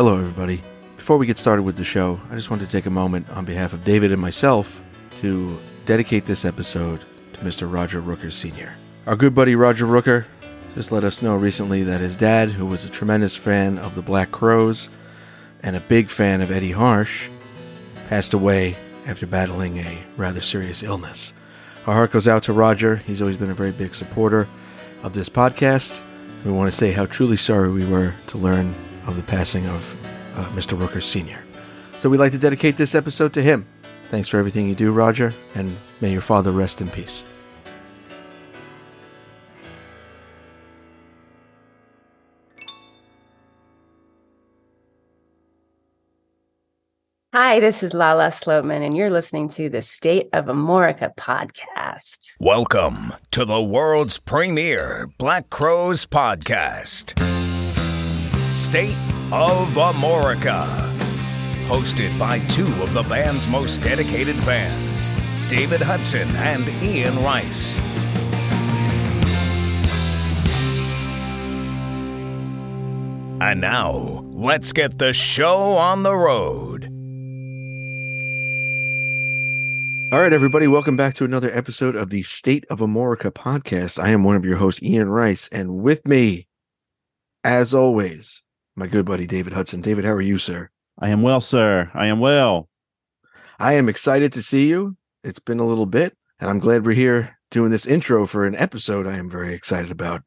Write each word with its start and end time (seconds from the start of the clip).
Hello, 0.00 0.16
everybody. 0.16 0.62
Before 0.96 1.18
we 1.18 1.26
get 1.26 1.36
started 1.36 1.62
with 1.62 1.76
the 1.76 1.84
show, 1.84 2.18
I 2.30 2.34
just 2.34 2.48
wanted 2.48 2.64
to 2.64 2.70
take 2.70 2.86
a 2.86 2.90
moment 2.90 3.28
on 3.28 3.44
behalf 3.44 3.74
of 3.74 3.84
David 3.84 4.12
and 4.12 4.22
myself 4.22 4.80
to 5.20 5.58
dedicate 5.84 6.24
this 6.24 6.46
episode 6.46 7.04
to 7.34 7.40
Mr. 7.40 7.70
Roger 7.70 8.00
Rooker 8.00 8.32
Sr. 8.32 8.74
Our 9.06 9.14
good 9.14 9.34
buddy 9.34 9.54
Roger 9.54 9.84
Rooker 9.84 10.24
just 10.74 10.90
let 10.90 11.04
us 11.04 11.20
know 11.20 11.36
recently 11.36 11.82
that 11.82 12.00
his 12.00 12.16
dad, 12.16 12.48
who 12.48 12.64
was 12.64 12.86
a 12.86 12.88
tremendous 12.88 13.36
fan 13.36 13.76
of 13.76 13.94
the 13.94 14.00
Black 14.00 14.30
Crowes 14.30 14.88
and 15.62 15.76
a 15.76 15.80
big 15.80 16.08
fan 16.08 16.40
of 16.40 16.50
Eddie 16.50 16.72
Harsch, 16.72 17.28
passed 18.08 18.32
away 18.32 18.78
after 19.04 19.26
battling 19.26 19.76
a 19.80 20.02
rather 20.16 20.40
serious 20.40 20.82
illness. 20.82 21.34
Our 21.86 21.92
heart 21.92 22.12
goes 22.12 22.26
out 22.26 22.44
to 22.44 22.54
Roger. 22.54 22.96
He's 22.96 23.20
always 23.20 23.36
been 23.36 23.50
a 23.50 23.54
very 23.54 23.72
big 23.72 23.94
supporter 23.94 24.48
of 25.02 25.12
this 25.12 25.28
podcast. 25.28 26.00
We 26.42 26.52
want 26.52 26.72
to 26.72 26.78
say 26.78 26.92
how 26.92 27.04
truly 27.04 27.36
sorry 27.36 27.70
we 27.70 27.84
were 27.84 28.14
to 28.28 28.38
learn 28.38 28.74
of 29.06 29.16
the 29.16 29.22
passing 29.22 29.66
of 29.66 29.96
uh, 30.36 30.44
Mr. 30.50 30.78
Rooker 30.78 31.02
Sr. 31.02 31.44
So 31.98 32.08
we'd 32.08 32.18
like 32.18 32.32
to 32.32 32.38
dedicate 32.38 32.76
this 32.76 32.94
episode 32.94 33.32
to 33.34 33.42
him. 33.42 33.66
Thanks 34.08 34.28
for 34.28 34.38
everything 34.38 34.68
you 34.68 34.74
do, 34.74 34.92
Roger, 34.92 35.34
and 35.54 35.76
may 36.00 36.10
your 36.12 36.20
father 36.20 36.50
rest 36.52 36.80
in 36.80 36.88
peace. 36.88 37.24
Hi, 47.32 47.60
this 47.60 47.84
is 47.84 47.94
Lala 47.94 48.28
Sloatman, 48.28 48.84
and 48.84 48.96
you're 48.96 49.08
listening 49.08 49.48
to 49.50 49.68
the 49.68 49.82
State 49.82 50.28
of 50.32 50.46
Amorica 50.46 51.14
podcast. 51.14 52.32
Welcome 52.40 53.12
to 53.30 53.44
the 53.44 53.62
world's 53.62 54.18
premier 54.18 55.08
Black 55.16 55.48
Crowes 55.48 56.06
podcast, 56.06 57.14
State 58.60 58.94
of 59.32 59.68
Amorica. 59.74 60.66
Hosted 61.66 62.16
by 62.18 62.40
two 62.40 62.66
of 62.82 62.92
the 62.92 63.02
band's 63.04 63.48
most 63.48 63.78
dedicated 63.78 64.36
fans, 64.36 65.12
David 65.48 65.80
Hudson 65.80 66.28
and 66.36 66.68
Ian 66.82 67.16
Rice. 67.24 67.78
And 73.40 73.62
now, 73.62 74.26
let's 74.26 74.74
get 74.74 74.98
the 74.98 75.14
show 75.14 75.78
on 75.78 76.02
the 76.02 76.14
road. 76.14 76.84
All 80.12 80.20
right, 80.20 80.34
everybody, 80.34 80.66
welcome 80.66 80.98
back 80.98 81.14
to 81.14 81.24
another 81.24 81.50
episode 81.56 81.96
of 81.96 82.10
the 82.10 82.20
State 82.22 82.66
of 82.68 82.80
Amorica 82.80 83.32
podcast. 83.32 83.98
I 83.98 84.10
am 84.10 84.22
one 84.22 84.36
of 84.36 84.44
your 84.44 84.56
hosts, 84.56 84.82
Ian 84.82 85.08
Rice, 85.08 85.48
and 85.50 85.82
with 85.82 86.06
me, 86.06 86.46
as 87.42 87.72
always, 87.72 88.42
my 88.80 88.86
good 88.86 89.04
buddy 89.04 89.26
David 89.26 89.52
Hudson. 89.52 89.82
David, 89.82 90.06
how 90.06 90.12
are 90.12 90.22
you, 90.22 90.38
sir? 90.38 90.70
I 90.98 91.10
am 91.10 91.20
well, 91.20 91.42
sir. 91.42 91.90
I 91.92 92.06
am 92.06 92.18
well. 92.18 92.66
I 93.58 93.74
am 93.74 93.90
excited 93.90 94.32
to 94.32 94.42
see 94.42 94.68
you. 94.68 94.96
It's 95.22 95.38
been 95.38 95.60
a 95.60 95.66
little 95.66 95.84
bit, 95.84 96.16
and 96.40 96.48
I'm 96.48 96.58
glad 96.58 96.86
we're 96.86 96.94
here 96.94 97.36
doing 97.50 97.70
this 97.70 97.84
intro 97.84 98.26
for 98.26 98.46
an 98.46 98.56
episode 98.56 99.06
I 99.06 99.18
am 99.18 99.28
very 99.28 99.52
excited 99.52 99.90
about 99.90 100.22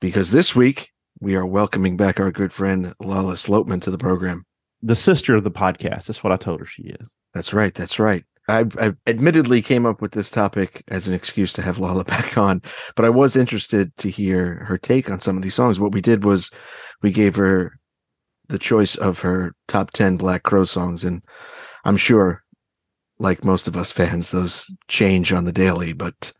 because 0.00 0.32
this 0.32 0.56
week 0.56 0.90
we 1.20 1.36
are 1.36 1.46
welcoming 1.46 1.96
back 1.96 2.18
our 2.18 2.32
good 2.32 2.52
friend 2.52 2.92
Lala 2.98 3.34
Sloatman 3.34 3.80
to 3.82 3.92
the 3.92 3.98
program. 3.98 4.44
The 4.82 4.96
sister 4.96 5.36
of 5.36 5.44
the 5.44 5.52
podcast. 5.52 6.06
That's 6.06 6.24
what 6.24 6.32
I 6.32 6.36
told 6.36 6.58
her 6.58 6.66
she 6.66 6.82
is. 7.00 7.08
That's 7.34 7.54
right. 7.54 7.72
That's 7.72 8.00
right. 8.00 8.24
I, 8.48 8.64
I 8.80 8.94
admittedly 9.06 9.62
came 9.62 9.86
up 9.86 10.00
with 10.02 10.12
this 10.12 10.30
topic 10.30 10.82
as 10.88 11.06
an 11.06 11.14
excuse 11.14 11.52
to 11.52 11.62
have 11.62 11.78
Lala 11.78 12.04
back 12.04 12.36
on, 12.36 12.62
but 12.96 13.04
I 13.04 13.10
was 13.10 13.36
interested 13.36 13.96
to 13.98 14.10
hear 14.10 14.64
her 14.66 14.76
take 14.76 15.08
on 15.08 15.20
some 15.20 15.36
of 15.36 15.42
these 15.42 15.54
songs. 15.54 15.78
What 15.78 15.92
we 15.92 16.00
did 16.00 16.24
was 16.24 16.50
we 17.02 17.12
gave 17.12 17.36
her 17.36 17.78
the 18.48 18.58
choice 18.58 18.94
of 18.96 19.20
her 19.20 19.54
top 19.68 19.90
10 19.90 20.16
Black 20.16 20.42
Crow 20.44 20.64
songs. 20.64 21.04
And 21.04 21.22
I'm 21.84 21.96
sure, 21.96 22.42
like 23.18 23.44
most 23.44 23.66
of 23.66 23.76
us 23.76 23.92
fans, 23.92 24.30
those 24.30 24.72
change 24.88 25.32
on 25.32 25.44
the 25.44 25.52
daily, 25.52 25.92
but 25.92 26.32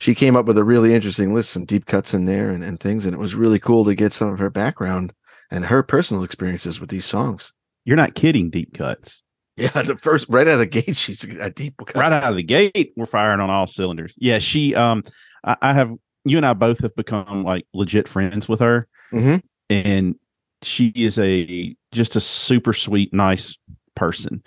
she 0.00 0.14
came 0.14 0.36
up 0.36 0.46
with 0.46 0.58
a 0.58 0.64
really 0.64 0.94
interesting 0.94 1.34
list, 1.34 1.50
some 1.50 1.64
deep 1.64 1.86
cuts 1.86 2.14
in 2.14 2.26
there 2.26 2.50
and, 2.50 2.62
and 2.64 2.80
things. 2.80 3.04
And 3.04 3.14
it 3.14 3.20
was 3.20 3.34
really 3.34 3.58
cool 3.58 3.84
to 3.84 3.94
get 3.94 4.12
some 4.12 4.32
of 4.32 4.38
her 4.38 4.50
background 4.50 5.12
and 5.50 5.64
her 5.64 5.82
personal 5.82 6.22
experiences 6.22 6.80
with 6.80 6.90
these 6.90 7.04
songs. 7.04 7.52
You're 7.84 7.96
not 7.96 8.14
kidding, 8.14 8.50
deep 8.50 8.74
cuts. 8.74 9.22
Yeah, 9.56 9.82
the 9.82 9.96
first 9.96 10.26
right 10.28 10.46
out 10.46 10.54
of 10.54 10.58
the 10.60 10.66
gate, 10.66 10.94
she's 10.94 11.24
a 11.38 11.50
deep 11.50 11.74
cut. 11.84 11.96
Right 11.96 12.12
out 12.12 12.30
of 12.30 12.36
the 12.36 12.44
gate, 12.44 12.92
we're 12.96 13.06
firing 13.06 13.40
on 13.40 13.50
all 13.50 13.66
cylinders. 13.66 14.14
Yeah, 14.16 14.38
she 14.38 14.72
um 14.76 15.02
I, 15.42 15.56
I 15.60 15.72
have 15.72 15.92
you 16.24 16.36
and 16.36 16.46
I 16.46 16.52
both 16.54 16.78
have 16.80 16.94
become 16.94 17.42
like 17.42 17.66
legit 17.74 18.06
friends 18.06 18.48
with 18.48 18.60
her. 18.60 18.86
Mhm. 19.12 19.42
And 19.70 20.16
she 20.62 20.88
is 20.88 21.18
a 21.18 21.76
just 21.92 22.16
a 22.16 22.20
super 22.20 22.72
sweet, 22.72 23.12
nice 23.12 23.56
person. 23.94 24.42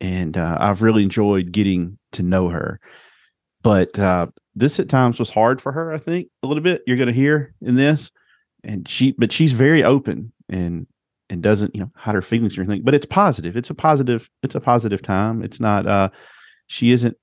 And 0.00 0.36
uh, 0.36 0.56
I've 0.60 0.82
really 0.82 1.02
enjoyed 1.02 1.52
getting 1.52 1.98
to 2.12 2.22
know 2.22 2.48
her. 2.48 2.80
But 3.62 3.98
uh 3.98 4.28
this 4.54 4.80
at 4.80 4.88
times 4.88 5.18
was 5.20 5.30
hard 5.30 5.60
for 5.60 5.72
her, 5.72 5.92
I 5.92 5.98
think, 5.98 6.28
a 6.42 6.46
little 6.46 6.62
bit. 6.62 6.82
You're 6.86 6.96
gonna 6.96 7.12
hear 7.12 7.54
in 7.60 7.76
this. 7.76 8.10
And 8.64 8.88
she 8.88 9.12
but 9.12 9.32
she's 9.32 9.52
very 9.52 9.84
open 9.84 10.32
and 10.48 10.86
and 11.30 11.42
doesn't 11.42 11.74
you 11.74 11.80
know 11.82 11.90
hide 11.96 12.14
her 12.14 12.22
feelings 12.22 12.56
or 12.56 12.62
anything 12.62 12.82
but 12.82 12.94
it's 12.94 13.04
positive 13.06 13.54
it's 13.56 13.68
a 13.70 13.74
positive 13.74 14.30
it's 14.42 14.54
a 14.54 14.60
positive 14.60 15.02
time 15.02 15.42
it's 15.42 15.60
not 15.60 15.86
uh 15.86 16.08
she 16.68 16.90
isn't 16.90 17.16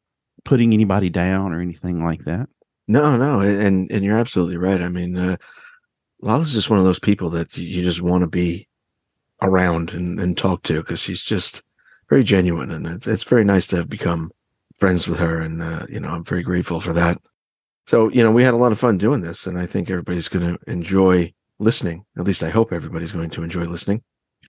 putting 0.43 0.73
anybody 0.73 1.09
down 1.09 1.51
or 1.51 1.59
anything 1.59 2.03
like 2.03 2.23
that 2.25 2.47
No, 2.87 3.17
no, 3.17 3.41
and 3.41 3.89
and 3.91 4.03
you're 4.05 4.17
absolutely 4.17 4.57
right. 4.57 4.81
I 4.81 4.89
mean, 4.89 5.17
uh, 5.17 5.37
Lala's 6.21 6.53
just 6.53 6.69
one 6.69 6.79
of 6.79 6.85
those 6.85 6.99
people 6.99 7.29
that 7.31 7.55
you- 7.57 7.83
just 7.83 8.01
want 8.01 8.21
to 8.21 8.27
be 8.29 8.67
around 9.41 9.91
and, 9.91 10.19
and 10.19 10.37
talk 10.37 10.63
to 10.63 10.79
because 10.81 10.99
she's 10.99 11.23
just 11.23 11.61
very 12.09 12.23
genuine, 12.23 12.71
and 12.71 12.85
it's, 12.87 13.07
it's 13.07 13.23
very 13.23 13.43
nice 13.43 13.67
to 13.67 13.77
have 13.77 13.89
become 13.89 14.31
friends 14.79 15.07
with 15.07 15.19
her. 15.19 15.39
And 15.39 15.61
uh, 15.61 15.85
you 15.89 15.99
know, 15.99 16.09
I'm 16.09 16.23
very 16.23 16.43
grateful 16.43 16.79
for 16.79 16.93
that. 16.93 17.17
So 17.87 18.09
you 18.09 18.23
know, 18.23 18.31
we 18.31 18.43
had 18.43 18.53
a 18.53 18.57
lot 18.57 18.71
of 18.71 18.79
fun 18.79 18.97
doing 18.97 19.21
this, 19.21 19.45
and 19.45 19.57
I 19.59 19.65
think 19.65 19.89
everybody's 19.89 20.27
going 20.29 20.45
to 20.57 20.71
enjoy 20.71 21.33
listening. 21.59 22.05
At 22.17 22.25
least 22.25 22.43
I 22.43 22.49
hope 22.49 22.71
everybody's 22.73 23.11
going 23.11 23.29
to 23.31 23.43
enjoy 23.43 23.65
listening. 23.65 24.01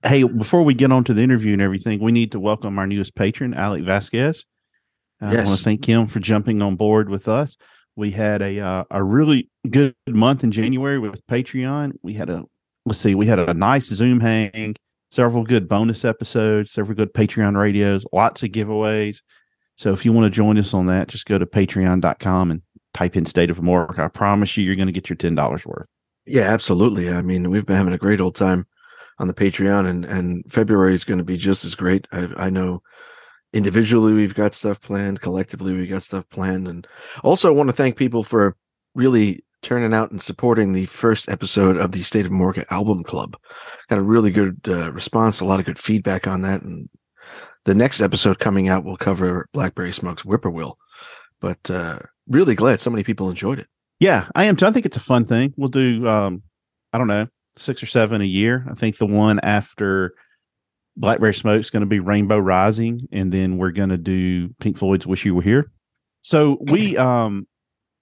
hey 0.05 0.23
before 0.25 0.63
we 0.63 0.75
get 0.75 0.93
on 0.93 1.05
to 1.05 1.15
the 1.15 1.23
interview 1.23 1.53
and 1.55 1.63
everything 1.63 2.01
we 2.03 2.13
need 2.13 2.31
to 2.33 2.39
welcome 2.41 2.79
our 2.79 2.87
newest 2.87 3.15
patron 3.15 3.55
alec 3.55 3.83
vasquez 3.83 4.45
i 5.23 5.27
want 5.27 5.37
Yes. 5.39 5.57
to 5.59 5.65
thank 5.65 5.87
him 5.87 6.07
for 6.07 6.21
jumping 6.21 6.61
on 6.61 6.77
board 6.77 7.09
with 7.09 7.29
us 7.29 7.57
we 7.97 8.11
had 8.11 8.43
a 8.43 8.61
uh, 8.61 8.85
a 8.91 9.03
really 9.03 9.51
good 9.69 9.95
month 10.09 10.45
in 10.45 10.51
january 10.51 10.99
with 10.99 11.27
patreon 11.27 11.93
we 12.03 12.15
had 12.15 12.31
a 12.31 12.45
let's 12.85 12.99
see 12.99 13.15
we 13.15 13.27
had 13.27 13.39
a 13.39 13.55
nice 13.55 13.87
zoom 13.87 14.21
hang 14.21 14.75
several 15.11 15.45
good 15.45 15.69
bonus 15.69 16.05
episodes 16.05 16.71
several 16.71 16.97
good 16.97 17.13
patreon 17.13 17.57
radios 17.57 18.05
lots 18.13 18.43
of 18.43 18.51
giveaways 18.51 19.23
so 19.77 19.93
if 19.93 20.05
you 20.05 20.13
want 20.13 20.25
to 20.25 20.31
join 20.31 20.59
us 20.59 20.75
on 20.75 20.87
that 20.87 21.09
just 21.09 21.27
go 21.27 21.39
to 21.39 21.47
patreon.com 21.47 22.51
and 22.51 22.63
type 22.95 23.17
in 23.17 23.27
state 23.27 23.51
of 23.51 23.59
Amorica. 23.59 24.01
i 24.01 24.09
promise 24.09 24.57
you 24.57 24.65
you're 24.65 24.77
going 24.77 24.87
to 24.87 24.93
get 24.93 25.09
your 25.09 25.17
$10 25.17 25.67
worth 25.67 25.87
Yeah, 26.27 26.43
absolutely. 26.53 27.11
I 27.11 27.23
mean, 27.23 27.51
we've 27.51 27.65
been 27.65 27.77
having 27.77 27.93
a 27.93 27.99
great 27.99 28.21
old 28.21 28.35
time 28.35 28.67
on 29.19 29.29
the 29.29 29.35
Patreon, 29.35 29.87
and 29.87 30.05
and 30.05 30.45
February 30.53 30.93
is 30.93 31.05
going 31.05 31.19
to 31.19 31.25
be 31.25 31.37
just 31.37 31.65
as 31.65 31.75
great. 31.75 32.07
I, 32.13 32.29
I 32.37 32.51
know 32.51 32.83
individually 33.53 34.13
we've 34.13 34.35
got 34.35 34.55
stuff 34.55 34.81
planned, 34.81 35.21
collectively 35.21 35.73
we 35.73 35.87
got 35.87 36.03
stuff 36.03 36.29
planned, 36.29 36.69
and 36.69 36.87
also 37.23 37.49
I 37.49 37.57
want 37.57 37.69
to 37.69 37.77
thank 37.77 37.97
people 37.97 38.23
for 38.23 38.57
really 38.95 39.45
turning 39.63 39.95
out 39.95 40.11
and 40.11 40.23
supporting 40.23 40.73
the 40.73 40.87
first 40.87 41.29
episode 41.29 41.77
of 41.77 41.93
the 41.93 42.03
State 42.03 42.27
of 42.27 42.33
Amorica 42.33 42.65
album 42.71 43.03
club. 43.03 43.37
Got 43.89 43.99
a 43.99 44.03
really 44.03 44.31
good 44.31 44.61
uh, 44.69 44.93
response, 44.93 45.41
a 45.41 45.45
lot 45.45 45.61
of 45.61 45.67
good 45.67 45.79
feedback 45.79 46.27
on 46.27 46.43
that, 46.43 46.63
and 46.63 46.89
the 47.65 47.75
next 47.75 48.01
episode 48.01 48.39
coming 48.39 48.69
out 48.69 48.85
will 48.85 48.97
cover 48.97 49.49
Blackberry 49.53 49.93
Smokes 49.93 50.23
Whippoorwill. 50.23 50.77
But 51.41 51.71
uh, 51.71 51.99
really 52.29 52.55
glad 52.55 52.81
so 52.81 52.91
many 52.91 53.03
people 53.03 53.29
enjoyed 53.29 53.59
it. 53.59 53.67
Yeah, 54.01 54.29
I 54.35 54.45
am 54.45 54.57
too. 54.57 54.67
I 54.67 54.73
think 54.73 54.87
it's 54.87 54.97
a 54.97 55.01
fun 55.01 55.25
thing. 55.25 55.55
We'll 55.57 55.69
do 55.69 56.07
um 56.07 56.43
I 56.93 56.99
don't 56.99 57.09
know, 57.09 57.27
six 57.57 57.83
or 57.83 57.87
seven 57.87 58.21
a 58.21 58.25
year. 58.25 58.67
I 58.71 58.75
think 58.75 58.99
the 58.99 59.07
one 59.07 59.41
after 59.41 60.15
Blackberry 60.97 61.35
Smoke 61.35 61.61
is 61.61 61.71
going 61.71 61.81
to 61.81 61.87
be 61.87 62.01
Rainbow 62.01 62.39
Rising, 62.39 63.09
and 63.13 63.33
then 63.33 63.59
we're 63.59 63.71
going 63.71 63.91
to 63.91 63.99
do 63.99 64.49
Pink 64.61 64.79
Floyd's 64.79 65.07
Wish 65.07 65.25
You 65.25 65.35
Were 65.35 65.43
Here. 65.43 65.71
So 66.23 66.59
we 66.61 66.97
um 66.97 67.47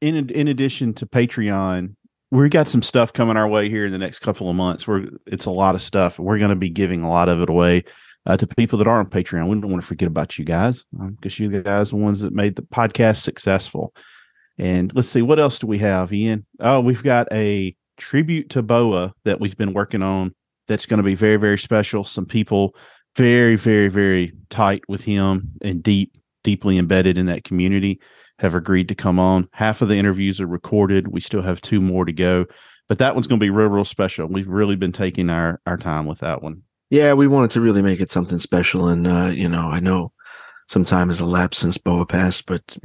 in 0.00 0.30
in 0.30 0.48
addition 0.48 0.94
to 0.94 1.06
Patreon, 1.06 1.94
we 2.30 2.48
got 2.48 2.68
some 2.68 2.82
stuff 2.82 3.12
coming 3.12 3.36
our 3.36 3.48
way 3.48 3.68
here 3.68 3.86
in 3.86 3.92
the 3.92 3.98
next 3.98 4.20
couple 4.20 4.48
of 4.48 4.56
months. 4.56 4.86
We're 4.86 5.08
it's 5.26 5.46
a 5.46 5.50
lot 5.50 5.74
of 5.74 5.82
stuff. 5.82 6.18
We're 6.18 6.38
going 6.38 6.50
to 6.50 6.56
be 6.56 6.70
giving 6.70 7.02
a 7.02 7.08
lot 7.08 7.28
of 7.28 7.40
it 7.40 7.48
away 7.48 7.84
uh, 8.26 8.36
to 8.36 8.46
people 8.46 8.78
that 8.78 8.86
are 8.86 8.98
on 8.98 9.06
Patreon. 9.06 9.48
We 9.48 9.60
don't 9.60 9.70
want 9.70 9.82
to 9.82 9.86
forget 9.86 10.08
about 10.08 10.38
you 10.38 10.44
guys 10.44 10.84
because 10.92 11.38
you 11.38 11.48
guys 11.62 11.88
are 11.88 11.96
the 11.96 12.02
ones 12.02 12.20
that 12.20 12.32
made 12.32 12.56
the 12.56 12.62
podcast 12.62 13.22
successful. 13.22 13.94
And 14.58 14.92
let's 14.94 15.08
see, 15.08 15.22
what 15.22 15.40
else 15.40 15.58
do 15.58 15.66
we 15.66 15.78
have, 15.78 16.12
Ian? 16.12 16.46
Oh, 16.60 16.80
we've 16.80 17.02
got 17.02 17.28
a 17.32 17.74
tribute 17.96 18.50
to 18.50 18.62
Boa 18.62 19.12
that 19.24 19.40
we've 19.40 19.56
been 19.56 19.72
working 19.72 20.02
on 20.02 20.34
that's 20.68 20.86
going 20.86 20.98
to 20.98 21.04
be 21.04 21.14
very, 21.14 21.36
very 21.36 21.58
special. 21.58 22.04
Some 22.04 22.26
people 22.26 22.74
very, 23.16 23.56
very, 23.56 23.88
very 23.88 24.32
tight 24.50 24.82
with 24.88 25.04
him 25.04 25.52
and 25.62 25.82
deep, 25.82 26.16
deeply 26.42 26.78
embedded 26.78 27.18
in 27.18 27.26
that 27.26 27.44
community 27.44 28.00
have 28.38 28.54
agreed 28.54 28.88
to 28.88 28.94
come 28.94 29.18
on. 29.18 29.48
Half 29.52 29.82
of 29.82 29.88
the 29.88 29.96
interviews 29.96 30.40
are 30.40 30.46
recorded. 30.46 31.08
We 31.08 31.20
still 31.20 31.42
have 31.42 31.60
two 31.60 31.80
more 31.80 32.04
to 32.04 32.12
go, 32.12 32.46
but 32.88 32.98
that 32.98 33.14
one's 33.14 33.26
going 33.26 33.38
to 33.38 33.44
be 33.44 33.50
real, 33.50 33.68
real 33.68 33.84
special. 33.84 34.26
We've 34.26 34.48
really 34.48 34.76
been 34.76 34.92
taking 34.92 35.30
our 35.30 35.60
our 35.66 35.76
time 35.76 36.06
with 36.06 36.18
that 36.18 36.42
one. 36.42 36.62
Yeah, 36.90 37.14
we 37.14 37.26
wanted 37.26 37.50
to 37.52 37.60
really 37.60 37.82
make 37.82 38.00
it 38.00 38.10
something 38.10 38.38
special, 38.38 38.88
and 38.88 39.06
uh, 39.06 39.26
you 39.26 39.48
know, 39.48 39.70
I 39.70 39.80
know 39.80 40.12
some 40.68 40.84
time 40.84 41.08
has 41.08 41.20
elapsed 41.20 41.60
since 41.60 41.78
Boa 41.78 42.06
passed, 42.06 42.46
but 42.46 42.76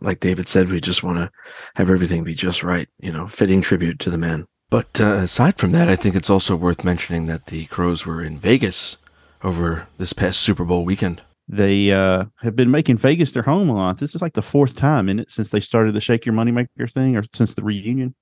like 0.00 0.20
David 0.20 0.48
said, 0.48 0.68
we 0.68 0.80
just 0.80 1.02
want 1.02 1.18
to 1.18 1.30
have 1.76 1.90
everything 1.90 2.24
be 2.24 2.34
just 2.34 2.62
right. 2.62 2.88
You 2.98 3.12
know, 3.12 3.26
fitting 3.26 3.62
tribute 3.62 3.98
to 4.00 4.10
the 4.10 4.18
man. 4.18 4.46
But 4.68 5.00
uh, 5.00 5.20
aside 5.22 5.58
from 5.58 5.72
that, 5.72 5.88
I 5.88 5.96
think 5.96 6.14
it's 6.14 6.30
also 6.30 6.54
worth 6.54 6.84
mentioning 6.84 7.24
that 7.24 7.46
the 7.46 7.66
Crowes 7.66 8.06
were 8.06 8.22
in 8.22 8.38
Vegas 8.38 8.98
over 9.42 9.88
this 9.98 10.12
past 10.12 10.40
Super 10.40 10.64
Bowl 10.64 10.84
weekend. 10.84 11.22
They 11.48 11.90
uh, 11.90 12.26
have 12.42 12.54
been 12.54 12.70
making 12.70 12.98
Vegas 12.98 13.32
their 13.32 13.42
home 13.42 13.68
a 13.68 13.74
lot. 13.74 13.98
This 13.98 14.14
is 14.14 14.22
like 14.22 14.34
the 14.34 14.42
fourth 14.42 14.76
time 14.76 15.08
in 15.08 15.18
it 15.18 15.30
since 15.30 15.48
they 15.48 15.58
started 15.58 15.94
the 15.94 16.00
Shake 16.00 16.24
Your 16.24 16.34
Moneymaker 16.34 16.90
thing, 16.90 17.16
or 17.16 17.24
since 17.34 17.54
the 17.54 17.62
reunion. 17.64 18.14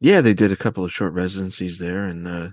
Yeah, 0.00 0.20
they 0.20 0.34
did 0.34 0.52
a 0.52 0.56
couple 0.56 0.84
of 0.84 0.92
short 0.92 1.12
residencies 1.12 1.78
there, 1.78 2.04
and 2.04 2.28
uh, 2.28 2.48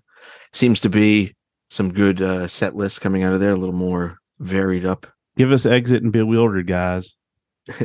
seems 0.51 0.79
to 0.81 0.89
be 0.89 1.35
some 1.69 1.93
good 1.93 2.21
uh, 2.21 2.47
set 2.47 2.75
lists 2.75 2.97
coming 2.97 3.21
out 3.21 3.33
of 3.33 3.39
there. 3.39 3.51
A 3.51 3.57
little 3.57 3.75
more 3.75 4.17
varied 4.39 4.85
up. 4.85 5.05
Give 5.37 5.51
us 5.51 5.65
Exit 5.67 6.01
and 6.01 6.11
Bewildered, 6.11 6.67
guys. 6.67 7.13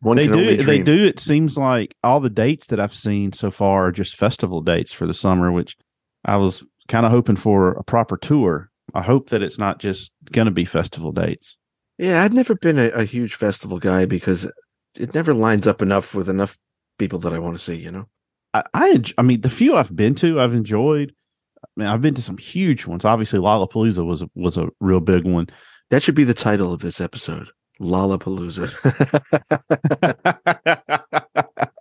One 0.00 0.16
they 0.16 0.26
do. 0.26 0.62
They 0.62 0.82
do. 0.82 1.04
It 1.04 1.20
seems 1.20 1.56
like 1.56 1.94
all 2.02 2.20
the 2.20 2.30
dates 2.30 2.68
that 2.68 2.80
I've 2.80 2.94
seen 2.94 3.32
so 3.32 3.50
far 3.50 3.86
are 3.86 3.92
just 3.92 4.16
festival 4.16 4.60
dates 4.60 4.92
for 4.92 5.06
the 5.06 5.14
summer, 5.14 5.52
which 5.52 5.76
I 6.24 6.36
was 6.36 6.64
kind 6.92 7.06
of 7.06 7.10
hoping 7.10 7.36
for 7.36 7.70
a 7.70 7.82
proper 7.82 8.18
tour. 8.18 8.70
I 8.92 9.00
hope 9.00 9.30
that 9.30 9.42
it's 9.42 9.58
not 9.58 9.78
just 9.78 10.12
going 10.30 10.44
to 10.44 10.50
be 10.50 10.66
festival 10.66 11.10
dates. 11.10 11.56
Yeah, 11.96 12.22
I've 12.22 12.34
never 12.34 12.54
been 12.54 12.78
a, 12.78 12.88
a 12.90 13.04
huge 13.04 13.34
festival 13.34 13.78
guy 13.78 14.04
because 14.04 14.46
it 14.94 15.14
never 15.14 15.32
lines 15.32 15.66
up 15.66 15.80
enough 15.80 16.14
with 16.14 16.28
enough 16.28 16.58
people 16.98 17.18
that 17.20 17.32
I 17.32 17.38
want 17.38 17.56
to 17.56 17.62
see. 17.62 17.76
You 17.76 17.92
know. 17.92 18.08
I, 18.52 18.64
I, 18.74 19.02
I 19.16 19.22
mean, 19.22 19.40
the 19.40 19.48
few 19.48 19.74
I've 19.74 19.96
been 19.96 20.14
to, 20.16 20.38
I've 20.38 20.52
enjoyed. 20.52 21.14
I 21.64 21.68
mean, 21.76 21.88
I've 21.88 22.02
been 22.02 22.14
to 22.14 22.22
some 22.22 22.36
huge 22.36 22.86
ones. 22.86 23.06
Obviously, 23.06 23.38
Lollapalooza 23.38 24.04
was 24.04 24.22
was 24.34 24.58
a 24.58 24.68
real 24.78 25.00
big 25.00 25.26
one. 25.26 25.48
That 25.90 26.02
should 26.02 26.14
be 26.14 26.24
the 26.24 26.34
title 26.34 26.74
of 26.74 26.80
this 26.80 27.00
episode. 27.00 27.48
Lollapalooza. 27.80 28.68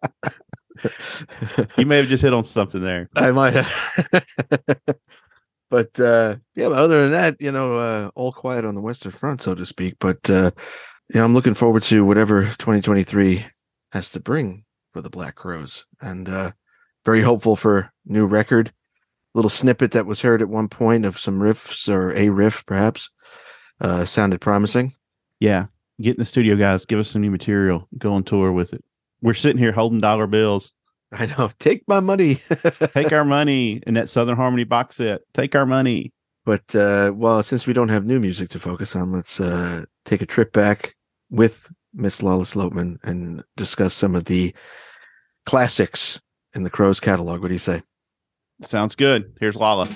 you 1.78 1.86
may 1.86 1.98
have 1.98 2.08
just 2.08 2.24
hit 2.24 2.34
on 2.34 2.44
something 2.44 2.82
there. 2.82 3.10
I 3.16 3.32
might 3.32 3.54
have. 3.54 4.26
but 5.70 6.00
uh 6.00 6.36
yeah, 6.56 6.70
but 6.70 6.78
other 6.78 7.02
than 7.04 7.12
that, 7.12 7.38
you 7.40 7.52
know, 7.52 7.76
uh 7.76 8.10
all 8.16 8.32
quiet 8.32 8.66
on 8.66 8.76
the 8.76 8.82
Western 8.82 9.12
Front, 9.12 9.42
so 9.42 9.56
to 9.56 9.66
speak. 9.66 9.96
But 10.00 10.30
uh 10.30 10.52
you 11.14 11.20
know, 11.20 11.26
I'm 11.26 11.34
looking 11.34 11.54
forward 11.54 11.84
to 11.84 12.06
whatever 12.06 12.44
2023 12.44 13.46
has 13.92 14.10
to 14.10 14.20
bring 14.20 14.66
for 14.94 15.02
the 15.02 15.10
Black 15.10 15.36
Crowes. 15.36 15.86
And 16.00 16.30
uh 16.30 16.52
very 17.06 17.22
hopeful 17.22 17.56
for 17.56 17.92
new 18.06 18.26
record. 18.26 18.72
Little 19.34 19.50
snippet 19.50 19.92
that 19.92 20.06
was 20.06 20.22
heard 20.22 20.42
at 20.42 20.50
one 20.50 20.68
point 20.68 21.06
of 21.06 21.20
some 21.20 21.40
riffs 21.40 21.88
or 21.90 22.14
a 22.16 22.30
riff 22.30 22.66
perhaps. 22.66 23.10
Uh 23.80 24.06
sounded 24.06 24.42
promising. 24.42 24.94
Yeah, 25.40 25.68
get 26.00 26.16
in 26.16 26.20
the 26.20 26.26
studio, 26.26 26.56
guys. 26.56 26.86
Give 26.86 27.00
us 27.00 27.10
some 27.10 27.22
new 27.22 27.32
material. 27.32 27.88
Go 27.98 28.14
on 28.14 28.24
tour 28.24 28.52
with 28.52 28.74
it. 28.74 28.84
We're 29.22 29.34
sitting 29.34 29.58
here 29.58 29.72
holding 29.72 30.00
dollar 30.00 30.28
bills. 30.28 30.72
I 31.12 31.26
know. 31.26 31.52
Take 31.60 31.84
my 31.88 32.00
money. 32.00 32.36
Take 32.94 33.12
our 33.12 33.26
money 33.26 33.82
in 33.86 33.96
that 33.96 34.10
Southern 34.10 34.36
Harmony 34.38 34.64
box 34.64 34.96
set. 34.98 35.22
Take 35.34 35.56
our 35.56 35.66
money. 35.66 36.14
But 36.46 36.76
uh, 36.76 37.12
well, 37.14 37.44
since 37.44 37.68
we 37.68 37.74
don't 37.74 37.90
have 37.90 38.06
new 38.06 38.20
music 38.20 38.50
to 38.50 38.60
focus 38.60 38.96
on, 38.96 39.12
let's 39.12 39.40
uh, 39.40 39.86
take 40.06 40.22
a 40.22 40.26
trip 40.26 40.54
back 40.54 40.96
with 41.30 41.72
Miss 41.94 42.24
Lala 42.24 42.46
Sloatman 42.46 42.98
and 43.04 43.44
discuss 43.58 43.94
some 43.94 44.16
of 44.16 44.26
the 44.26 44.56
classics 45.46 46.20
in 46.54 46.64
the 46.64 46.70
Crowes 46.70 47.00
catalog. 47.00 47.42
What 47.42 47.50
do 47.50 47.54
you 47.54 47.60
say? 47.60 47.84
Sounds 48.64 48.96
good. 48.96 49.34
Here's 49.40 49.56
Lala. 49.56 49.88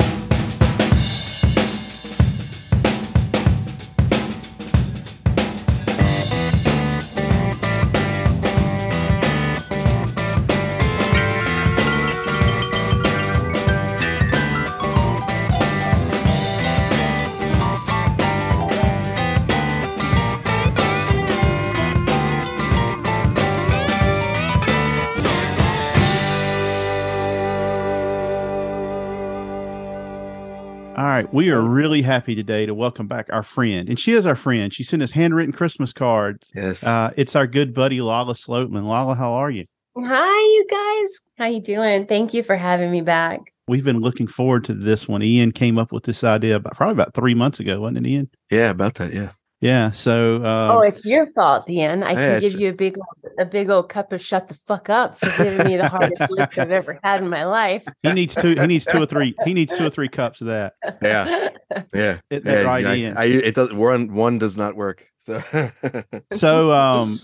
We 31.35 31.49
are 31.49 31.59
really 31.59 32.01
happy 32.01 32.33
today 32.33 32.65
to 32.65 32.73
welcome 32.73 33.07
back 33.07 33.27
our 33.29 33.43
friend, 33.43 33.89
and 33.89 33.99
she 33.99 34.13
is 34.13 34.25
our 34.25 34.37
friend. 34.37 34.73
She 34.73 34.83
sent 34.83 35.03
us 35.03 35.11
handwritten 35.11 35.51
Christmas 35.51 35.91
cards. 35.91 36.49
Yes. 36.55 36.81
Uh, 36.81 37.11
it's 37.17 37.35
our 37.35 37.45
good 37.45 37.73
buddy 37.73 37.99
Lala 37.99 38.35
Sloatman. 38.35 38.85
Lala, 38.85 39.15
how 39.15 39.33
are 39.33 39.51
you? 39.51 39.65
Hi, 39.97 40.39
you 40.39 40.65
guys. 40.69 41.19
How 41.37 41.47
you 41.47 41.59
doing? 41.59 42.05
Thank 42.07 42.33
you 42.33 42.41
for 42.41 42.55
having 42.55 42.89
me 42.89 43.01
back. 43.01 43.51
We've 43.67 43.83
been 43.83 43.99
looking 43.99 44.27
forward 44.27 44.63
to 44.65 44.73
this 44.73 45.09
one. 45.09 45.21
Ian 45.21 45.51
came 45.51 45.77
up 45.77 45.91
with 45.91 46.05
this 46.05 46.23
idea 46.23 46.55
about 46.55 46.77
probably 46.77 46.93
about 46.93 47.13
three 47.13 47.33
months 47.33 47.59
ago, 47.59 47.81
wasn't 47.81 48.05
it, 48.05 48.09
Ian? 48.09 48.29
yeah, 48.49 48.69
about 48.69 48.93
that. 48.95 49.13
Yeah. 49.13 49.31
Yeah. 49.65 49.89
So, 49.89 50.43
uh, 50.43 50.75
oh, 50.75 50.81
it's 50.81 51.07
your 51.07 51.25
fault, 51.25 51.67
Ian. 51.67 52.03
I 52.03 52.11
Yeah, 52.11 52.39
can 52.39 52.41
give 52.41 52.59
you 52.59 52.69
a 52.69 52.73
big, 52.73 52.99
a 53.39 53.45
big 53.45 53.71
old 53.71 53.89
cup 53.89 54.13
of 54.13 54.21
shut 54.21 54.47
the 54.47 54.53
fuck 54.53 54.91
up 54.91 55.17
for 55.19 55.25
giving 55.43 55.65
me 55.65 55.75
the 55.75 55.89
hardest 55.89 56.21
list 56.29 56.55
I've 56.59 56.69
ever 56.69 56.99
had 57.01 57.23
in 57.23 57.29
my 57.29 57.45
life. 57.45 57.83
he 58.03 58.13
needs 58.13 58.35
two. 58.35 58.49
He 58.49 58.67
needs 58.67 58.85
two 58.85 59.01
or 59.01 59.07
three. 59.07 59.33
He 59.43 59.55
needs 59.55 59.75
two 59.75 59.87
or 59.87 59.89
three 59.89 60.07
cups 60.07 60.41
of 60.41 60.47
that. 60.47 60.73
Yeah. 61.01 61.49
Yeah. 61.93 62.19
Isn't 62.29 62.45
yeah, 62.45 62.61
right, 62.61 62.85
I, 62.85 62.95
Ian? 62.95 63.17
I, 63.17 63.25
it 63.25 63.55
does. 63.55 63.73
One 63.73 64.13
one 64.13 64.37
does 64.39 64.55
not 64.55 64.77
work. 64.77 65.05
So. 65.17 65.43
so 66.31 66.71
um 66.71 67.19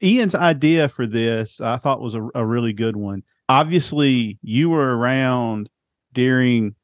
Ian's 0.00 0.36
idea 0.36 0.88
for 0.88 1.06
this 1.08 1.60
I 1.60 1.76
thought 1.76 2.00
was 2.00 2.14
a, 2.14 2.28
a 2.36 2.46
really 2.46 2.72
good 2.72 2.94
one. 2.94 3.24
Obviously, 3.48 4.38
you 4.42 4.70
were 4.70 4.96
around 4.96 5.70
during 6.12 6.76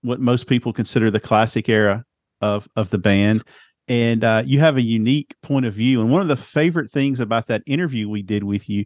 what 0.00 0.18
most 0.18 0.46
people 0.46 0.72
consider 0.72 1.10
the 1.10 1.20
classic 1.20 1.68
era 1.68 2.06
of 2.40 2.68
of 2.76 2.88
the 2.88 2.98
band 2.98 3.42
and 3.88 4.24
uh, 4.24 4.42
you 4.44 4.58
have 4.60 4.76
a 4.76 4.82
unique 4.82 5.34
point 5.42 5.66
of 5.66 5.74
view 5.74 6.00
and 6.00 6.10
one 6.10 6.22
of 6.22 6.28
the 6.28 6.36
favorite 6.36 6.90
things 6.90 7.20
about 7.20 7.46
that 7.46 7.62
interview 7.66 8.08
we 8.08 8.22
did 8.22 8.44
with 8.44 8.68
you 8.68 8.84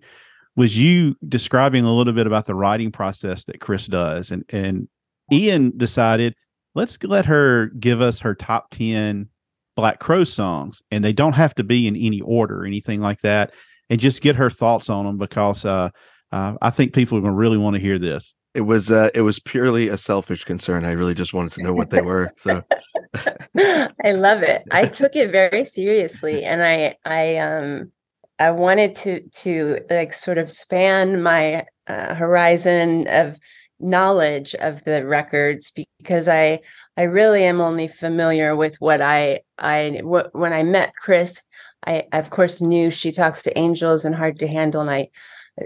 was 0.57 0.77
you 0.77 1.17
describing 1.29 1.85
a 1.85 1.93
little 1.93 2.13
bit 2.13 2.27
about 2.27 2.47
the 2.47 2.55
writing 2.55 2.93
process 2.93 3.45
that 3.45 3.61
Chris 3.61 3.87
does 3.87 4.31
and 4.31 4.45
and 4.51 4.89
Ian 5.33 5.77
decided 5.77 6.35
let's 6.75 7.03
let 7.03 7.27
her 7.27 7.67
give 7.79 8.01
us 8.01 8.19
her 8.21 8.35
top 8.35 8.71
10 8.71 9.29
Black 9.77 9.99
Crow 9.99 10.25
songs, 10.25 10.83
and 10.91 11.05
they 11.05 11.13
don't 11.13 11.33
have 11.33 11.55
to 11.55 11.65
be 11.65 11.87
in 11.87 11.97
any 11.97 12.21
order 12.21 12.63
or 12.63 12.67
anything 12.67 13.01
like 13.01 13.21
that, 13.23 13.53
and 13.89 14.01
just 14.01 14.21
get 14.21 14.37
her 14.37 14.51
thoughts 14.51 14.91
on 14.91 15.07
them 15.07 15.17
because 15.17 15.65
uh, 15.65 15.91
uh, 16.33 16.55
I 16.61 16.71
think 16.71 16.93
people 16.93 17.17
are 17.17 17.23
going 17.23 17.33
to 17.33 17.39
really 17.39 17.59
want 17.59 17.75
to 17.77 17.81
hear 17.81 17.99
this. 17.99 18.35
it 18.55 18.63
was 18.63 18.91
uh, 18.91 19.11
it 19.15 19.23
was 19.23 19.39
purely 19.39 19.89
a 19.89 19.97
selfish 19.97 20.45
concern. 20.45 20.85
I 20.85 20.93
really 20.93 21.15
just 21.15 21.33
wanted 21.33 21.53
to 21.53 21.63
know 21.63 21.73
what 21.73 21.91
they 21.91 22.03
were. 22.03 22.33
So 22.37 22.63
I 23.15 24.13
love 24.13 24.43
it. 24.43 24.63
I 24.71 24.87
took 25.01 25.17
it 25.17 25.31
very 25.33 25.65
seriously 25.65 26.45
and 26.45 26.63
I 26.63 26.97
I 27.05 27.37
um 27.39 27.93
I 28.39 28.51
wanted 28.51 28.95
to 28.97 29.21
to 29.21 29.81
like 29.91 30.13
sort 30.15 30.39
of 30.39 30.51
span 30.51 31.23
my 31.23 31.67
uh, 31.87 32.15
horizon 32.15 33.07
of 33.09 33.39
knowledge 33.81 34.55
of 34.57 34.85
the 34.85 35.07
records 35.07 35.73
because 35.99 36.29
I 36.29 36.61
I 36.97 37.03
really 37.03 37.45
am 37.45 37.61
only 37.61 37.89
familiar 37.89 38.55
with 38.55 38.77
what 38.81 39.01
I 39.01 39.41
I 39.59 40.01
wh- 40.05 40.35
when 40.35 40.53
I 40.53 40.63
met 40.63 40.95
Chris 40.97 41.41
I 41.87 42.05
of 42.13 42.31
course 42.31 42.61
knew 42.61 42.91
she 42.91 43.11
talks 43.11 43.43
to 43.43 43.59
angels 43.59 44.05
and 44.05 44.15
hard 44.15 44.39
to 44.41 44.49
handle 44.49 44.83
and 44.83 44.91
I 44.91 45.09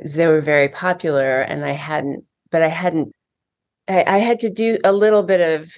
they 0.04 0.26
were 0.26 0.40
very 0.40 0.68
popular 0.68 1.40
and 1.40 1.64
I 1.64 1.72
hadn't 1.72 2.24
but 2.50 2.62
I 2.62 2.68
hadn't 2.68 3.12
I, 3.88 4.04
I 4.06 4.18
had 4.18 4.40
to 4.40 4.50
do 4.50 4.78
a 4.84 4.92
little 4.92 5.22
bit 5.22 5.40
of 5.40 5.72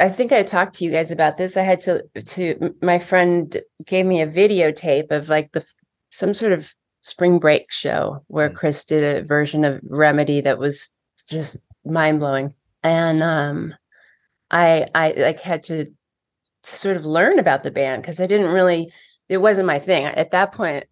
I 0.00 0.08
think 0.08 0.32
I 0.32 0.42
talked 0.42 0.74
to 0.76 0.84
you 0.84 0.90
guys 0.90 1.10
about 1.10 1.36
this. 1.36 1.56
I 1.56 1.62
had 1.62 1.80
to 1.82 2.02
to 2.24 2.74
my 2.82 2.98
friend 2.98 3.56
gave 3.84 4.06
me 4.06 4.20
a 4.20 4.26
videotape 4.26 5.10
of 5.10 5.28
like 5.28 5.52
the 5.52 5.64
some 6.10 6.34
sort 6.34 6.52
of 6.52 6.74
spring 7.02 7.38
break 7.38 7.70
show 7.70 8.24
where 8.28 8.50
Mm. 8.50 8.54
Chris 8.54 8.84
did 8.84 9.04
a 9.04 9.26
version 9.26 9.64
of 9.64 9.80
Remedy 9.84 10.40
that 10.40 10.58
was 10.58 10.90
just 11.28 11.58
mind 11.84 12.20
blowing. 12.20 12.54
And 12.82 13.22
um 13.22 13.74
I 14.50 14.88
I 14.94 15.10
like 15.16 15.40
had 15.40 15.62
to 15.64 15.86
sort 16.62 16.96
of 16.96 17.04
learn 17.04 17.38
about 17.38 17.62
the 17.62 17.70
band 17.70 18.02
because 18.02 18.20
I 18.20 18.26
didn't 18.26 18.52
really 18.52 18.92
it 19.28 19.38
wasn't 19.38 19.66
my 19.66 19.78
thing. 19.78 20.04
At 20.06 20.32
that 20.32 20.52
point 20.52 20.86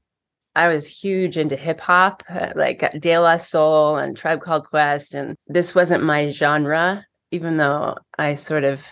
I 0.57 0.69
was 0.69 0.87
huge 0.87 1.37
into 1.37 1.57
hip 1.57 1.81
hop, 1.81 2.23
uh, 2.29 2.53
like 2.55 3.01
De 3.01 3.19
La 3.19 3.39
Soul 3.39 3.97
and 3.97 4.17
Tribe 4.17 4.41
Called 4.41 4.69
Quest 4.69 5.15
and 5.15 5.37
this 5.49 5.75
wasn't 5.75 6.05
my 6.05 6.31
genre 6.31 7.05
even 7.31 7.57
though 7.57 7.97
I 8.19 8.35
sort 8.35 8.65
of 8.65 8.85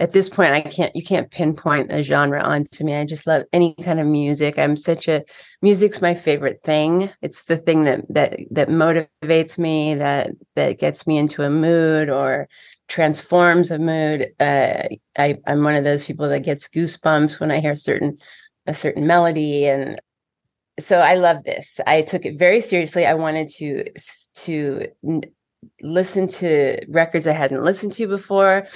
at 0.00 0.12
this 0.12 0.28
point 0.28 0.52
I 0.52 0.60
can't 0.60 0.94
you 0.96 1.02
can't 1.02 1.30
pinpoint 1.30 1.92
a 1.92 2.02
genre 2.02 2.42
onto 2.42 2.84
me. 2.84 2.94
I 2.94 3.04
just 3.04 3.26
love 3.26 3.44
any 3.52 3.74
kind 3.76 4.00
of 4.00 4.06
music. 4.06 4.58
I'm 4.58 4.76
such 4.76 5.08
a 5.08 5.24
music's 5.62 6.02
my 6.02 6.14
favorite 6.14 6.62
thing. 6.64 7.10
It's 7.22 7.44
the 7.44 7.56
thing 7.56 7.84
that 7.84 8.04
that 8.10 8.40
that 8.50 8.68
motivates 8.68 9.58
me, 9.58 9.94
that 9.94 10.30
that 10.56 10.78
gets 10.78 11.06
me 11.06 11.18
into 11.18 11.42
a 11.42 11.50
mood 11.50 12.10
or 12.10 12.48
transforms 12.88 13.70
a 13.70 13.78
mood. 13.78 14.26
Uh, 14.40 14.88
I, 15.16 15.38
I'm 15.46 15.62
one 15.62 15.74
of 15.74 15.84
those 15.84 16.04
people 16.04 16.28
that 16.28 16.40
gets 16.40 16.68
goosebumps 16.68 17.40
when 17.40 17.50
I 17.50 17.60
hear 17.60 17.74
certain 17.74 18.18
a 18.66 18.74
certain 18.74 19.06
melody, 19.06 19.66
and 19.66 20.00
so 20.80 20.98
I 20.98 21.14
love 21.14 21.44
this. 21.44 21.80
I 21.86 22.02
took 22.02 22.24
it 22.24 22.38
very 22.38 22.60
seriously. 22.60 23.06
I 23.06 23.14
wanted 23.14 23.48
to 23.50 23.84
to 24.44 24.86
listen 25.82 26.26
to 26.28 26.78
records 26.88 27.26
I 27.26 27.32
hadn't 27.32 27.64
listened 27.64 27.92
to 27.94 28.06
before, 28.06 28.66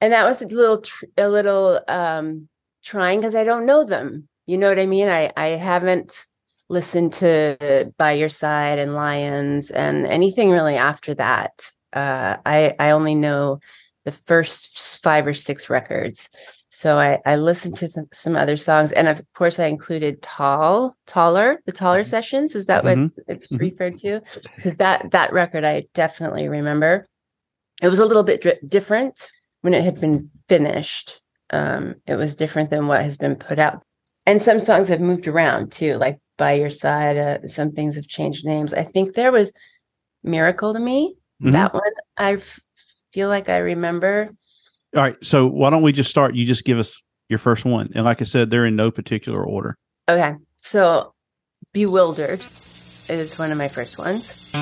and 0.00 0.12
that 0.12 0.24
was 0.24 0.42
a 0.42 0.48
little 0.48 0.82
a 1.16 1.28
little 1.28 1.80
um, 1.88 2.48
trying 2.84 3.20
because 3.20 3.34
I 3.34 3.44
don't 3.44 3.66
know 3.66 3.84
them. 3.84 4.28
You 4.46 4.58
know 4.58 4.68
what 4.68 4.78
I 4.78 4.86
mean? 4.86 5.08
I 5.08 5.32
I 5.36 5.48
haven't 5.48 6.26
listened 6.68 7.12
to 7.14 7.92
By 7.98 8.12
Your 8.12 8.28
Side 8.28 8.78
and 8.78 8.94
Lions 8.94 9.70
and 9.70 10.06
anything 10.06 10.50
really 10.50 10.76
after 10.76 11.14
that. 11.14 11.70
Uh, 11.92 12.36
I 12.46 12.74
I 12.78 12.90
only 12.90 13.14
know 13.14 13.60
the 14.04 14.12
first 14.12 15.02
five 15.02 15.26
or 15.26 15.34
six 15.34 15.70
records. 15.70 16.28
So 16.74 16.96
I, 16.98 17.18
I 17.26 17.36
listened 17.36 17.76
to 17.76 17.88
th- 17.88 18.06
some 18.14 18.34
other 18.34 18.56
songs, 18.56 18.92
and 18.92 19.06
of 19.06 19.20
course 19.34 19.58
I 19.60 19.66
included 19.66 20.22
"Tall," 20.22 20.96
"Taller," 21.06 21.60
the 21.66 21.72
"Taller" 21.72 22.00
Mm-hmm. 22.00 22.08
sessions. 22.08 22.54
Is 22.56 22.64
that 22.64 22.82
what 22.82 22.96
Mhm. 22.96 23.10
it's 23.28 23.46
Mhm. 23.48 23.60
referred 23.60 23.98
to? 23.98 24.22
Because 24.56 24.76
that 24.78 25.10
that 25.10 25.34
record 25.34 25.64
I 25.64 25.84
definitely 25.92 26.48
remember. 26.48 27.06
It 27.82 27.88
was 27.88 27.98
a 27.98 28.06
little 28.06 28.22
bit 28.22 28.40
dri- 28.40 28.58
different 28.66 29.28
when 29.60 29.74
it 29.74 29.84
had 29.84 30.00
been 30.00 30.30
finished. 30.48 31.20
Um, 31.50 31.96
it 32.06 32.14
was 32.14 32.36
different 32.36 32.70
than 32.70 32.86
what 32.86 33.02
has 33.02 33.18
been 33.18 33.36
put 33.36 33.58
out, 33.58 33.82
and 34.24 34.40
some 34.40 34.58
songs 34.58 34.88
have 34.88 35.00
moved 35.02 35.28
around 35.28 35.72
too. 35.72 35.96
Like 35.98 36.20
"By 36.38 36.54
Your 36.54 36.70
Side," 36.70 37.18
uh, 37.18 37.46
some 37.46 37.72
things 37.72 37.96
have 37.96 38.08
changed 38.08 38.46
names. 38.46 38.72
I 38.72 38.84
think 38.84 39.12
there 39.14 39.30
was 39.30 39.52
"Miracle 40.22 40.72
to 40.72 40.80
Me." 40.80 41.16
Mhm. 41.42 41.52
That 41.52 41.74
one 41.74 41.92
I 42.16 42.38
feel 43.12 43.28
like 43.28 43.50
I 43.50 43.58
remember. 43.58 44.30
All 44.94 45.02
right. 45.02 45.16
So 45.22 45.46
why 45.46 45.70
don't 45.70 45.82
we 45.82 45.92
just 45.92 46.10
start? 46.10 46.34
You 46.34 46.44
just 46.44 46.64
give 46.64 46.78
us 46.78 47.02
your 47.28 47.38
first 47.38 47.64
one. 47.64 47.90
And 47.94 48.04
like 48.04 48.20
I 48.20 48.24
said, 48.24 48.50
they're 48.50 48.66
in 48.66 48.76
no 48.76 48.90
particular 48.90 49.42
order. 49.42 49.76
Okay. 50.08 50.34
So 50.60 51.14
Bewildered 51.72 52.44
is 53.08 53.38
one 53.38 53.50
of 53.50 53.58
my 53.58 53.68
first 53.68 53.98
ones. 53.98 54.52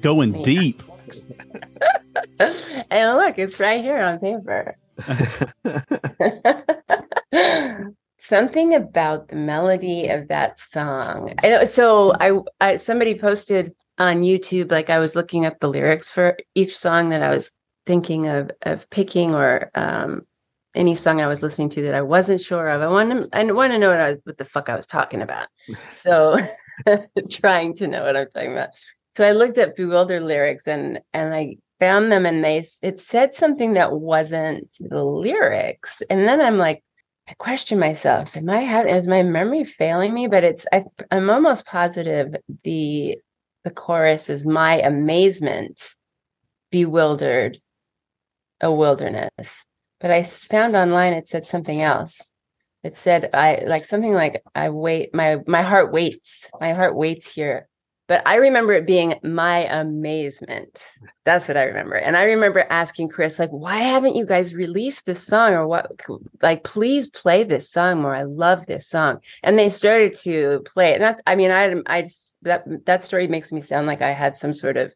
Going 0.00 0.34
Yeah. 0.34 0.42
deep. 0.42 0.82
and 2.90 3.16
look, 3.16 3.38
it's 3.38 3.60
right 3.60 3.82
here 3.82 3.98
on 3.98 4.18
paper. 4.18 4.76
Something 8.18 8.74
about 8.74 9.28
the 9.28 9.36
melody 9.36 10.08
of 10.08 10.28
that 10.28 10.58
song. 10.58 11.34
I 11.42 11.48
know, 11.48 11.64
so 11.64 12.12
I, 12.20 12.38
I 12.60 12.76
somebody 12.76 13.18
posted 13.18 13.72
on 13.98 14.22
YouTube, 14.22 14.70
like 14.70 14.90
I 14.90 14.98
was 14.98 15.14
looking 15.14 15.46
up 15.46 15.58
the 15.60 15.68
lyrics 15.68 16.10
for 16.10 16.36
each 16.54 16.76
song 16.76 17.10
that 17.10 17.22
I 17.22 17.30
was 17.30 17.52
thinking 17.86 18.26
of 18.26 18.50
of 18.62 18.88
picking 18.90 19.34
or 19.34 19.70
um 19.74 20.22
any 20.74 20.94
song 20.94 21.20
I 21.20 21.26
was 21.26 21.42
listening 21.42 21.70
to 21.70 21.82
that 21.82 21.94
I 21.94 22.02
wasn't 22.02 22.40
sure 22.40 22.68
of. 22.68 22.82
I 22.82 22.88
want 22.88 23.10
to 23.10 23.28
I 23.36 23.44
want 23.50 23.72
to 23.72 23.78
know 23.78 23.90
what 23.90 24.00
I 24.00 24.10
was 24.10 24.18
what 24.24 24.38
the 24.38 24.44
fuck 24.44 24.68
I 24.68 24.76
was 24.76 24.86
talking 24.86 25.22
about. 25.22 25.48
So 25.90 26.38
trying 27.30 27.74
to 27.76 27.88
know 27.88 28.04
what 28.04 28.16
I'm 28.16 28.28
talking 28.28 28.52
about. 28.52 28.70
So 29.12 29.26
I 29.26 29.32
looked 29.32 29.58
at 29.58 29.76
bewildered 29.76 30.22
lyrics 30.22 30.66
and 30.68 31.00
and 31.12 31.34
I 31.34 31.56
found 31.80 32.12
them 32.12 32.26
and 32.26 32.44
they 32.44 32.62
it 32.82 32.98
said 32.98 33.32
something 33.32 33.74
that 33.74 33.92
wasn't 33.92 34.76
the 34.80 35.02
lyrics. 35.02 36.02
And 36.10 36.20
then 36.20 36.40
I'm 36.40 36.58
like 36.58 36.82
I 37.28 37.34
question 37.34 37.78
myself. 37.78 38.36
Am 38.36 38.50
I 38.50 38.60
having 38.60 38.94
is 38.94 39.06
my 39.08 39.22
memory 39.22 39.64
failing 39.64 40.12
me? 40.14 40.26
But 40.26 40.44
it's 40.44 40.66
I 40.72 40.84
I'm 41.10 41.30
almost 41.30 41.66
positive 41.66 42.34
the 42.64 43.18
the 43.64 43.70
chorus 43.70 44.30
is 44.30 44.46
my 44.46 44.80
amazement, 44.80 45.82
bewildered, 46.70 47.58
a 48.60 48.72
wilderness. 48.72 49.64
But 50.00 50.10
I 50.10 50.22
found 50.22 50.76
online 50.76 51.12
it 51.12 51.28
said 51.28 51.46
something 51.46 51.82
else. 51.82 52.20
It 52.82 52.96
said 52.96 53.30
I 53.34 53.64
like 53.66 53.84
something 53.84 54.14
like 54.14 54.42
I 54.54 54.70
wait 54.70 55.14
my 55.14 55.38
my 55.46 55.62
heart 55.62 55.92
waits. 55.92 56.50
My 56.60 56.72
heart 56.72 56.96
waits 56.96 57.32
here. 57.32 57.68
But 58.10 58.26
I 58.26 58.34
remember 58.34 58.72
it 58.72 58.88
being 58.88 59.20
my 59.22 59.58
amazement. 59.66 60.84
That's 61.24 61.46
what 61.46 61.56
I 61.56 61.62
remember. 61.62 61.94
And 61.94 62.16
I 62.16 62.24
remember 62.24 62.66
asking 62.68 63.10
Chris, 63.10 63.38
like, 63.38 63.50
why 63.50 63.76
haven't 63.76 64.16
you 64.16 64.26
guys 64.26 64.52
released 64.52 65.06
this 65.06 65.24
song 65.24 65.52
or 65.52 65.64
what? 65.68 65.92
Like, 66.42 66.64
please 66.64 67.08
play 67.08 67.44
this 67.44 67.70
song 67.70 68.02
more. 68.02 68.12
I 68.12 68.24
love 68.24 68.66
this 68.66 68.88
song. 68.88 69.20
And 69.44 69.56
they 69.56 69.70
started 69.70 70.16
to 70.22 70.60
play 70.66 70.90
it. 70.90 71.00
Not, 71.00 71.20
I 71.24 71.36
mean, 71.36 71.52
I, 71.52 71.76
I 71.86 72.02
just, 72.02 72.34
that, 72.42 72.64
that 72.86 73.04
story 73.04 73.28
makes 73.28 73.52
me 73.52 73.60
sound 73.60 73.86
like 73.86 74.02
I 74.02 74.10
had 74.10 74.36
some 74.36 74.54
sort 74.54 74.76
of 74.76 74.92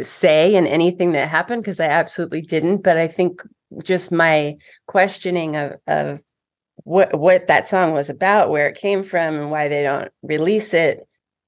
say 0.00 0.56
in 0.56 0.66
anything 0.66 1.12
that 1.12 1.28
happened 1.28 1.62
because 1.62 1.78
I 1.78 1.86
absolutely 1.86 2.42
didn't. 2.42 2.78
But 2.78 2.96
I 2.96 3.06
think 3.06 3.42
just 3.84 4.10
my 4.10 4.56
questioning 4.88 5.54
of, 5.54 5.74
of 5.86 6.18
what, 6.82 7.16
what 7.16 7.46
that 7.46 7.68
song 7.68 7.92
was 7.92 8.10
about, 8.10 8.50
where 8.50 8.66
it 8.66 8.76
came 8.76 9.04
from 9.04 9.36
and 9.36 9.52
why 9.52 9.68
they 9.68 9.84
don't 9.84 10.10
release 10.24 10.74
it 10.74 11.06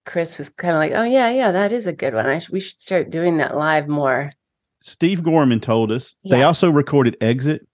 Chris 0.08 0.38
was 0.38 0.48
kind 0.48 0.72
of 0.72 0.78
like, 0.78 0.92
"Oh 0.92 1.04
yeah, 1.04 1.28
yeah, 1.30 1.52
that 1.52 1.70
is 1.70 1.86
a 1.86 1.92
good 1.92 2.14
one. 2.14 2.26
I 2.26 2.38
sh- 2.40 2.50
we 2.50 2.60
should 2.60 2.80
start 2.80 3.10
doing 3.10 3.36
that 3.36 3.56
live 3.56 3.86
more." 3.86 4.30
Steve 4.80 5.22
Gorman 5.22 5.60
told 5.60 5.92
us 5.92 6.14
they 6.24 6.42
also 6.42 6.70
recorded 6.70 7.16
Exit 7.20 7.66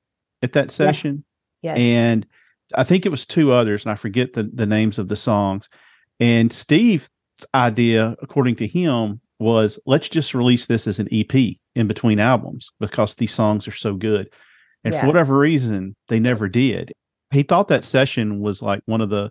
at 0.43 0.53
that 0.55 0.71
session. 0.71 1.25
Yes. 1.63 1.79
and 1.79 2.27
I 2.75 2.85
think 2.85 3.07
it 3.07 3.11
was 3.11 3.25
two 3.25 3.53
others, 3.53 3.85
and 3.85 3.93
I 3.93 3.95
forget 3.95 4.33
the, 4.35 4.43
the 4.43 4.67
names 4.67 4.99
of 4.99 5.09
the 5.09 5.17
songs. 5.17 5.69
And 6.21 6.53
Steve's 6.53 7.09
idea, 7.55 8.17
according 8.21 8.57
to 8.57 8.67
him, 8.67 9.21
was 9.39 9.79
let's 9.87 10.09
just 10.09 10.35
release 10.35 10.67
this 10.67 10.87
as 10.87 10.99
an 10.99 11.09
EP 11.13 11.57
in 11.75 11.87
between 11.87 12.19
albums 12.21 12.71
because 12.81 13.15
these 13.15 13.33
songs 13.33 13.67
are 13.69 13.73
so 13.73 13.95
good. 13.95 14.31
And 14.83 14.93
Yeah. 14.93 15.01
for 15.03 15.07
whatever 15.07 15.39
reason, 15.39 15.95
they 16.09 16.21
never 16.21 16.49
did. 16.49 16.93
He 17.31 17.43
thought 17.43 17.69
that 17.69 17.85
session 17.85 18.41
was 18.41 18.61
like 18.63 18.83
one 18.87 19.01
of 19.01 19.09
the, 19.11 19.31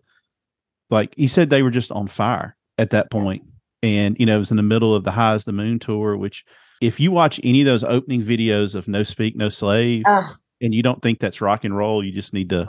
like 0.90 1.14
he 1.16 1.28
said, 1.28 1.50
they 1.50 1.64
were 1.64 1.72
just 1.72 1.92
on 1.92 2.08
fire 2.08 2.56
at 2.78 2.92
that 2.92 3.12
point. 3.12 3.44
And, 3.82 4.18
you 4.20 4.26
know, 4.26 4.36
it 4.36 4.40
was 4.40 4.52
in 4.52 4.58
the 4.58 4.64
middle 4.64 4.96
of 4.96 5.04
the 5.04 5.12
High 5.12 5.34
as 5.34 5.44
the 5.44 5.52
Moon 5.52 5.80
tour, 5.80 6.16
which 6.16 6.46
if 6.82 7.00
you 7.00 7.12
watch 7.12 7.40
any 7.44 7.62
of 7.62 7.66
those 7.66 7.84
opening 7.84 8.24
videos 8.24 8.76
of 8.76 8.88
No 8.88 9.04
Speak, 9.04 9.36
No 9.36 9.50
Slave, 9.50 10.04
oh. 10.08 10.36
and 10.62 10.74
you 10.74 10.82
don't 10.82 11.02
think 11.02 11.20
that's 11.20 11.42
rock 11.42 11.66
and 11.66 11.76
roll, 11.76 12.04
you 12.04 12.12
just 12.12 12.34
need 12.34 12.50
to 12.50 12.68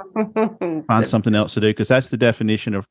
find 0.89 1.07
something 1.07 1.35
else 1.35 1.55
to 1.55 1.61
do 1.61 1.69
because 1.69 1.89
that's 1.89 2.09
the 2.09 2.17
definition 2.17 2.75
of 2.75 2.87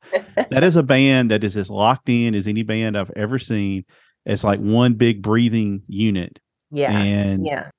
that 0.49 0.63
is 0.63 0.75
a 0.75 0.83
band 0.83 1.31
that 1.31 1.43
is 1.43 1.57
as 1.57 1.69
locked 1.69 2.09
in 2.09 2.33
as 2.35 2.47
any 2.47 2.63
band 2.63 2.97
I've 2.97 3.11
ever 3.15 3.39
seen. 3.39 3.85
It's 4.25 4.43
like 4.43 4.59
one 4.59 4.93
big 4.93 5.21
breathing 5.21 5.83
unit. 5.87 6.39
yeah, 6.71 6.91
And 6.91 7.45
yeah, 7.45 7.69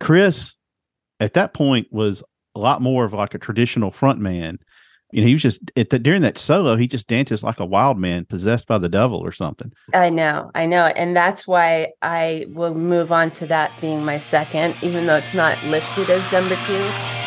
Chris 0.00 0.54
at 1.18 1.34
that 1.34 1.54
point 1.54 1.88
was 1.90 2.22
a 2.54 2.58
lot 2.58 2.82
more 2.82 3.04
of 3.04 3.12
like 3.12 3.34
a 3.34 3.38
traditional 3.38 3.90
front 3.90 4.18
man. 4.18 4.58
You 5.12 5.20
know, 5.20 5.28
he 5.28 5.34
was 5.34 5.42
just 5.42 5.60
the, 5.74 5.98
during 5.98 6.22
that 6.22 6.38
solo, 6.38 6.74
he 6.74 6.88
just 6.88 7.06
dances 7.06 7.44
like 7.44 7.60
a 7.60 7.66
wild 7.66 7.98
man 7.98 8.24
possessed 8.24 8.66
by 8.66 8.78
the 8.78 8.88
devil 8.88 9.18
or 9.18 9.30
something. 9.30 9.72
I 9.92 10.08
know, 10.10 10.50
I 10.54 10.66
know. 10.66 10.86
And 10.86 11.14
that's 11.14 11.46
why 11.46 11.92
I 12.00 12.46
will 12.48 12.74
move 12.74 13.12
on 13.12 13.30
to 13.32 13.46
that 13.46 13.78
being 13.80 14.04
my 14.04 14.18
second, 14.18 14.74
even 14.82 15.06
though 15.06 15.16
it's 15.16 15.34
not 15.34 15.62
listed 15.64 16.08
as 16.10 16.32
number 16.32 16.56
two. 16.66 17.21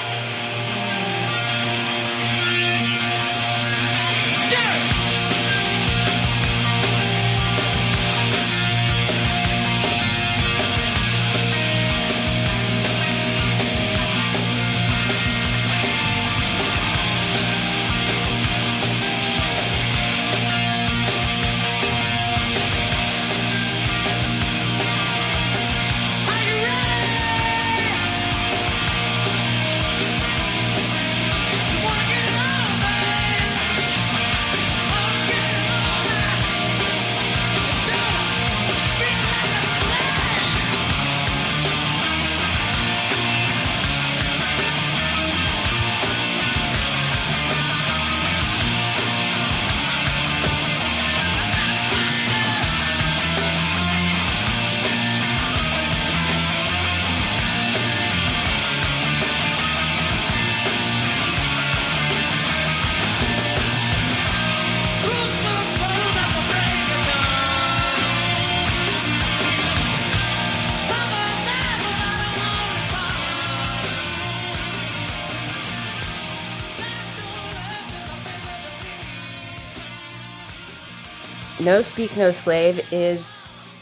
No 81.60 81.82
Speak 81.82 82.16
No 82.18 82.34
Slave 82.34 82.86
is 82.92 83.30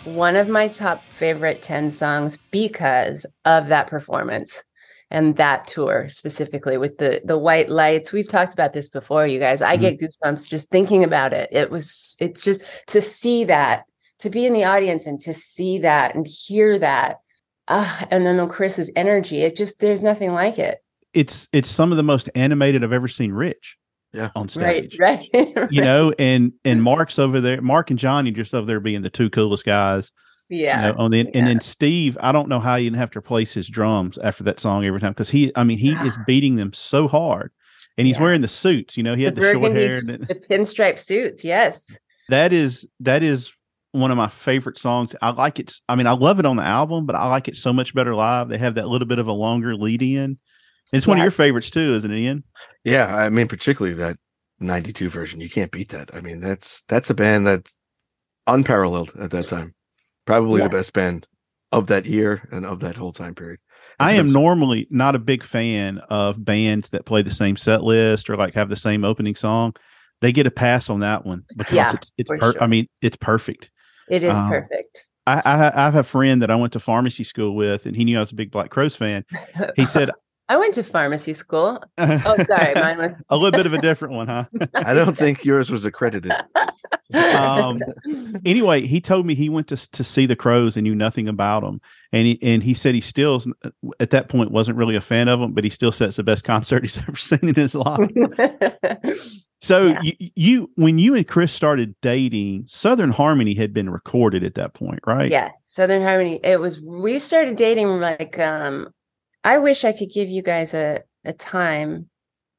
one 0.06 0.36
of 0.36 0.48
my 0.48 0.68
top 0.68 1.03
favorite 1.06 1.63
10 1.63 1.92
songs 1.92 2.38
because 2.51 3.25
of 3.46 3.68
that 3.70 3.88
performance 3.88 4.63
and 5.10 5.38
that 5.38 5.65
tour 5.65 6.08
specifically 6.10 6.77
with 6.77 6.98
the 6.98 7.22
the 7.25 7.38
white 7.38 7.70
lights. 7.70 8.12
We've 8.12 8.27
talked 8.27 8.53
about 8.53 8.74
this 8.74 8.89
before 8.89 9.25
you 9.25 9.39
guys. 9.39 9.62
I 9.62 9.75
mm-hmm. 9.75 9.96
get 9.96 10.00
goosebumps 10.00 10.48
just 10.48 10.70
thinking 10.70 11.03
about 11.03 11.34
it. 11.34 11.50
It 11.51 11.72
was 11.72 12.15
it's 12.20 12.44
just 12.44 12.62
to 12.88 13.01
see 13.01 13.44
that 13.46 13.86
to 14.20 14.30
be 14.30 14.46
in 14.46 14.53
the 14.53 14.63
audience 14.63 15.08
and 15.08 15.20
to 15.22 15.34
see 15.34 15.80
that 15.80 16.13
and 16.13 16.27
hear 16.27 16.77
that 16.77 17.18
uh, 17.68 18.01
and 18.12 18.25
then 18.25 18.48
chris's 18.50 18.92
energy 18.96 19.42
it 19.42 19.56
just 19.56 19.80
there's 19.80 20.01
nothing 20.01 20.34
like 20.34 20.60
it. 20.60 20.80
It's 21.13 21.48
it's 21.51 21.70
some 21.70 21.92
of 21.92 21.98
the 21.98 22.03
most 22.03 22.30
animated 22.36 22.84
i've 22.84 22.94
ever 22.94 23.08
seen 23.08 23.32
rich 23.32 23.77
yeah. 24.13 24.29
on 24.36 24.48
stage. 24.50 24.98
Right 25.00 25.27
right, 25.34 25.72
you 25.72 25.82
know 25.82 26.13
and 26.17 26.53
and 26.63 26.82
mark's 26.82 27.20
over 27.20 27.41
there 27.41 27.62
mark 27.62 27.89
and 27.89 27.99
johnny 27.99 28.32
just 28.32 28.54
over 28.54 28.65
there 28.65 28.80
being 28.80 29.02
the 29.02 29.10
two 29.10 29.30
coolest 29.30 29.65
guys 29.65 30.12
yeah. 30.49 30.88
you 30.88 30.93
know, 30.93 30.99
on 30.99 31.12
the, 31.12 31.17
yeah. 31.19 31.32
and 31.34 31.47
then 31.47 31.62
steve 31.62 32.17
i 32.21 32.32
don't 32.32 32.47
know 32.47 32.60
how 32.60 32.76
you 32.76 32.89
didn't 32.89 32.99
have 32.99 33.12
to 33.12 33.19
replace 33.19 33.54
his 33.54 33.67
drums 33.67 34.17
after 34.19 34.43
that 34.43 34.60
song 34.60 34.86
every 34.86 34.99
time 34.99 35.12
because 35.12 35.30
he 35.30 35.52
i 35.56 35.63
mean 35.63 35.78
he 35.78 35.93
is 35.93 36.15
beating 36.28 36.56
them 36.56 36.71
so 36.73 37.08
hard 37.08 37.52
and 37.97 38.08
he's 38.08 38.17
yeah. 38.17 38.23
wearing 38.23 38.41
the 38.41 38.47
suits 38.47 38.95
you 38.95 39.04
know 39.04 39.15
he 39.15 39.23
had 39.23 39.36
the, 39.36 39.41
the 39.41 39.54
short 39.54 39.71
hair 39.71 39.97
and 39.97 40.28
the 40.28 40.36
pinstripe 40.49 40.99
suits 40.99 41.43
yes. 41.43 41.97
That 42.30 42.54
is 42.54 42.88
that 43.02 43.21
is 43.21 43.54
one 43.91 44.10
of 44.10 44.17
my 44.17 44.30
favorite 44.30 44.78
songs. 44.78 45.13
I 45.21 45.32
like 45.32 45.60
it 45.60 45.73
i 45.89 45.95
mean 45.95 46.08
i 46.08 46.13
love 46.13 46.39
it 46.39 46.45
on 46.45 46.56
the 46.56 46.63
album 46.63 47.06
but 47.06 47.15
i 47.15 47.28
like 47.28 47.47
it 47.47 47.58
so 47.58 47.73
much 47.73 47.93
better 47.93 48.15
live. 48.15 48.49
They 48.49 48.58
have 48.58 48.76
that 48.76 48.88
little 48.88 49.08
bit 49.08 49.19
of 49.19 49.28
a 49.28 49.34
longer 49.34 49.76
lead 49.76 50.02
in 50.02 50.38
it's 50.91 51.06
yeah. 51.06 51.10
one 51.10 51.19
of 51.19 51.24
your 51.24 51.32
favorites 51.32 51.69
too, 51.69 51.96
isn't 51.96 52.12
it, 52.12 52.17
Ian? 52.17 52.43
Yeah, 52.84 53.15
I 53.15 53.30
mean, 53.30 53.48
particularly 53.48 53.96
that 53.98 54.17
'92 54.60 55.10
version. 55.10 55.41
You 55.41 55.50
can't 55.50 55.72
beat 55.72 55.89
that. 55.89 56.13
I 56.13 56.22
mean, 56.22 56.39
that's 56.39 56.82
that's 56.88 57.10
a 57.10 57.13
band 57.13 57.48
that's 57.48 57.78
unparalleled 58.48 59.12
at 59.19 59.32
that 59.32 59.48
time. 59.48 59.74
Probably 60.26 60.62
yeah. 60.62 60.67
the 60.67 60.78
best 60.78 60.93
band 60.93 61.28
of 61.72 61.88
that 61.88 62.06
year 62.06 62.48
and 62.52 62.65
of 62.65 62.80
that 62.82 62.96
whole 62.96 63.12
time 63.12 63.36
period. 63.36 63.60
I 64.00 64.13
am 64.13 64.32
normally 64.32 64.88
not 64.89 65.15
a 65.15 65.19
big 65.19 65.43
fan 65.43 66.00
of 66.10 66.43
bands 66.43 66.89
that 66.89 67.06
play 67.06 67.22
the 67.22 67.32
same 67.32 67.56
set 67.56 67.84
list 67.84 68.30
or 68.30 68.36
like 68.36 68.54
have 68.54 68.69
the 68.69 68.76
same 68.76 69.04
opening 69.04 69.36
song. 69.36 69.76
They 70.22 70.32
get 70.32 70.48
a 70.48 70.52
pass 70.52 70.89
on 70.89 71.02
that 71.02 71.26
one 71.26 71.43
because 71.58 71.74
yeah, 71.74 71.91
it's 71.93 72.12
it's 72.17 72.30
per- 72.30 72.54
sure. 72.54 72.63
I 72.63 72.67
mean 72.67 72.88
it's 73.02 73.17
perfect. 73.17 73.69
It 74.10 74.24
is 74.24 74.38
um, 74.38 74.50
perfect. 74.50 75.04
I, 75.26 75.41
I, 75.46 75.82
I 75.82 75.86
have 75.86 75.96
a 75.96 76.04
friend 76.04 76.41
that 76.41 76.52
I 76.52 76.56
went 76.56 76.74
to 76.74 76.80
pharmacy 76.80 77.24
school 77.24 77.56
with, 77.56 77.86
and 77.86 77.96
he 77.96 78.04
knew 78.04 78.17
I 78.17 78.19
was 78.19 78.32
a 78.32 78.36
big 78.36 78.52
Black 78.52 78.69
Crowes 78.69 78.96
fan. 78.96 79.24
He 79.78 79.86
said, 79.86 80.12
I 80.49 80.58
went 80.58 80.75
to 80.75 80.84
pharmacy 80.84 81.34
school. 81.34 81.82
Oh, 82.25 82.38
sorry, 82.43 82.73
mine 82.75 82.97
was 82.97 83.21
a 83.29 83.38
little 83.38 83.58
bit 83.58 83.65
of 83.65 83.73
a 83.73 83.82
different 83.82 84.13
one, 84.13 84.27
huh? 84.27 84.45
I 84.75 84.93
don't 84.93 85.17
think 85.17 85.45
yours 85.45 85.69
was 85.69 85.86
accredited. 85.86 86.32
um, 87.13 87.79
anyway, 88.45 88.82
he 88.82 88.99
told 88.99 89.25
me 89.25 89.36
he 89.36 89.49
went 89.49 89.67
to 89.67 89.91
to 89.91 90.03
see 90.03 90.25
the 90.25 90.36
crowes 90.36 90.75
and 90.75 90.84
knew 90.84 90.95
nothing 90.95 91.27
about 91.27 91.63
them, 91.63 91.79
and 92.12 92.27
he 92.27 92.39
and 92.41 92.62
he 92.62 92.73
said 92.73 92.93
he 92.95 93.01
still 93.01 93.41
at 93.99 94.10
that 94.10 94.29
point 94.29 94.51
wasn't 94.51 94.77
really 94.77 94.95
a 94.95 95.01
fan 95.01 95.27
of 95.27 95.39
them, 95.39 95.53
but 95.53 95.63
he 95.63 95.69
still 95.69 95.91
said 95.91 96.10
it's 96.10 96.17
the 96.17 96.23
best 96.23 96.43
concert 96.43 96.84
he's 96.84 96.97
ever 97.08 97.15
seen 97.15 97.39
in 97.41 97.56
his 97.56 97.75
life. 97.75 98.12
so 99.62 99.88
yeah. 99.88 99.99
you, 100.01 100.29
you 100.36 100.71
when 100.75 100.99
you 100.99 101.15
and 101.15 101.27
Chris 101.27 101.53
started 101.53 101.95
dating, 102.01 102.65
Southern 102.67 103.12
Harmony 103.12 103.53
had 103.53 103.73
been 103.73 103.89
recorded 103.89 104.43
at 104.43 104.56
that 104.56 104.73
point, 104.73 104.99
right? 105.06 105.32
Yeah, 105.32 105.51
Southern 105.63 106.01
Harmony. 106.01 106.39
It 106.43 106.60
was 106.60 106.82
we 106.82 107.19
started 107.19 107.56
dating 107.56 107.88
like 107.99 108.39
um 108.39 108.93
I 109.43 109.58
wish 109.58 109.84
I 109.84 109.91
could 109.91 110.12
give 110.12 110.29
you 110.29 110.41
guys 110.41 110.73
a, 110.73 111.01
a 111.25 111.34
time 111.34 112.10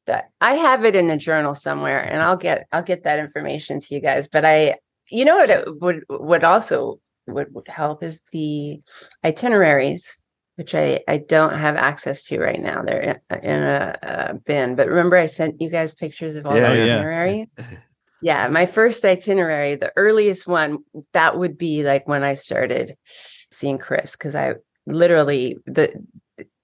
that 0.07 0.31
I 0.41 0.55
have 0.55 0.85
it 0.85 0.95
in 0.95 1.11
a 1.11 1.17
journal 1.17 1.55
somewhere 1.55 1.99
and 1.99 2.23
I'll 2.23 2.37
get 2.37 2.67
I'll 2.73 2.83
get 2.83 3.05
that 3.05 3.19
information 3.19 3.81
to 3.81 3.95
you 3.95 4.01
guys. 4.01 4.29
But 4.29 4.45
I 4.45 4.77
you 5.11 5.25
know 5.25 5.37
what 5.37 5.81
would 5.81 6.05
would 6.09 6.45
also 6.45 7.01
would, 7.27 7.55
would 7.55 7.69
help 7.69 8.03
is 8.03 8.23
the 8.33 8.81
itineraries, 9.25 10.19
which 10.57 10.75
I, 10.75 11.01
I 11.09 11.19
don't 11.19 11.59
have 11.59 11.77
access 11.77 12.25
to 12.27 12.39
right 12.39 12.61
now. 12.61 12.83
They're 12.83 13.01
in, 13.31 13.39
in 13.43 13.63
a, 13.63 13.99
a, 14.03 14.35
bin. 14.35 14.77
But 14.77 14.89
remember 14.89 15.17
I 15.17 15.27
sent 15.27 15.61
you 15.61 15.71
guys 15.71 15.95
pictures 15.95 16.37
of 16.37 16.47
all 16.47 16.57
yeah, 16.57 16.75
the 16.75 16.83
itineraries? 16.83 17.49
Yeah. 17.57 17.67
yeah, 18.23 18.49
my 18.49 18.67
first 18.67 19.05
itinerary, 19.05 19.77
the 19.77 19.93
earliest 19.97 20.47
one, 20.47 20.79
that 21.13 21.39
would 21.39 21.57
be 21.57 21.83
like 21.83 22.07
when 22.07 22.23
I 22.23 22.35
started 22.35 22.95
seeing 23.51 23.79
Chris, 23.79 24.13
because 24.13 24.35
I 24.35 24.55
literally 24.87 25.57
the 25.67 25.93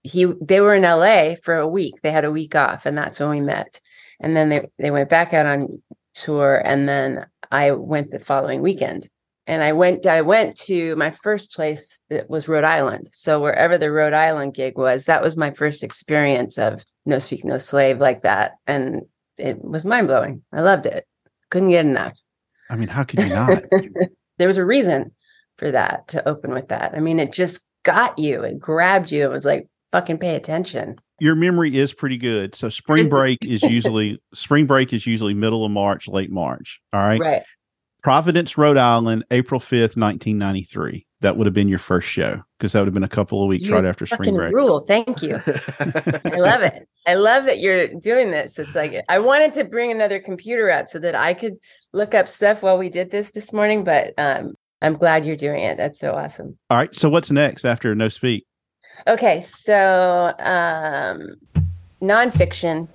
he 0.02 0.26
they 0.40 0.60
were 0.60 0.74
in 0.74 0.82
LA 0.82 1.34
for 1.42 1.56
a 1.56 1.68
week. 1.68 2.00
They 2.02 2.10
had 2.10 2.24
a 2.24 2.30
week 2.30 2.54
off, 2.54 2.86
and 2.86 2.96
that's 2.96 3.20
when 3.20 3.30
we 3.30 3.40
met. 3.40 3.80
And 4.20 4.36
then 4.36 4.48
they 4.48 4.68
they 4.78 4.90
went 4.90 5.10
back 5.10 5.32
out 5.32 5.46
on 5.46 5.82
tour, 6.14 6.60
and 6.64 6.88
then 6.88 7.26
I 7.50 7.72
went 7.72 8.10
the 8.10 8.20
following 8.20 8.62
weekend. 8.62 9.08
And 9.46 9.62
I 9.62 9.72
went 9.72 10.06
I 10.06 10.22
went 10.22 10.56
to 10.60 10.94
my 10.96 11.10
first 11.10 11.54
place 11.54 12.02
that 12.08 12.30
was 12.30 12.48
Rhode 12.48 12.64
Island. 12.64 13.08
So 13.12 13.40
wherever 13.40 13.78
the 13.78 13.90
Rhode 13.90 14.12
Island 14.12 14.54
gig 14.54 14.78
was, 14.78 15.04
that 15.06 15.22
was 15.22 15.36
my 15.36 15.50
first 15.50 15.82
experience 15.82 16.56
of 16.58 16.84
No 17.04 17.18
Speak 17.18 17.44
No 17.44 17.58
Slave 17.58 17.98
like 17.98 18.22
that, 18.22 18.52
and 18.66 19.02
it 19.36 19.62
was 19.64 19.84
mind 19.84 20.06
blowing. 20.06 20.42
I 20.52 20.60
loved 20.60 20.86
it. 20.86 21.06
Couldn't 21.50 21.70
get 21.70 21.84
enough. 21.84 22.12
I 22.68 22.76
mean, 22.76 22.88
how 22.88 23.02
could 23.02 23.20
you 23.20 23.28
not? 23.28 23.64
there 24.38 24.46
was 24.46 24.56
a 24.56 24.64
reason 24.64 25.12
for 25.58 25.70
that 25.72 26.08
to 26.08 26.26
open 26.28 26.52
with 26.52 26.68
that. 26.68 26.94
I 26.94 27.00
mean, 27.00 27.18
it 27.18 27.32
just 27.32 27.66
got 27.82 28.18
you. 28.18 28.42
It 28.42 28.60
grabbed 28.60 29.10
you. 29.10 29.24
It 29.24 29.30
was 29.30 29.44
like, 29.44 29.66
fucking 29.92 30.18
pay 30.18 30.36
attention. 30.36 30.96
Your 31.18 31.34
memory 31.34 31.76
is 31.76 31.92
pretty 31.92 32.16
good. 32.16 32.54
So 32.54 32.68
spring 32.68 33.08
break 33.08 33.44
is 33.44 33.62
usually 33.64 34.20
spring 34.32 34.66
break 34.66 34.92
is 34.92 35.06
usually 35.06 35.34
middle 35.34 35.64
of 35.64 35.70
March, 35.70 36.08
late 36.08 36.30
March. 36.30 36.80
All 36.92 37.00
right. 37.00 37.20
Right. 37.20 37.42
Providence, 38.02 38.56
Rhode 38.56 38.78
Island, 38.78 39.24
April 39.30 39.60
5th, 39.60 39.96
1993. 39.96 41.06
That 41.20 41.36
would 41.36 41.46
have 41.46 41.52
been 41.52 41.68
your 41.68 41.78
first 41.78 42.08
show 42.08 42.40
because 42.58 42.72
that 42.72 42.80
would 42.80 42.86
have 42.86 42.94
been 42.94 43.02
a 43.02 43.08
couple 43.08 43.42
of 43.42 43.48
weeks 43.48 43.64
you 43.64 43.74
right 43.74 43.84
after 43.84 44.06
spring 44.06 44.34
break. 44.34 44.54
Rule. 44.54 44.80
Thank 44.80 45.22
you. 45.22 45.34
I 45.36 46.30
love 46.38 46.62
it. 46.62 46.88
I 47.06 47.14
love 47.14 47.44
that 47.44 47.58
you're 47.58 47.88
doing 48.00 48.30
this. 48.30 48.58
It's 48.58 48.74
like 48.74 49.04
I 49.10 49.18
wanted 49.18 49.52
to 49.54 49.64
bring 49.64 49.90
another 49.90 50.18
computer 50.18 50.70
out 50.70 50.88
so 50.88 50.98
that 51.00 51.14
I 51.14 51.34
could 51.34 51.56
look 51.92 52.14
up 52.14 52.26
stuff 52.26 52.62
while 52.62 52.78
we 52.78 52.88
did 52.88 53.10
this 53.10 53.32
this 53.32 53.52
morning, 53.52 53.84
but 53.84 54.14
um, 54.16 54.54
I'm 54.80 54.94
glad 54.94 55.26
you're 55.26 55.36
doing 55.36 55.62
it. 55.62 55.76
That's 55.76 55.98
so 55.98 56.14
awesome. 56.14 56.58
All 56.70 56.78
right. 56.78 56.94
So 56.94 57.10
what's 57.10 57.30
next 57.30 57.66
after 57.66 57.94
No 57.94 58.08
Speak? 58.08 58.46
Okay, 59.06 59.40
so 59.42 60.34
um 60.38 61.36
nonfiction. 62.02 62.88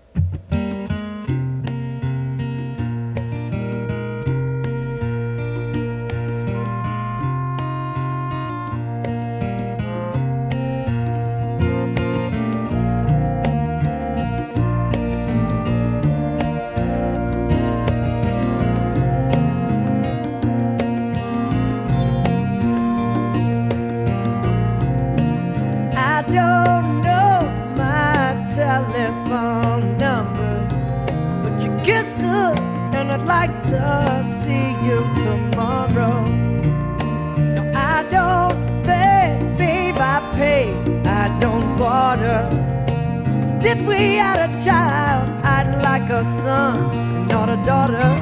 If 42.17 43.79
we 43.85 44.15
had 44.15 44.49
a 44.49 44.63
child, 44.63 45.29
I'd 45.43 45.81
like 45.83 46.09
a 46.09 46.23
son, 46.43 47.27
not 47.27 47.49
a 47.49 47.57
daughter. 47.65 48.21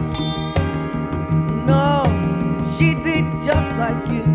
No, 1.67 2.03
she'd 2.75 3.03
be 3.03 3.21
just 3.45 3.77
like. 3.77 4.11
You 4.11 4.32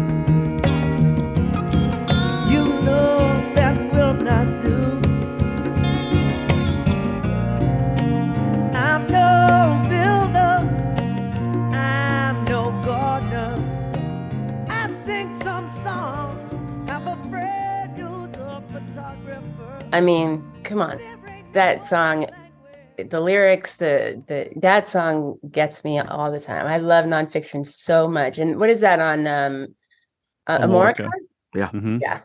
I 19.92 20.00
mean, 20.00 20.44
come 20.64 20.82
on. 20.82 21.00
That 21.54 21.84
song, 21.84 22.26
the 22.98 23.20
lyrics, 23.20 23.76
the 23.76 24.22
the 24.26 24.50
that 24.56 24.86
song 24.86 25.38
gets 25.50 25.82
me 25.82 25.98
all 25.98 26.30
the 26.30 26.40
time. 26.40 26.66
I 26.66 26.76
love 26.76 27.06
nonfiction 27.06 27.66
so 27.66 28.06
much. 28.06 28.38
And 28.38 28.58
what 28.58 28.68
is 28.68 28.80
that 28.80 29.00
on 29.00 29.26
um 29.26 29.68
uh, 30.46 30.58
Amorica? 30.58 31.08
Amorica. 31.54 31.70
Mhm. 31.70 32.00
Yeah. 32.02 32.20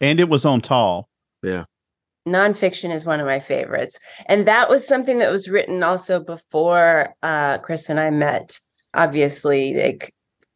And 0.00 0.20
it 0.20 0.28
was 0.28 0.44
on 0.44 0.60
tall. 0.60 1.08
Yeah. 1.42 1.64
Nonfiction 2.28 2.92
is 2.92 3.06
one 3.06 3.20
of 3.20 3.26
my 3.26 3.40
favorites. 3.40 3.98
And 4.26 4.46
that 4.46 4.68
was 4.68 4.86
something 4.86 5.18
that 5.18 5.30
was 5.30 5.48
written 5.48 5.82
also 5.82 6.20
before 6.20 7.14
uh 7.22 7.58
Chris 7.58 7.88
and 7.88 7.98
I 7.98 8.10
met. 8.10 8.60
Obviously, 8.92 9.74
like 9.74 10.12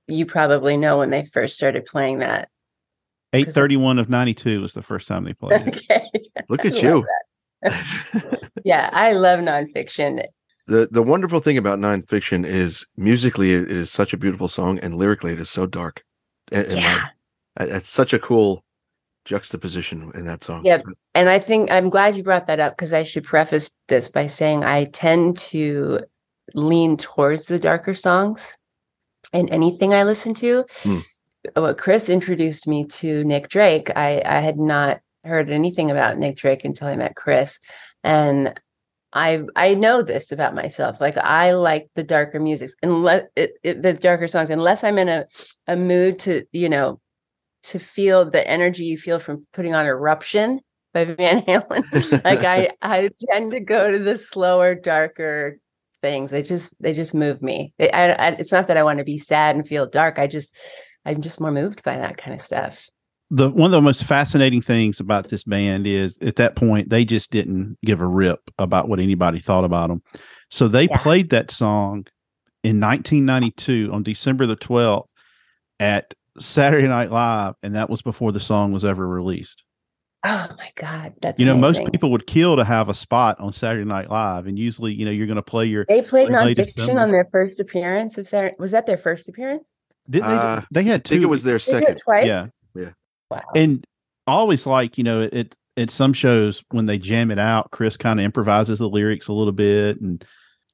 you 0.08 0.26
probably 0.26 0.76
know 0.76 0.98
when 0.98 1.10
they 1.10 1.24
first 1.24 1.56
started 1.56 1.86
playing 1.86 2.18
that. 2.18 2.50
Eight 3.32 3.52
thirty 3.52 3.76
one 3.76 3.98
of 3.98 4.08
ninety 4.08 4.34
two 4.34 4.60
was 4.60 4.72
the 4.72 4.82
first 4.82 5.06
time 5.06 5.24
they 5.24 5.32
played 5.34 5.68
it. 5.68 5.76
Okay. 5.90 6.10
Look 6.48 6.64
at 6.64 6.82
you. 6.82 7.06
Yeah, 8.64 8.90
I 8.92 9.12
love 9.12 9.40
nonfiction. 9.40 10.22
the 10.66 10.88
the 10.90 11.02
wonderful 11.02 11.40
thing 11.40 11.56
about 11.58 11.78
nonfiction 11.78 12.44
is 12.46 12.86
musically 12.96 13.52
it 13.52 13.70
is 13.70 13.90
such 13.90 14.12
a 14.12 14.16
beautiful 14.16 14.48
song, 14.48 14.78
and 14.80 14.94
lyrically 14.96 15.32
it 15.32 15.40
is 15.40 15.50
so 15.50 15.66
dark. 15.66 16.02
And, 16.52 16.66
and, 16.66 16.80
Yeah. 16.80 17.04
uh, 17.60 17.66
it's 17.68 17.88
such 17.88 18.12
a 18.12 18.18
cool 18.18 18.64
juxtaposition 19.24 20.10
in 20.14 20.24
that 20.24 20.42
song. 20.44 20.64
Yep. 20.64 20.84
And 21.14 21.28
I 21.28 21.38
think 21.38 21.70
I'm 21.70 21.90
glad 21.90 22.16
you 22.16 22.22
brought 22.22 22.46
that 22.46 22.60
up 22.60 22.76
because 22.76 22.92
I 22.92 23.02
should 23.02 23.24
preface 23.24 23.70
this 23.88 24.08
by 24.08 24.26
saying 24.26 24.64
I 24.64 24.86
tend 24.86 25.38
to 25.38 26.00
lean 26.54 26.96
towards 26.96 27.46
the 27.46 27.58
darker 27.58 27.94
songs 27.94 28.56
in 29.32 29.48
anything 29.50 29.92
I 29.94 30.02
listen 30.04 30.34
to. 30.34 30.64
Hmm. 30.82 30.98
What 31.54 31.78
Chris 31.78 32.08
introduced 32.08 32.68
me 32.68 32.86
to 32.86 33.24
Nick 33.24 33.48
Drake, 33.48 33.90
I, 33.96 34.22
I 34.24 34.40
had 34.40 34.58
not 34.58 35.00
heard 35.24 35.50
anything 35.50 35.90
about 35.90 36.18
Nick 36.18 36.36
Drake 36.36 36.64
until 36.64 36.88
I 36.88 36.96
met 36.96 37.16
Chris. 37.16 37.58
And 38.04 38.58
I 39.12 39.42
I 39.56 39.74
know 39.74 40.02
this 40.02 40.30
about 40.30 40.54
myself. 40.54 41.00
Like 41.00 41.16
I 41.16 41.52
like 41.52 41.88
the 41.94 42.04
darker 42.04 42.38
music, 42.38 42.70
unless 42.82 43.24
it, 43.36 43.52
it, 43.62 43.82
the 43.82 43.92
darker 43.92 44.28
songs, 44.28 44.50
unless 44.50 44.84
I'm 44.84 44.98
in 44.98 45.08
a, 45.08 45.26
a 45.66 45.76
mood 45.76 46.18
to, 46.20 46.44
you 46.52 46.68
know, 46.68 47.00
to 47.64 47.78
feel 47.78 48.30
the 48.30 48.46
energy 48.48 48.84
you 48.84 48.98
feel 48.98 49.18
from 49.18 49.46
putting 49.52 49.74
on 49.74 49.86
Eruption 49.86 50.60
by 50.94 51.04
Van 51.16 51.42
Halen. 51.42 52.24
like 52.24 52.44
I 52.44 52.70
I 52.82 53.10
tend 53.32 53.52
to 53.52 53.60
go 53.60 53.90
to 53.90 53.98
the 53.98 54.16
slower, 54.16 54.74
darker 54.74 55.58
things. 56.02 56.30
They 56.30 56.42
just 56.42 56.80
they 56.80 56.94
just 56.94 57.14
move 57.14 57.42
me. 57.42 57.74
They, 57.78 57.90
I, 57.90 58.12
I, 58.12 58.28
it's 58.32 58.52
not 58.52 58.68
that 58.68 58.76
I 58.76 58.84
want 58.84 59.00
to 59.00 59.04
be 59.04 59.18
sad 59.18 59.56
and 59.56 59.66
feel 59.66 59.88
dark. 59.88 60.18
I 60.18 60.28
just 60.28 60.56
I'm 61.04 61.20
just 61.20 61.40
more 61.40 61.50
moved 61.50 61.82
by 61.82 61.96
that 61.96 62.16
kind 62.16 62.34
of 62.34 62.42
stuff. 62.42 62.78
the 63.32 63.48
one 63.48 63.66
of 63.66 63.70
the 63.70 63.80
most 63.80 64.02
fascinating 64.04 64.60
things 64.60 64.98
about 64.98 65.28
this 65.28 65.44
band 65.44 65.86
is 65.86 66.18
at 66.18 66.34
that 66.36 66.56
point 66.56 66.90
they 66.90 67.04
just 67.04 67.30
didn't 67.30 67.78
give 67.84 68.00
a 68.00 68.06
rip 68.06 68.40
about 68.58 68.88
what 68.88 68.98
anybody 68.98 69.38
thought 69.38 69.64
about 69.64 69.88
them. 69.88 70.02
So 70.50 70.66
they 70.66 70.88
Yeah. 70.88 70.96
played 70.98 71.30
that 71.30 71.50
song 71.52 72.06
in 72.64 72.80
1992 72.80 73.88
on 73.92 74.02
December 74.02 74.46
the 74.46 74.56
12th 74.56 75.08
at 75.78 76.12
Saturday 76.38 76.88
Night 76.88 77.10
Live, 77.12 77.54
and 77.62 77.74
that 77.76 77.88
was 77.88 78.02
before 78.02 78.32
the 78.32 78.40
song 78.40 78.72
was 78.72 78.84
ever 78.84 79.06
released. 79.06 79.62
Oh 80.24 80.48
my 80.58 80.70
god, 80.74 81.14
that's 81.22 81.38
you 81.40 81.46
know, 81.46 81.52
amazing. 81.54 81.84
most 81.84 81.92
people 81.92 82.10
would 82.10 82.26
kill 82.26 82.56
to 82.56 82.64
have 82.64 82.88
a 82.88 82.94
spot 82.94 83.38
on 83.40 83.52
Saturday 83.52 83.84
Night 83.86 84.10
Live, 84.10 84.46
and 84.46 84.58
usually, 84.58 84.92
you 84.92 85.04
know, 85.04 85.10
you're 85.10 85.26
going 85.26 85.36
to 85.36 85.42
play 85.42 85.66
your. 85.66 85.86
they 85.88 86.02
played 86.02 86.28
nonfiction 86.28 87.00
on 87.00 87.10
their 87.12 87.26
first 87.32 87.58
appearance 87.60 88.18
of 88.18 88.26
Saturday. 88.28 88.56
Was 88.58 88.72
that 88.72 88.86
their 88.86 88.98
first 88.98 89.28
appearance? 89.28 89.72
Didn't 90.10 90.28
they? 90.28 90.34
Uh, 90.34 90.60
they 90.70 90.82
had 90.84 91.00
I 91.06 91.08
think 91.08 91.20
two. 91.20 91.22
it 91.22 91.30
was 91.30 91.42
their 91.42 91.54
They 91.58 91.64
did 91.64 91.70
second. 91.70 91.96
it 91.96 92.00
twice. 92.04 92.26
yeah, 92.26 92.46
Wow. 93.30 93.42
and 93.54 93.84
always 94.26 94.66
like 94.66 94.98
you 94.98 95.04
know 95.04 95.20
it 95.32 95.54
at 95.76 95.90
some 95.90 96.12
shows 96.12 96.62
when 96.70 96.86
they 96.86 96.98
jam 96.98 97.30
it 97.30 97.38
out 97.38 97.70
chris 97.70 97.96
kind 97.96 98.18
of 98.20 98.24
improvises 98.24 98.78
the 98.80 98.88
lyrics 98.88 99.28
a 99.28 99.32
little 99.32 99.52
bit 99.52 100.00
and 100.00 100.24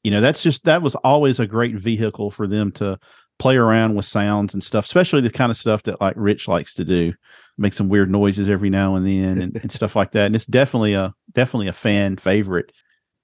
you 0.02 0.10
know 0.10 0.20
that's 0.22 0.42
just 0.42 0.64
that 0.64 0.80
was 0.82 0.94
always 0.96 1.38
a 1.38 1.46
great 1.46 1.76
vehicle 1.76 2.30
for 2.30 2.46
them 2.46 2.72
to 2.72 2.98
play 3.38 3.56
around 3.56 3.94
with 3.94 4.04
sounds 4.06 4.52
and 4.54 4.64
stuff 4.64 4.84
especially 4.86 5.20
the 5.20 5.30
kind 5.30 5.50
of 5.50 5.56
stuff 5.56 5.82
that 5.84 6.00
like 6.00 6.14
rich 6.16 6.48
likes 6.48 6.72
to 6.74 6.84
do 6.84 7.12
make 7.58 7.72
some 7.74 7.88
weird 7.90 8.10
noises 8.10 8.48
every 8.48 8.70
now 8.70 8.94
and 8.96 9.06
then 9.06 9.40
and, 9.40 9.56
and 9.62 9.70
stuff 9.72 9.94
like 9.94 10.12
that 10.12 10.26
and 10.26 10.34
it's 10.34 10.46
definitely 10.46 10.94
a 10.94 11.12
definitely 11.32 11.68
a 11.68 11.72
fan 11.74 12.16
favorite 12.16 12.72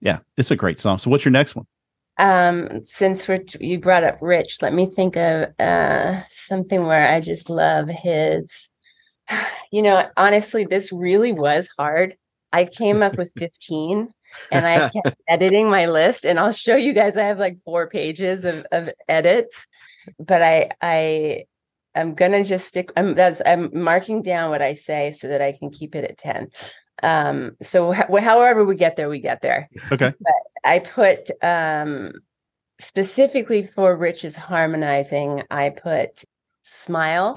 yeah 0.01 0.19
it's 0.37 0.51
a 0.51 0.57
great 0.57 0.79
song 0.81 0.99
so 0.99 1.11
what's 1.11 1.25
your 1.25 1.33
next 1.33 1.57
one 1.57 1.67
Um, 2.19 2.85
since 2.85 3.27
we're 3.27 3.39
t- 3.39 3.65
you 3.67 3.81
brought 3.81 4.05
up 4.05 4.19
Rich, 4.21 4.63
let 4.63 4.75
me 4.75 4.87
think 4.91 5.17
of 5.17 5.49
uh 5.59 6.23
something 6.31 6.87
where 6.87 7.09
I 7.09 7.21
just 7.21 7.51
love 7.51 7.89
his. 7.89 8.69
You 9.75 9.81
know, 9.81 10.07
honestly, 10.19 10.67
this 10.67 10.93
really 10.93 11.33
was 11.33 11.67
hard. 11.79 12.15
I 12.53 12.67
came 12.67 13.03
up 13.03 13.17
with 13.17 13.33
15 13.39 14.13
and 14.51 14.67
I 14.67 14.91
kept 14.91 15.17
editing 15.29 15.71
my 15.71 15.87
list, 15.87 16.25
and 16.27 16.39
I'll 16.39 16.53
show 16.53 16.77
you 16.77 16.93
guys. 16.93 17.17
I 17.17 17.25
have 17.25 17.39
like 17.39 17.59
four 17.65 17.89
pages 17.89 18.45
of, 18.45 18.67
of 18.73 18.91
edits, 19.09 19.67
but 20.19 20.43
I 20.43 20.71
I 20.83 21.45
I'm 21.95 22.15
gonna 22.15 22.45
just 22.45 22.67
stick. 22.69 22.91
I'm 22.97 23.15
that's 23.15 23.43
I'm 23.45 23.71
marking 23.73 24.23
down 24.23 24.51
what 24.51 24.63
I 24.63 24.73
say 24.75 25.13
so 25.13 25.29
that 25.29 25.43
I 25.43 25.53
can 25.53 25.71
keep 25.71 25.95
it 25.95 26.05
at 26.05 26.19
10. 26.19 26.49
Um, 27.03 27.57
so 27.63 27.93
ho- 27.93 28.21
however 28.21 28.65
we 28.65 28.77
get 28.77 28.97
there, 28.97 29.09
we 29.09 29.21
get 29.21 29.43
there. 29.43 29.69
okay 29.91 30.15
I 30.65 30.79
put 30.79 31.31
um 31.43 32.13
specifically 32.79 33.67
for 33.67 33.97
Rich's 33.97 34.37
harmonizing, 34.37 35.43
I 35.51 35.71
put 35.71 36.25
smile. 36.63 37.37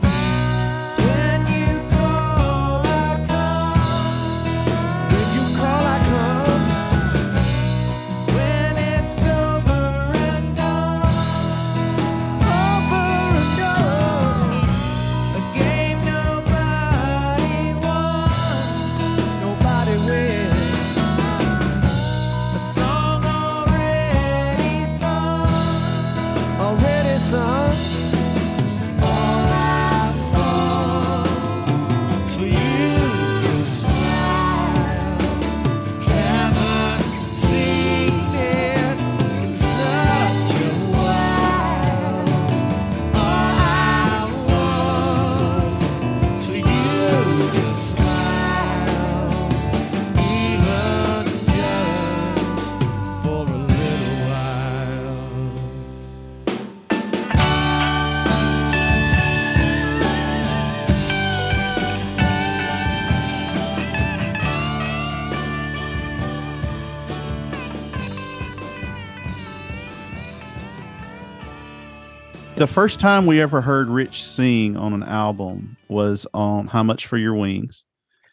First 72.75 72.99
time 72.99 73.25
we 73.25 73.39
ever 73.39 73.61
heard 73.61 73.87
Rich 73.87 74.21
sing 74.21 74.75
on 74.75 74.91
an 74.91 75.03
album 75.03 75.77
was 75.87 76.27
on 76.33 76.67
How 76.67 76.83
Much 76.83 77.07
for 77.07 77.17
Your 77.17 77.33
Wings. 77.33 77.85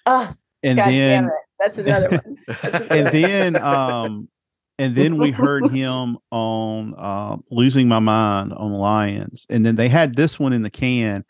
Oh, 0.05 0.35
And 0.64 0.78
God 0.78 0.88
then. 0.88 1.31
That's 1.61 1.78
another 1.78 2.09
one. 2.09 2.38
That's 2.48 2.64
another 2.64 2.87
and 2.90 3.05
one. 3.05 3.12
then 3.12 3.57
um 3.62 4.28
and 4.81 4.96
then 4.96 5.16
we 5.16 5.31
heard 5.31 5.68
him 5.70 6.18
on 6.33 6.94
uh, 6.98 7.37
losing 7.52 7.87
my 7.87 8.00
mind 8.00 8.52
on 8.55 8.72
lions 8.72 9.46
and 9.48 9.64
then 9.64 9.76
they 9.76 9.88
had 9.88 10.16
this 10.16 10.40
one 10.40 10.52
in 10.52 10.62
the 10.62 10.70
can 10.70 11.24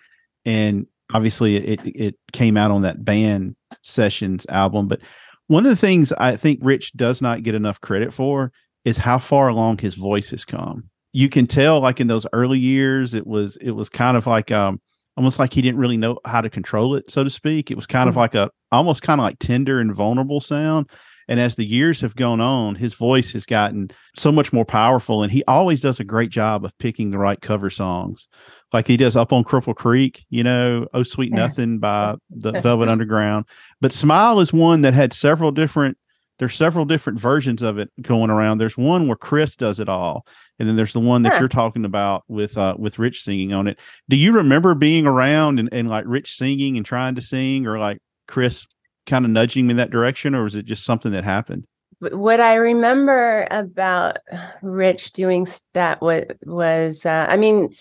and 0.46 0.87
obviously 1.12 1.57
it 1.57 1.81
it 1.85 2.14
came 2.33 2.57
out 2.57 2.70
on 2.70 2.81
that 2.81 3.05
band 3.05 3.57
sessions 3.83 4.46
album 4.48 4.88
but 4.88 5.01
one 5.48 5.66
of 5.66 5.70
the 5.70 5.77
things 5.77 6.14
i 6.14 6.35
think 6.35 6.59
rich 6.62 6.92
does 6.94 7.20
not 7.20 7.42
get 7.42 7.55
enough 7.55 7.79
credit 7.83 8.14
for 8.14 8.51
is 8.87 8.96
how 8.96 9.18
far 9.18 9.48
along 9.48 9.77
his 9.77 9.96
voice 9.96 10.31
has 10.31 10.46
come 10.46 10.88
you 11.12 11.29
can 11.29 11.46
tell 11.46 11.81
like 11.81 12.01
in 12.01 12.07
those 12.07 12.27
early 12.33 12.59
years 12.59 13.14
it 13.14 13.27
was 13.27 13.57
it 13.57 13.72
was 13.72 13.88
kind 13.88 14.16
of 14.16 14.27
like 14.27 14.51
um 14.51 14.81
almost 15.16 15.38
like 15.38 15.53
he 15.53 15.61
didn't 15.62 15.79
really 15.81 15.96
know 15.98 16.18
how 16.25 16.40
to 16.40 16.48
control 16.48 16.94
it 16.94 17.11
so 17.11 17.22
to 17.22 17.31
speak 17.31 17.70
it 17.70 17.77
was 17.77 17.87
kind 17.87 18.09
of 18.09 18.14
Mhm. 18.14 18.18
like 18.18 18.35
a 18.35 18.51
almost 18.70 19.03
kind 19.03 19.20
of 19.20 19.25
like 19.25 19.38
tender 19.38 19.79
and 19.81 19.94
vulnerable 19.94 20.40
sound 20.40 20.88
and 21.29 21.38
as 21.38 21.55
the 21.55 21.64
years 21.64 22.01
have 22.01 22.16
gone 22.16 22.40
on, 22.40 22.75
his 22.75 22.94
voice 22.94 23.33
has 23.33 23.46
gotten 23.46 23.92
so 24.16 24.33
much 24.33 24.53
more 24.53 24.64
powerful. 24.64 25.22
And 25.22 25.31
he 25.31 25.44
always 25.46 25.81
does 25.81 26.01
a 26.01 26.05
great 26.05 26.31
job 26.31 26.64
of 26.64 26.77
picking 26.79 27.12
the 27.12 27.16
right 27.16 27.40
cover 27.40 27.70
songs. 27.70 28.27
Like 28.72 28.88
he 28.88 28.96
does 28.96 29.16
up 29.16 29.33
on 29.33 29.44
Cripple 29.44 29.75
Creek, 29.75 30.25
you 30.31 30.42
know, 30.42 30.88
Oh 30.92 31.05
Sweet 31.05 31.33
Nothing 31.33 31.79
by 31.79 32.16
the 32.31 32.61
Velvet 32.61 32.88
Underground. 32.88 33.44
But 33.81 33.92
Smile 33.92 34.40
is 34.40 34.53
one 34.53 34.83
that 34.83 34.94
had 34.94 35.12
several 35.12 35.53
different 35.53 35.96
there's 36.38 36.55
several 36.55 36.85
different 36.85 37.21
versions 37.21 37.62
of 37.62 37.79
it 37.79 37.90
going 38.01 38.31
around. 38.31 38.59
There's 38.59 38.77
one 38.77 39.07
where 39.07 39.16
Chris 39.16 39.57
does 39.57 39.81
it 39.81 39.88
all. 39.88 40.27
And 40.59 40.68
then 40.68 40.77
there's 40.77 40.92
the 40.92 41.01
one 41.01 41.23
that 41.23 41.35
Huh. 41.35 41.40
you're 41.40 41.49
talking 41.49 41.85
about 41.85 42.25
with 42.29 42.57
uh 42.57 42.75
with 42.79 42.99
Rich 42.99 43.23
singing 43.23 43.53
on 43.53 43.68
it. 43.68 43.79
Do 44.09 44.16
you 44.16 44.33
remember 44.33 44.75
being 44.75 45.07
around 45.07 45.61
and, 45.61 45.68
and 45.73 45.88
like 45.88 46.05
Rich 46.07 46.35
singing 46.37 46.77
and 46.77 46.87
trying 46.87 47.14
to 47.14 47.21
sing 47.21 47.66
or 47.66 47.79
like 47.79 47.99
Chris 48.29 48.66
kind 49.07 49.25
of 49.25 49.31
nudging 49.31 49.66
me 49.66 49.73
in 49.73 49.77
that 49.79 49.90
direction, 49.90 50.35
or 50.35 50.45
was 50.45 50.55
it 50.55 50.64
just 50.64 50.85
something 50.85 51.12
that 51.12 51.25
happened? 51.25 51.64
What 52.01 52.40
I 52.40 52.55
remember 52.55 53.47
about 53.51 54.18
Rich 54.62 55.12
doing 55.12 55.47
that 55.75 56.01
was, 56.01 56.25
was 56.45 57.07
uh, 57.07 57.27
I 57.29 57.37
mean, 57.37 57.73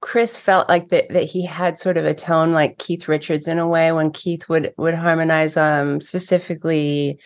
Chris 0.00 0.38
felt 0.38 0.68
like 0.68 0.88
that 0.88 1.08
that 1.10 1.22
he 1.24 1.46
had 1.46 1.78
sort 1.78 1.96
of 1.96 2.04
a 2.04 2.14
tone 2.14 2.52
like 2.52 2.78
Keith 2.78 3.06
Richards 3.06 3.46
in 3.46 3.58
a 3.58 3.68
way 3.68 3.92
when 3.92 4.10
Keith 4.10 4.48
would 4.48 4.74
would 4.76 4.94
harmonize 4.94 5.56
um 5.56 6.00
specifically 6.00 7.20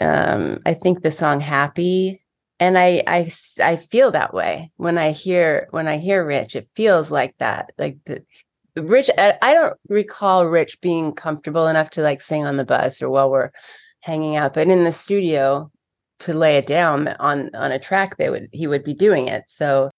um 0.00 0.60
I 0.66 0.74
think 0.74 1.02
the 1.02 1.10
song 1.10 1.40
Happy 1.40 2.22
and 2.58 2.78
I, 2.78 3.02
I 3.06 3.30
I 3.62 3.76
feel 3.76 4.10
that 4.12 4.32
way 4.32 4.72
when 4.76 4.98
I 4.98 5.12
hear 5.12 5.68
when 5.70 5.88
I 5.88 5.98
hear 5.98 6.24
Rich. 6.24 6.56
It 6.56 6.68
feels 6.74 7.10
like 7.10 7.34
that 7.38 7.72
like 7.78 7.98
the 8.06 8.24
Rich 8.76 9.10
I, 9.18 9.38
I 9.42 9.54
don't 9.54 9.74
recall 9.88 10.46
Rich 10.46 10.80
being 10.80 11.12
comfortable 11.12 11.66
enough 11.66 11.90
to 11.90 12.02
like 12.02 12.20
sing 12.22 12.44
on 12.44 12.56
the 12.56 12.64
bus 12.64 13.02
or 13.02 13.10
while 13.10 13.30
we're 13.30 13.50
hanging 14.00 14.36
out 14.36 14.54
but 14.54 14.68
in 14.68 14.84
the 14.84 14.92
studio 14.92 15.70
to 16.20 16.32
lay 16.32 16.56
it 16.56 16.66
down 16.66 17.08
on 17.20 17.54
on 17.54 17.72
a 17.72 17.78
track 17.78 18.16
they 18.16 18.30
would 18.30 18.48
he 18.52 18.66
would 18.66 18.84
be 18.84 18.94
doing 18.94 19.28
it 19.28 19.44
so 19.48 19.90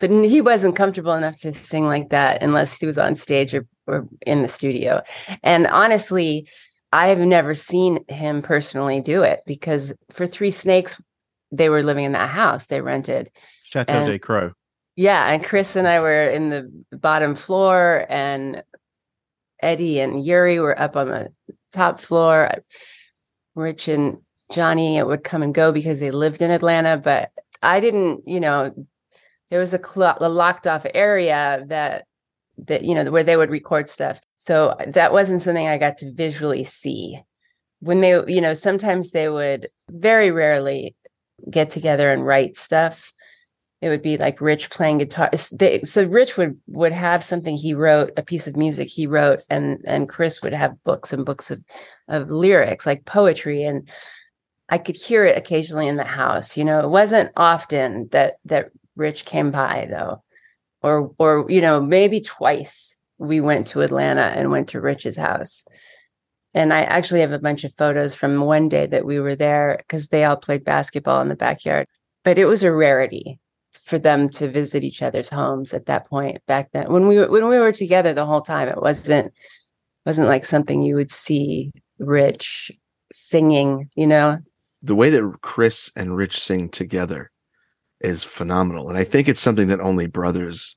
but 0.00 0.10
he 0.10 0.40
wasn't 0.40 0.74
comfortable 0.74 1.14
enough 1.14 1.36
to 1.36 1.52
sing 1.52 1.86
like 1.86 2.10
that 2.10 2.42
unless 2.42 2.78
he 2.78 2.86
was 2.86 2.98
on 2.98 3.14
stage 3.14 3.54
or, 3.54 3.66
or 3.86 4.06
in 4.26 4.42
the 4.42 4.48
studio 4.48 5.00
and 5.42 5.66
honestly 5.68 6.48
i've 6.92 7.18
never 7.18 7.54
seen 7.54 8.04
him 8.08 8.42
personally 8.42 9.00
do 9.00 9.22
it 9.22 9.40
because 9.46 9.92
for 10.10 10.26
three 10.26 10.50
snakes 10.50 11.00
they 11.50 11.68
were 11.68 11.82
living 11.82 12.04
in 12.04 12.12
that 12.12 12.30
house 12.30 12.66
they 12.66 12.80
rented 12.80 13.30
Chateau 13.64 13.92
And- 13.92 14.06
J. 14.06 14.18
Crow. 14.18 14.52
yeah, 14.96 15.30
and 15.32 15.42
Chris 15.44 15.76
and 15.76 15.88
I 15.88 16.00
were 16.00 16.28
in 16.28 16.50
the 16.50 16.70
bottom 16.98 17.34
floor, 17.34 18.04
and 18.10 18.62
Eddie 19.62 20.00
and 20.00 20.22
Yuri 20.22 20.58
were 20.60 20.78
up 20.78 20.94
on 20.96 21.08
the 21.08 21.32
top 21.72 21.98
floor. 22.00 22.50
Rich 23.54 23.88
and 23.88 24.18
Johnny 24.50 24.98
it 24.98 25.06
would 25.06 25.24
come 25.24 25.42
and 25.42 25.54
go 25.54 25.72
because 25.72 26.00
they 26.00 26.10
lived 26.10 26.42
in 26.42 26.50
Atlanta, 26.50 26.98
but 26.98 27.30
I 27.62 27.80
didn't. 27.80 28.28
You 28.28 28.40
know, 28.40 28.74
there 29.50 29.60
was 29.60 29.72
a, 29.72 29.78
cl- 29.82 30.18
a 30.20 30.28
locked 30.28 30.66
off 30.66 30.84
area 30.94 31.64
that 31.68 32.04
that 32.66 32.84
you 32.84 32.94
know 32.94 33.10
where 33.10 33.24
they 33.24 33.38
would 33.38 33.50
record 33.50 33.88
stuff. 33.88 34.20
So 34.42 34.70
uh, 34.70 34.86
that 34.88 35.12
wasn't 35.12 35.42
something 35.42 35.68
I 35.68 35.78
got 35.78 35.98
to 35.98 36.12
visually 36.12 36.64
see. 36.64 37.20
When 37.80 38.00
they, 38.00 38.22
you 38.26 38.40
know, 38.40 38.54
sometimes 38.54 39.10
they 39.10 39.28
would 39.28 39.68
very 39.90 40.30
rarely 40.30 40.96
get 41.50 41.70
together 41.70 42.10
and 42.10 42.26
write 42.26 42.56
stuff 42.56 43.12
it 43.82 43.88
would 43.88 44.00
be 44.00 44.16
like 44.16 44.40
Rich 44.40 44.70
playing 44.70 44.98
guitar. 44.98 45.28
They, 45.50 45.82
so 45.82 46.06
Rich 46.06 46.36
would 46.36 46.56
would 46.68 46.92
have 46.92 47.24
something 47.24 47.56
he 47.56 47.74
wrote, 47.74 48.12
a 48.16 48.22
piece 48.22 48.46
of 48.46 48.56
music 48.56 48.86
he 48.86 49.08
wrote, 49.08 49.40
and 49.50 49.80
and 49.84 50.08
Chris 50.08 50.40
would 50.40 50.52
have 50.52 50.82
books 50.84 51.12
and 51.12 51.26
books 51.26 51.50
of 51.50 51.62
of 52.06 52.30
lyrics, 52.30 52.86
like 52.86 53.04
poetry, 53.06 53.64
and 53.64 53.90
I 54.68 54.78
could 54.78 54.96
hear 54.96 55.24
it 55.24 55.36
occasionally 55.36 55.88
in 55.88 55.96
the 55.96 56.04
house. 56.04 56.56
You 56.56 56.64
know, 56.64 56.78
it 56.78 56.90
wasn't 56.90 57.32
often 57.36 58.08
that 58.12 58.34
that 58.44 58.70
Rich 58.94 59.24
came 59.24 59.50
by 59.50 59.88
though, 59.90 60.22
or 60.80 61.12
or 61.18 61.46
you 61.48 61.60
know 61.60 61.80
maybe 61.80 62.20
twice 62.20 62.96
we 63.22 63.40
went 63.40 63.66
to 63.68 63.80
Atlanta 63.80 64.32
and 64.36 64.50
went 64.50 64.68
to 64.70 64.80
Rich's 64.80 65.16
house. 65.16 65.64
And 66.54 66.72
I 66.72 66.82
actually 66.82 67.20
have 67.20 67.32
a 67.32 67.38
bunch 67.38 67.64
of 67.64 67.74
photos 67.78 68.14
from 68.14 68.40
one 68.40 68.68
day 68.68 68.86
that 68.86 69.06
we 69.06 69.18
were 69.20 69.36
there 69.36 69.76
because 69.78 70.08
they 70.08 70.24
all 70.24 70.36
played 70.36 70.64
basketball 70.64 71.22
in 71.22 71.28
the 71.28 71.34
backyard. 71.34 71.86
But 72.24 72.38
it 72.38 72.44
was 72.44 72.62
a 72.62 72.72
rarity 72.72 73.38
for 73.84 73.98
them 73.98 74.28
to 74.28 74.50
visit 74.50 74.84
each 74.84 75.02
other's 75.02 75.30
homes 75.30 75.72
at 75.72 75.86
that 75.86 76.06
point 76.08 76.44
back 76.46 76.70
then. 76.72 76.92
When 76.92 77.06
we 77.06 77.18
when 77.26 77.48
we 77.48 77.58
were 77.58 77.72
together 77.72 78.12
the 78.12 78.26
whole 78.26 78.42
time, 78.42 78.68
it 78.68 78.82
wasn't 78.82 79.32
wasn't 80.04 80.28
like 80.28 80.44
something 80.44 80.82
you 80.82 80.94
would 80.96 81.10
see 81.10 81.72
Rich 81.98 82.70
singing, 83.12 83.88
you 83.94 84.06
know. 84.06 84.38
the 84.82 84.94
way 84.94 85.10
that 85.10 85.38
Chris 85.42 85.90
and 85.96 86.16
Rich 86.16 86.40
sing 86.40 86.68
together 86.68 87.30
is 88.00 88.24
phenomenal. 88.24 88.88
And 88.88 88.98
I 88.98 89.04
think 89.04 89.28
it's 89.28 89.40
something 89.40 89.68
that 89.68 89.80
only 89.80 90.06
brothers 90.06 90.76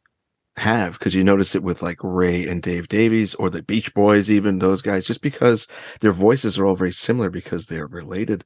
have 0.58 0.94
because 0.98 1.14
you 1.14 1.24
notice 1.24 1.54
it 1.56 1.64
with 1.64 1.82
like 1.82 1.98
Ray 2.02 2.48
and 2.48 2.62
Dave 2.62 2.88
Davies 2.88 3.36
or 3.36 3.50
the 3.50 3.62
Beach 3.62 3.94
Boys, 3.94 4.32
even 4.32 4.60
those 4.60 4.82
guys, 4.82 5.06
just 5.06 5.22
because 5.22 5.68
their 6.02 6.14
voices 6.14 6.58
are 6.58 6.66
all 6.66 6.76
very 6.76 6.94
similar 6.94 7.30
because 7.30 7.66
they're 7.66 7.88
related. 7.88 8.46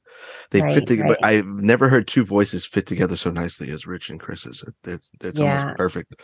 They 0.50 0.60
Right, 0.62 0.74
fit 0.74 0.86
together. 0.88 1.08
But 1.10 1.18
right. 1.22 1.36
I've 1.36 1.46
never 1.46 1.88
heard 1.88 2.08
two 2.08 2.24
voices 2.24 2.66
fit 2.66 2.86
together 2.86 3.16
so 3.16 3.30
nicely 3.30 3.70
as 3.70 3.86
Rich 3.86 4.10
and 4.10 4.18
Chris's. 4.18 4.64
It- 4.66 4.90
It's, 4.90 5.10
it's 5.22 5.38
Yeah. 5.40 5.60
almost 5.60 5.76
perfect. 5.76 6.14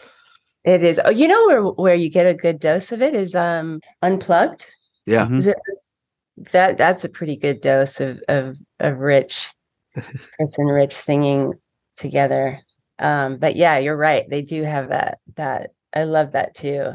It 0.65 0.83
is. 0.83 1.01
Oh, 1.05 1.11
you 1.11 1.29
know 1.29 1.47
where 1.47 1.63
where 1.63 1.95
you 1.95 2.11
get 2.11 2.27
a 2.27 2.35
good 2.35 2.59
dose 2.59 2.91
of 2.91 3.01
it 3.01 3.15
is 3.15 3.37
um 3.37 3.81
unplugged. 4.03 4.67
Yeah. 5.07 5.27
Mhm. 5.27 5.39
Is 5.39 5.47
it 5.47 5.57
that 6.53 6.77
that's 6.77 7.05
a 7.05 7.09
pretty 7.09 7.37
good 7.37 7.61
dose 7.61 8.01
of 8.01 8.21
of 8.29 8.57
of 8.81 8.99
Rich, 8.99 9.55
Chris 9.95 10.59
and 10.59 10.69
Rich 10.69 10.97
singing 10.97 11.55
together. 11.97 12.59
Um, 12.99 13.37
but 13.39 13.55
yeah, 13.55 13.79
you're 13.79 13.97
right. 13.97 14.29
They 14.29 14.43
do 14.43 14.65
have 14.65 14.89
that 14.89 15.21
that 15.37 15.71
I 15.97 16.05
love 16.05 16.33
that 16.33 16.55
too. 16.55 16.93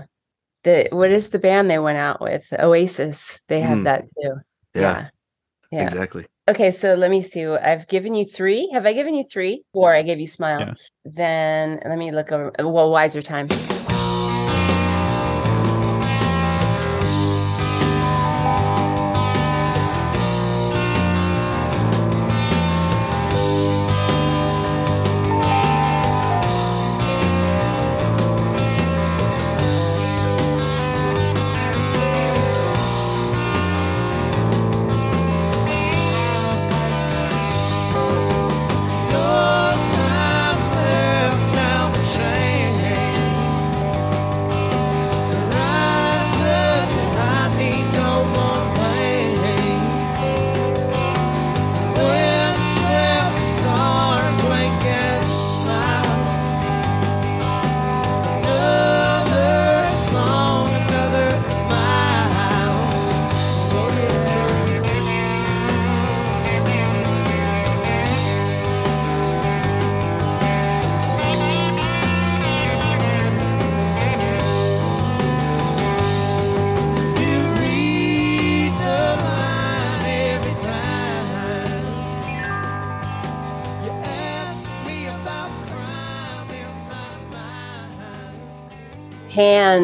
The 0.64 0.88
what 0.92 1.10
is 1.12 1.30
the 1.30 1.40
band 1.40 1.72
they 1.72 1.80
went 1.80 1.98
out 1.98 2.22
with? 2.22 2.46
Oasis. 2.54 3.40
They 3.48 3.62
have 3.62 3.80
Mm. 3.80 3.84
that 3.86 4.02
too. 4.04 4.34
Yeah. 4.76 4.82
Yeah. 4.82 5.08
Yeah. 5.72 5.84
Exactly. 5.84 6.28
Okay, 6.48 6.70
so 6.70 6.94
let 6.94 7.10
me 7.10 7.22
see. 7.22 7.46
I've 7.46 7.88
given 7.88 8.14
you 8.14 8.26
three. 8.26 8.70
Have 8.74 8.86
I 8.86 8.94
given 8.94 9.16
you 9.16 9.24
three? 9.24 9.64
Four. 9.74 9.96
I 9.96 10.04
gave 10.04 10.20
you 10.20 10.28
smile. 10.28 10.60
Yeah. 10.60 10.74
Then 11.06 11.80
let 11.84 11.98
me 11.98 12.12
look 12.12 12.32
over. 12.32 12.52
Well, 12.60 12.92
wiser 12.92 13.22
time. 13.24 13.48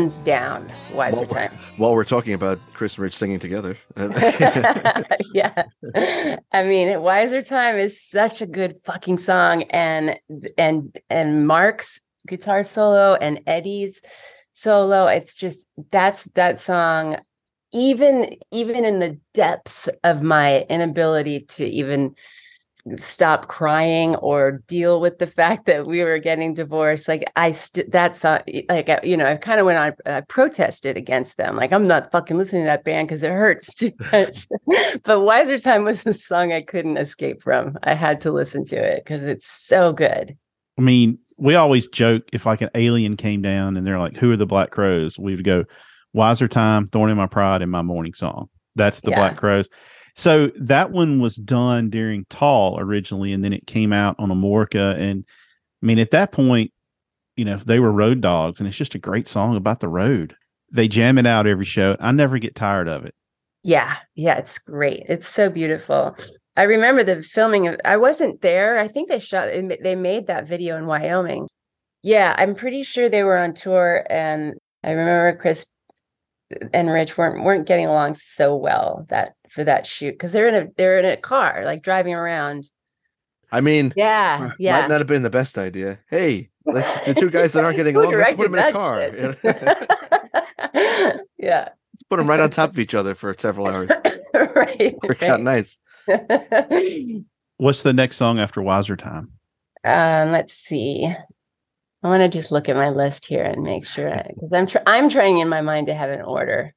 Down, 0.06 0.70
Wiser 0.94 1.22
Well, 1.22 1.28
Time. 1.28 1.52
While 1.78 1.94
we're 1.96 2.06
talking 2.06 2.34
about 2.34 2.60
Chris 2.74 2.96
and 2.96 3.04
Rich 3.04 3.16
singing 3.16 3.40
together, 3.40 3.78
yeah. 5.34 5.64
I 6.52 6.64
mean, 6.64 7.02
Wiser 7.02 7.42
Time 7.42 7.78
is 7.78 8.02
such 8.02 8.42
a 8.42 8.46
good 8.46 8.78
fucking 8.84 9.18
song 9.18 9.64
and 9.64 10.18
and 10.58 10.98
and 11.10 11.48
Mark's 11.48 12.00
guitar 12.28 12.64
solo 12.64 13.16
and 13.16 13.42
Eddie's 13.48 14.02
solo, 14.52 15.08
it's 15.08 15.38
just 15.38 15.66
that's 15.92 16.26
that 16.36 16.60
song 16.60 17.18
even 17.74 18.38
even 18.52 18.86
in 18.86 19.00
the 19.00 19.20
depths 19.34 19.90
of 20.04 20.22
my 20.22 20.62
inability 20.70 21.42
to 21.42 21.66
even 21.66 22.16
stop 22.96 23.48
crying 23.48 24.16
or 24.18 24.64
deal 24.68 25.02
with 25.02 25.18
the 25.20 25.28
fact 25.28 25.66
that 25.66 25.88
we 25.88 26.04
were 26.04 26.20
getting 26.20 26.54
divorced 26.54 27.08
like 27.08 27.24
i 27.36 27.52
st- 27.52 27.92
that's 27.92 28.24
uh, 28.24 28.42
like 28.70 28.88
uh, 28.88 29.00
you 29.04 29.18
know 29.18 29.26
i 29.26 29.36
kind 29.36 29.60
of 29.60 29.66
went 29.66 29.78
on 29.78 29.94
i 30.06 30.22
protested 30.22 30.96
against 30.96 31.38
them 31.38 31.56
like 31.56 31.74
i'm 31.74 31.88
not 31.88 32.12
fucking 32.12 32.38
listening 32.38 32.62
to 32.62 32.68
that 32.68 32.84
band 32.84 33.08
because 33.08 33.24
it 33.24 33.32
hurts 33.32 33.74
too 33.74 33.92
much 34.12 34.48
but 35.04 35.22
wiser 35.22 35.60
time 35.60 35.84
was 35.84 36.04
the 36.04 36.14
song 36.14 36.54
i 36.54 36.62
couldn't 36.62 36.98
escape 36.98 37.42
from 37.42 37.78
i 37.84 37.94
had 37.94 38.22
to 38.22 38.32
listen 38.32 38.64
to 38.64 38.78
it 38.78 39.04
because 39.04 39.24
it's 39.24 39.48
so 39.48 39.92
good 39.92 40.38
I 40.78 40.82
mean, 40.82 41.18
we 41.38 41.56
always 41.56 41.88
joke 41.88 42.24
if 42.34 42.46
like 42.46 42.62
an 42.62 42.70
alien 42.76 43.18
came 43.18 43.42
down 43.42 43.78
and 43.78 43.86
they're 43.86 44.00
like, 44.00 44.16
"Who 44.18 44.32
are 44.32 44.38
the 44.38 44.46
Black 44.46 44.72
Crowes?" 44.72 45.18
We 45.18 45.36
would 45.36 45.44
go, 45.44 45.66
"Wiser 46.14 46.48
Time, 46.48 46.88
Thorn 46.88 47.10
in 47.10 47.18
My 47.18 47.28
Pride, 47.28 47.62
and 47.62 47.72
My 47.72 47.82
Morning 47.82 48.14
Song." 48.14 48.50
That's 48.76 49.02
the 49.02 49.12
Yeah. 49.12 49.18
Black 49.18 49.38
Crowes. 49.38 49.68
So 50.18 50.52
that 50.60 50.90
one 50.92 51.22
was 51.22 51.36
done 51.36 51.92
during 51.92 52.26
Tall 52.26 52.80
originally, 52.80 53.32
and 53.32 53.44
then 53.44 53.54
it 53.54 53.68
came 53.68 53.94
out 53.94 54.16
on 54.18 54.30
Amorica. 54.30 54.98
And 54.98 55.24
I 55.82 55.86
mean, 55.86 56.00
at 56.00 56.10
that 56.12 56.32
point, 56.32 56.74
you 57.36 57.46
know, 57.46 57.58
they 57.58 57.80
were 57.80 57.92
road 57.92 58.20
dogs, 58.20 58.60
and 58.60 58.68
it's 58.68 58.76
just 58.76 58.96
a 58.96 59.00
great 59.00 59.28
song 59.28 59.56
about 59.56 59.80
the 59.80 59.88
road. 59.88 60.36
They 60.74 60.88
jam 60.88 61.20
it 61.20 61.28
out 61.28 61.46
every 61.46 61.66
show. 61.66 61.96
I 62.00 62.12
never 62.12 62.40
get 62.40 62.56
tired 62.56 62.88
of 62.88 63.06
it. 63.06 63.14
Yeah, 63.62 63.98
yeah, 64.16 64.38
it's 64.38 64.58
great. 64.58 65.04
It's 65.08 65.28
so 65.28 65.52
beautiful. 65.52 66.18
I 66.56 66.64
remember 66.64 67.04
the 67.04 67.22
filming 67.22 67.68
of 67.68 67.80
I 67.86 67.98
wasn't 67.98 68.42
there. 68.42 68.80
I 68.80 68.88
think 68.88 69.10
they 69.10 69.20
shot 69.20 69.50
they 69.50 69.96
made 69.96 70.26
that 70.28 70.48
video 70.48 70.78
in 70.78 70.88
Wyoming. 70.88 71.48
Yeah, 72.02 72.34
I'm 72.38 72.56
pretty 72.56 72.82
sure 72.82 73.08
they 73.08 73.24
were 73.24 73.38
on 73.38 73.54
tour 73.54 74.06
and 74.10 74.56
I 74.84 74.92
remember 74.92 75.38
Chris 75.38 75.66
and 76.74 76.90
Rich 76.90 77.18
weren't 77.18 77.44
weren't 77.44 77.68
getting 77.68 77.86
along 77.88 78.16
so 78.16 78.56
well 78.56 79.06
that 79.10 79.36
for 79.50 79.64
that 79.64 79.86
shoot 79.86 80.12
because 80.14 80.32
they're 80.32 80.48
in 80.48 80.56
a 80.56 80.68
they're 80.78 81.00
in 81.00 81.06
a 81.06 81.18
car 81.18 81.62
like 81.66 81.82
driving 81.84 82.14
around. 82.14 82.70
I 83.52 83.62
mean, 83.62 83.94
Yeah, 83.96 84.38
might 84.42 84.52
yeah. 84.60 84.88
not 84.88 85.00
have 85.00 85.08
been 85.08 85.24
the 85.24 85.30
best 85.30 85.58
idea. 85.58 86.00
Hey, 86.10 86.50
let's, 86.66 87.06
the 87.06 87.14
two 87.14 87.30
guys 87.30 87.54
that 87.54 87.64
aren't 87.64 87.78
getting 87.78 87.96
along, 87.96 88.14
let's 88.14 88.34
put 88.34 88.50
them 88.52 88.60
in 88.60 88.68
a 88.68 88.72
car. 88.74 89.00
yeah, 91.38 91.70
let's 91.70 92.04
put 92.10 92.18
them 92.18 92.28
right 92.28 92.40
on 92.42 92.50
top 92.50 92.72
of 92.72 92.80
each 92.80 92.94
other 92.94 93.16
for 93.16 93.34
several 93.38 93.68
hours. 93.68 93.90
right. 94.34 94.96
Work 95.04 95.24
out 95.24 95.40
nice. 95.42 95.80
What's 97.58 97.84
the 97.84 97.94
next 97.94 98.18
song 98.18 98.40
after 98.40 98.62
Wiser 98.62 98.96
Time? 98.96 99.32
Um, 99.84 100.32
let's 100.32 100.54
see. 100.54 101.14
I 102.04 102.10
want 102.10 102.22
to 102.22 102.30
just 102.30 102.52
look 102.52 102.70
at 102.70 102.76
my 102.76 102.90
list 102.90 103.26
here 103.26 103.44
and 103.44 103.64
make 103.64 103.86
sure 103.86 104.10
because 104.10 104.54
I'm 104.54 104.68
tr- 104.68 104.78
I'm 104.86 105.10
trying 105.10 105.40
in 105.40 105.50
my 105.50 105.62
mind 105.62 105.88
to 105.88 105.96
have 105.96 106.10
an 106.10 106.22
order. 106.22 106.74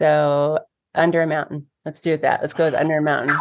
So 0.00 0.60
under 0.94 1.22
a 1.22 1.26
mountain. 1.26 1.66
Let's 1.84 2.00
do 2.00 2.16
that. 2.18 2.40
Let's 2.42 2.54
go 2.54 2.66
with 2.66 2.74
under 2.74 2.98
a 2.98 3.02
mountain. 3.02 3.36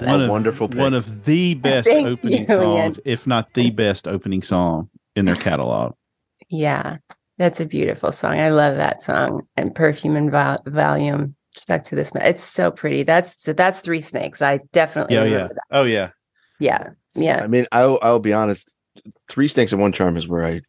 That's 0.00 0.06
Love 0.06 0.10
it. 0.10 0.12
One 0.12 0.22
of- 0.22 0.30
wonderful 0.30 0.68
pick. 0.68 0.78
One 0.78 0.94
of 0.94 1.24
the 1.24 1.54
best 1.68 1.88
Thank 1.88 2.06
opening 2.06 2.32
you, 2.32 2.38
Ian. 2.40 2.46
songs, 2.62 3.00
if 3.04 3.26
not 3.26 3.52
the 3.54 3.70
best 3.70 4.06
opening 4.08 4.42
song 4.42 4.88
in 5.16 5.24
their 5.24 5.36
catalog. 5.36 5.94
Yeah, 6.48 6.98
that's 7.38 7.60
a 7.60 7.66
beautiful 7.66 8.12
song. 8.12 8.38
I 8.38 8.50
love 8.50 8.76
that 8.76 9.02
song 9.02 9.42
and 9.56 9.74
perfume 9.74 10.16
and 10.16 10.30
vol- 10.30 10.58
volume 10.66 11.34
stuck 11.56 11.82
to 11.84 11.94
this. 11.94 12.12
ma- 12.14 12.20
It's 12.20 12.42
so 12.42 12.70
pretty. 12.70 13.02
That's 13.02 13.42
so 13.42 13.52
that's 13.52 13.80
three 13.80 14.00
snakes. 14.00 14.42
I 14.42 14.58
definitely 14.72 15.14
Yeah, 15.16 15.22
remember 15.22 15.42
yeah. 15.44 15.48
that. 15.48 15.76
Oh 15.78 15.84
yeah. 15.84 16.10
Yeah, 16.60 16.88
yeah. 17.14 17.40
I 17.42 17.46
mean, 17.48 17.66
I'll 17.72 17.98
I'll 18.02 18.20
be 18.20 18.32
honest. 18.32 18.74
Three 19.28 19.48
Snakes 19.48 19.72
and 19.72 19.80
One 19.80 19.90
Charm 19.92 20.16
is 20.16 20.28
where 20.28 20.44
I 20.44 20.60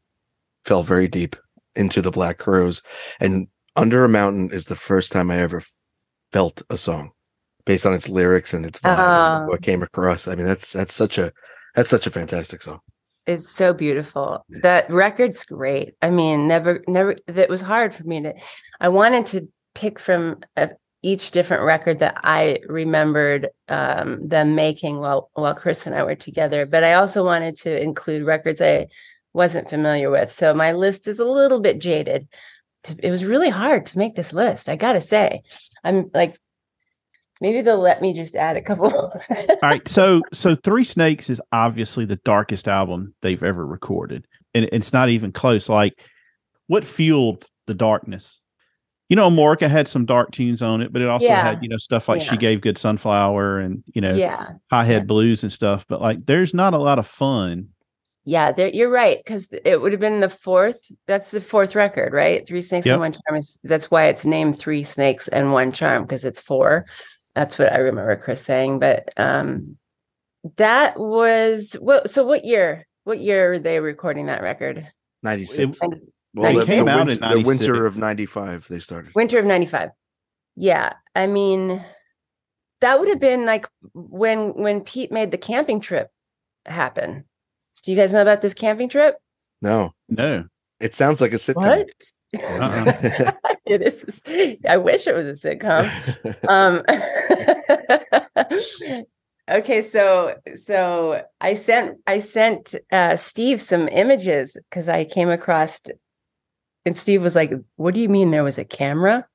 fell 0.63 0.81
very 0.81 1.07
deep 1.07 1.35
into 1.75 2.01
the 2.01 2.09
Black 2.09 2.39
Crowes, 2.39 2.81
and 3.19 3.47
Under 3.75 4.03
a 4.03 4.09
Mountain 4.09 4.49
is 4.51 4.65
the 4.65 4.75
first 4.75 5.11
time 5.11 5.29
I 5.29 5.37
ever 5.37 5.61
felt 6.31 6.63
a 6.71 6.77
song 6.77 7.11
based 7.65 7.85
on 7.85 7.93
its 7.93 8.07
lyrics 8.09 8.53
and 8.53 8.65
its 8.65 8.79
vibe. 8.79 8.95
Ah. 8.97 9.39
and 9.39 9.47
what 9.47 9.61
came 9.61 9.83
across. 9.83 10.27
I 10.27 10.35
mean, 10.35 10.45
that's 10.45 10.73
that's 10.73 10.93
such 10.93 11.17
a 11.17 11.31
that's 11.75 11.89
such 11.89 12.07
a 12.07 12.11
fantastic 12.11 12.61
song. 12.61 12.79
It's 13.27 13.49
so 13.49 13.73
beautiful. 13.73 14.45
That 14.61 14.89
record's 14.91 15.45
great. 15.45 15.95
I 16.01 16.11
mean, 16.11 16.47
never, 16.47 16.83
never. 16.87 17.15
That 17.27 17.49
was 17.49 17.61
hard 17.61 17.93
for 17.93 18.03
me 18.03 18.21
to. 18.21 18.33
I 18.79 18.89
wanted 18.89 19.25
to 19.27 19.47
pick 19.73 19.97
from 19.97 20.41
uh, 20.55 20.67
each 21.01 21.31
different 21.31 21.63
record 21.63 21.99
that 21.99 22.19
I 22.23 22.59
remembered 22.67 23.49
um, 23.67 24.27
them 24.27 24.53
making 24.55 24.99
while 24.99 25.31
while 25.33 25.55
Chris 25.55 25.87
and 25.87 25.95
I 25.95 26.03
were 26.03 26.15
together. 26.15 26.67
But 26.67 26.83
I 26.83 26.93
also 26.93 27.25
wanted 27.25 27.55
to 27.57 27.81
include 27.81 28.25
records 28.25 28.61
I 28.61 28.87
wasn't 29.33 29.69
familiar 29.69 30.11
with. 30.11 30.31
So 30.31 30.53
my 30.53 30.73
list 30.73 31.07
is 31.07 31.19
a 31.19 31.25
little 31.25 31.59
bit 31.59 31.79
jaded. 31.79 32.27
It 32.99 33.09
was 33.09 33.25
really 33.25 33.49
hard 33.49 33.87
to 33.87 33.97
make 33.97 34.15
this 34.15 34.33
list. 34.33 34.69
I 34.69 34.75
gotta 34.75 35.01
say, 35.01 35.41
I'm 35.83 36.11
like, 36.13 36.39
maybe 37.41 37.61
they'll 37.61 37.79
let 37.79 38.01
me 38.01 38.13
just 38.13 38.35
add 38.35 38.57
a 38.57 38.61
couple. 38.61 38.91
All 39.29 39.59
right. 39.61 39.87
So 39.87 40.21
so 40.33 40.55
Three 40.55 40.83
Snakes 40.83 41.29
is 41.29 41.41
obviously 41.51 42.05
the 42.05 42.17
darkest 42.17 42.67
album 42.67 43.13
they've 43.21 43.43
ever 43.43 43.65
recorded. 43.65 44.25
And 44.53 44.69
it's 44.71 44.93
not 44.93 45.09
even 45.09 45.31
close. 45.31 45.69
Like 45.69 45.93
what 46.67 46.83
fueled 46.83 47.47
the 47.67 47.73
darkness? 47.73 48.39
You 49.09 49.15
know, 49.15 49.29
Morka 49.29 49.69
had 49.69 49.87
some 49.87 50.05
dark 50.05 50.31
tunes 50.31 50.63
on 50.63 50.81
it, 50.81 50.91
but 50.91 50.99
it 51.01 51.07
also 51.07 51.27
Yeah. 51.27 51.43
had, 51.43 51.61
you 51.61 51.69
know, 51.69 51.77
stuff 51.77 52.09
like 52.09 52.21
She 52.23 52.37
Gave 52.37 52.61
Good 52.61 52.77
Sunflower 52.79 53.59
and, 53.59 53.83
you 53.93 54.01
know, 54.01 54.15
yeah. 54.15 54.53
High 54.71 54.83
Head 54.85 55.03
yeah. 55.03 55.05
Blues 55.05 55.43
and 55.43 55.51
stuff. 55.51 55.85
But 55.87 56.01
like 56.01 56.25
there's 56.25 56.53
not 56.55 56.73
a 56.73 56.79
lot 56.79 56.97
of 56.97 57.05
fun. 57.05 57.69
Yeah, 58.27 58.51
there, 58.51 58.69
you're 58.69 58.89
right 58.89 59.19
because 59.23 59.49
it 59.63 59.79
would 59.79 59.91
have 59.91 60.01
been 60.01 60.19
the 60.19 60.29
fourth. 60.29 60.79
That's 61.05 61.29
the 61.29 61.39
fourth 61.39 61.75
record, 61.75 62.11
right? 62.11 62.47
Three 62.47 62.61
snakes 62.63 62.87
Yep. 62.87 62.93
and 62.93 62.99
one 63.01 63.11
charm 63.11 63.37
is. 63.37 63.59
That's 63.63 63.91
why 63.91 64.07
it's 64.07 64.25
named 64.25 64.57
Three 64.57 64.83
Snakes 64.83 65.27
and 65.27 65.53
One 65.53 65.71
Charm 65.71 66.01
because 66.05 66.25
it's 66.25 66.39
four. 66.39 66.87
That's 67.35 67.59
what 67.59 67.71
I 67.71 67.77
remember 67.77 68.15
Chris 68.15 68.41
saying. 68.41 68.79
But 68.79 69.09
um, 69.17 69.77
that 70.57 70.97
was 70.99 71.73
what. 71.79 72.09
So 72.09 72.25
what 72.25 72.45
year? 72.45 72.87
What 73.03 73.19
year 73.19 73.49
were 73.51 73.59
they 73.59 73.79
recording 73.79 74.25
that 74.27 74.41
record? 74.41 74.87
Ninety 75.21 75.45
six. 75.45 75.79
Well, 76.33 76.53
They 76.53 76.59
the, 76.59 76.65
came 76.65 76.85
the 76.85 76.91
out 76.91 77.07
winter, 77.07 77.25
in 77.25 77.31
the 77.41 77.47
winter 77.47 77.85
of 77.85 77.97
'95 77.97 78.67
they 78.67 78.79
started. 78.79 79.13
Winter 79.15 79.39
of 79.39 79.45
95. 79.45 79.89
Yeah. 80.57 80.93
I 81.15 81.27
mean, 81.27 81.83
that 82.81 82.99
would 82.99 83.07
have 83.07 83.21
been 83.21 83.45
like 83.45 83.67
when 83.93 84.49
when 84.53 84.81
Pete 84.81 85.11
made 85.11 85.31
the 85.31 85.37
camping 85.37 85.79
trip 85.79 86.09
happen. 86.65 87.23
Do 87.83 87.91
you 87.91 87.97
guys 87.97 88.11
know 88.11 88.21
about 88.21 88.41
this 88.41 88.53
camping 88.53 88.89
trip? 88.89 89.15
No, 89.61 89.93
No. 90.09 90.45
it 90.79 90.93
sounds 90.93 91.21
like 91.21 91.31
a 91.31 91.37
sitcom. 91.37 91.85
Uh-uh. 92.37 93.31
it 93.67 93.81
is. 93.81 94.21
I 94.67 94.77
wish 94.77 95.07
it 95.07 95.15
was 95.15 95.43
a 95.43 95.55
sitcom. 95.55 95.89
um 96.47 96.83
okay 99.49 99.81
so 99.81 100.35
so 100.55 101.23
i 101.39 101.53
sent 101.53 101.97
i 102.07 102.17
sent 102.17 102.73
uh 102.91 103.15
steve 103.15 103.61
some 103.61 103.87
images 103.89 104.57
because 104.69 104.89
i 104.89 105.05
came 105.05 105.29
across 105.29 105.81
and 106.85 106.97
steve 106.97 107.21
was 107.21 107.35
like 107.35 107.53
what 107.75 107.93
do 107.93 107.99
you 107.99 108.09
mean 108.09 108.31
there 108.31 108.43
was 108.43 108.57
a 108.57 108.65
camera 108.65 109.25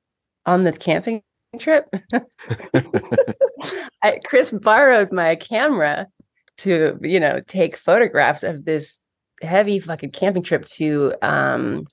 on 0.45 0.63
the 0.63 0.73
camping 0.73 1.23
trip 1.59 1.87
I, 4.03 4.19
chris 4.25 4.51
borrowed 4.51 5.11
my 5.11 5.35
camera 5.35 6.07
to 6.57 6.97
you 7.01 7.19
know 7.19 7.39
take 7.47 7.77
photographs 7.77 8.43
of 8.43 8.65
this 8.65 8.99
heavy 9.41 9.79
fucking 9.79 10.11
camping 10.11 10.43
trip 10.43 10.65
to 10.65 11.13
um 11.21 11.85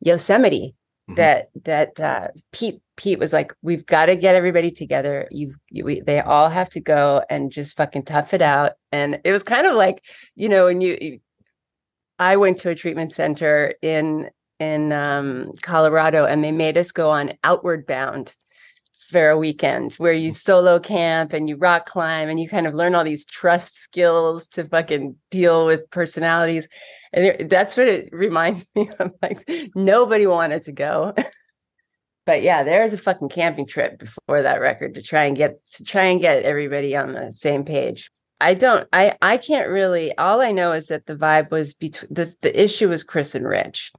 yosemite 0.00 0.74
Mhm. 1.10 1.16
that 1.16 1.50
that 1.64 2.00
uh 2.00 2.28
pete 2.52 2.80
pete 2.96 3.18
was 3.18 3.32
like 3.32 3.52
we've 3.62 3.86
got 3.86 4.06
to 4.06 4.16
get 4.16 4.34
everybody 4.34 4.70
together. 4.70 5.28
You've 5.30 5.54
you, 5.70 5.84
we, 5.84 6.00
they 6.00 6.20
all 6.20 6.48
have 6.50 6.70
to 6.70 6.80
go 6.80 7.22
and 7.30 7.50
just 7.52 7.76
fucking 7.76 8.04
tough 8.04 8.34
it 8.34 8.42
out. 8.42 8.72
And 8.92 9.20
it 9.24 9.32
was 9.32 9.42
kind 9.42 9.66
of 9.66 9.74
like 9.74 10.04
you 10.36 10.48
know 10.48 10.66
when 10.66 10.80
you, 10.80 10.98
you 11.00 11.20
i 12.18 12.36
went 12.36 12.58
to 12.58 12.70
a 12.70 12.74
treatment 12.74 13.12
center 13.12 13.74
in 13.82 14.30
in 14.58 14.92
um 14.92 15.52
colorado 15.62 16.24
and 16.26 16.44
they 16.44 16.52
made 16.52 16.76
us 16.76 16.92
go 16.92 17.10
on 17.10 17.32
outward 17.44 17.86
bound 17.86 18.36
for 19.10 19.30
a 19.30 19.38
weekend 19.38 19.94
where 19.94 20.12
you 20.12 20.30
solo 20.32 20.78
camp 20.78 21.32
and 21.32 21.48
you 21.48 21.56
rock 21.56 21.86
climb 21.86 22.28
and 22.28 22.38
you 22.38 22.48
kind 22.48 22.66
of 22.66 22.74
learn 22.74 22.94
all 22.94 23.04
these 23.04 23.24
trust 23.26 23.74
skills 23.74 24.48
to 24.48 24.64
fucking 24.68 25.16
deal 25.30 25.66
with 25.66 25.88
personalities 25.90 26.68
and 27.12 27.50
that's 27.50 27.76
what 27.76 27.88
it 27.88 28.08
reminds 28.12 28.66
me 28.74 28.88
of 28.98 29.12
like 29.22 29.48
nobody 29.74 30.26
wanted 30.26 30.62
to 30.64 30.72
go. 30.72 31.14
But 32.26 32.42
yeah 32.42 32.62
there's 32.62 32.92
a 32.92 32.98
fucking 32.98 33.30
camping 33.30 33.66
trip 33.66 33.98
before 33.98 34.42
that 34.42 34.60
record 34.60 34.94
to 34.94 35.02
try 35.02 35.24
and 35.24 35.36
get 35.36 35.64
to 35.72 35.84
try 35.84 36.04
and 36.04 36.20
get 36.20 36.44
everybody 36.44 36.94
on 36.94 37.12
the 37.12 37.32
same 37.32 37.64
page. 37.64 38.08
I 38.40 38.54
don't 38.54 38.86
i 38.92 39.16
i 39.20 39.36
can't 39.36 39.68
really 39.68 40.16
all 40.16 40.40
i 40.40 40.52
know 40.52 40.70
is 40.70 40.86
that 40.88 41.06
the 41.06 41.16
vibe 41.16 41.50
was 41.50 41.74
between 41.74 42.12
the, 42.12 42.32
the 42.42 42.62
issue 42.62 42.90
was 42.90 43.02
chris 43.02 43.34
and 43.34 43.48
rich. 43.48 43.90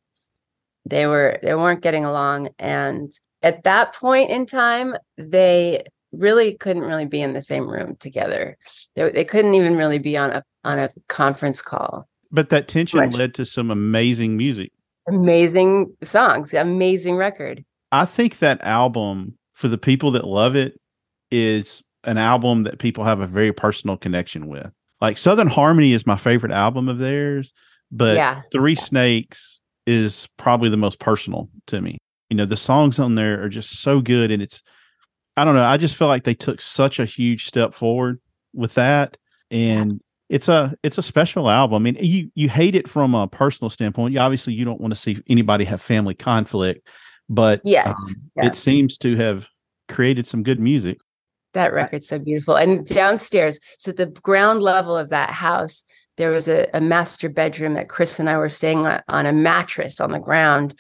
They 0.86 1.08
were 1.08 1.40
they 1.42 1.56
weren't 1.56 1.82
getting 1.82 2.06
along 2.06 2.50
and 2.58 3.12
at 3.42 3.64
that 3.64 3.96
point 3.96 4.30
in 4.30 4.46
time 4.46 4.96
they 5.18 5.84
really 6.14 6.56
couldn't 6.56 6.84
really 6.84 7.08
be 7.08 7.22
in 7.22 7.34
the 7.34 7.42
same 7.42 7.68
room 7.68 7.96
together. 8.00 8.58
They, 8.96 9.12
they 9.12 9.26
couldn't 9.26 9.56
even 9.56 9.76
really 9.76 10.00
be 10.00 10.16
on 10.16 10.32
a 10.32 10.44
on 10.64 10.80
a 10.80 10.92
conference 11.10 11.62
call 11.62 12.08
But 12.32 12.50
that 12.50 12.68
tension 12.68 13.12
led 13.12 13.34
to 13.36 13.46
some 13.46 13.72
amazing 13.72 14.38
music. 14.38 14.72
amazing 15.08 15.94
songs 16.04 16.54
amazing 16.54 17.16
record 17.16 17.66
I 17.92 18.06
think 18.06 18.40
that 18.40 18.62
album, 18.64 19.38
for 19.54 19.68
the 19.68 19.78
people 19.78 20.12
that 20.12 20.26
love 20.26 20.56
it, 20.56 20.80
is 21.30 21.84
an 22.04 22.18
album 22.18 22.64
that 22.64 22.80
people 22.80 23.04
have 23.04 23.20
a 23.20 23.28
very 23.28 23.52
personal 23.52 23.98
connection 23.98 24.48
with. 24.48 24.72
Like 25.02 25.18
Southern 25.18 25.48
Harmony 25.48 25.94
is 25.94 26.08
my 26.08 26.18
favorite 26.18 26.52
album 26.54 26.88
of 26.88 27.00
theirs, 27.00 27.52
but 27.92 28.16
yeah 28.16 28.42
Three 28.52 28.76
Snakes 28.76 29.60
is 29.86 30.28
probably 30.38 30.70
the 30.70 30.78
most 30.78 31.00
personal 31.00 31.50
to 31.68 31.82
me. 31.82 31.98
You 32.30 32.38
know, 32.38 32.46
the 32.46 32.58
songs 32.58 33.00
on 33.00 33.16
there 33.16 33.44
are 33.44 33.50
just 33.50 33.82
so 33.82 34.00
good. 34.00 34.32
And 34.32 34.42
it's, 34.42 34.64
I 35.36 35.44
don't 35.44 35.56
know, 35.56 35.64
I 35.64 35.78
just 35.78 35.96
feel 35.96 36.08
like 36.08 36.24
they 36.24 36.34
took 36.34 36.62
such 36.62 37.00
a 37.00 37.06
huge 37.06 37.46
step 37.46 37.74
forward 37.74 38.20
with 38.54 38.76
that. 38.76 39.18
And 39.50 40.00
it's 40.32 40.48
a 40.48 40.74
it's 40.82 40.98
a 40.98 41.04
special 41.04 41.50
album. 41.50 41.76
I 41.76 41.80
mean, 41.80 41.98
you 42.00 42.32
you 42.36 42.48
hate 42.48 42.74
it 42.74 42.88
from 42.88 43.14
a 43.14 43.28
personal 43.28 43.70
standpoint. 43.70 44.14
You 44.14 44.20
obviously 44.20 44.54
you 44.54 44.64
don't 44.64 44.80
want 44.80 44.94
to 44.94 45.00
see 45.00 45.22
anybody 45.28 45.66
have 45.66 45.82
family 45.82 46.14
conflict, 46.14 46.88
but 47.28 47.60
Yes, 47.66 47.94
um, 48.40 48.48
it 48.48 48.56
seems 48.56 48.98
to 49.00 49.18
have 49.18 49.46
created 49.90 50.26
some 50.26 50.42
good 50.42 50.60
music. 50.60 51.00
That 51.54 51.74
record's 51.74 52.08
so 52.08 52.18
beautiful. 52.18 52.56
And 52.56 52.86
downstairs, 52.86 53.60
so 53.78 53.92
the 53.92 54.06
ground 54.06 54.64
level 54.64 54.98
of 54.98 55.10
that 55.10 55.32
house, 55.32 55.84
there 56.16 56.32
was 56.32 56.48
a, 56.48 56.70
a 56.74 56.80
master 56.80 57.28
bedroom 57.28 57.74
that 57.74 57.90
Chris 57.90 58.18
and 58.18 58.30
I 58.30 58.38
were 58.38 58.48
staying 58.48 58.88
on, 58.88 59.02
on 59.10 59.26
a 59.26 59.34
mattress 59.34 60.00
on 60.00 60.12
the 60.12 60.20
ground. 60.20 60.80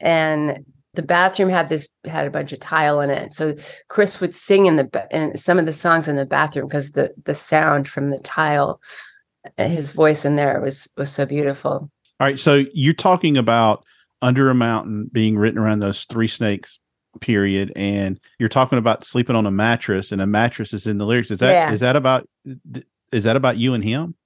And 0.00 0.66
the 0.98 1.02
bathroom 1.02 1.48
had 1.48 1.68
this 1.68 1.88
had 2.06 2.26
a 2.26 2.30
bunch 2.30 2.52
of 2.52 2.58
tile 2.58 3.00
in 3.00 3.08
it. 3.08 3.32
So 3.32 3.54
Chris 3.86 4.20
would 4.20 4.34
sing 4.34 4.66
in 4.66 4.74
the 4.74 5.06
in 5.12 5.36
some 5.36 5.56
of 5.56 5.64
the 5.64 5.72
songs 5.72 6.08
in 6.08 6.16
the 6.16 6.26
bathroom 6.26 6.66
because 6.66 6.90
the 6.90 7.14
the 7.24 7.34
sound 7.34 7.86
from 7.86 8.10
the 8.10 8.18
tile, 8.18 8.80
uh, 9.58 9.68
his 9.68 9.92
voice 9.92 10.24
in 10.24 10.34
there 10.34 10.60
was 10.60 10.88
was 10.96 11.12
so 11.12 11.24
beautiful. 11.24 11.88
All 12.18 12.26
right, 12.26 12.36
so 12.36 12.64
you're 12.74 12.94
talking 12.94 13.36
about 13.36 13.84
Under 14.22 14.50
a 14.50 14.56
Mountain 14.56 15.10
being 15.12 15.38
written 15.38 15.60
around 15.60 15.78
those 15.82 16.04
three 16.06 16.26
snakes 16.26 16.80
period, 17.20 17.72
and 17.76 18.18
you're 18.40 18.48
talking 18.48 18.76
about 18.76 19.04
sleeping 19.04 19.36
on 19.36 19.46
a 19.46 19.52
mattress, 19.52 20.10
and 20.10 20.20
a 20.20 20.26
mattress 20.26 20.72
is 20.72 20.84
in 20.84 20.98
the 20.98 21.06
lyrics. 21.06 21.30
Is 21.30 21.38
that 21.38 21.72
is 21.72 21.80
Yeah. 21.80 21.92
that 21.92 21.94
about 21.94 22.28
is 23.12 23.22
that 23.22 23.36
about 23.36 23.56
you 23.56 23.74
and 23.74 23.84
him? 23.84 24.16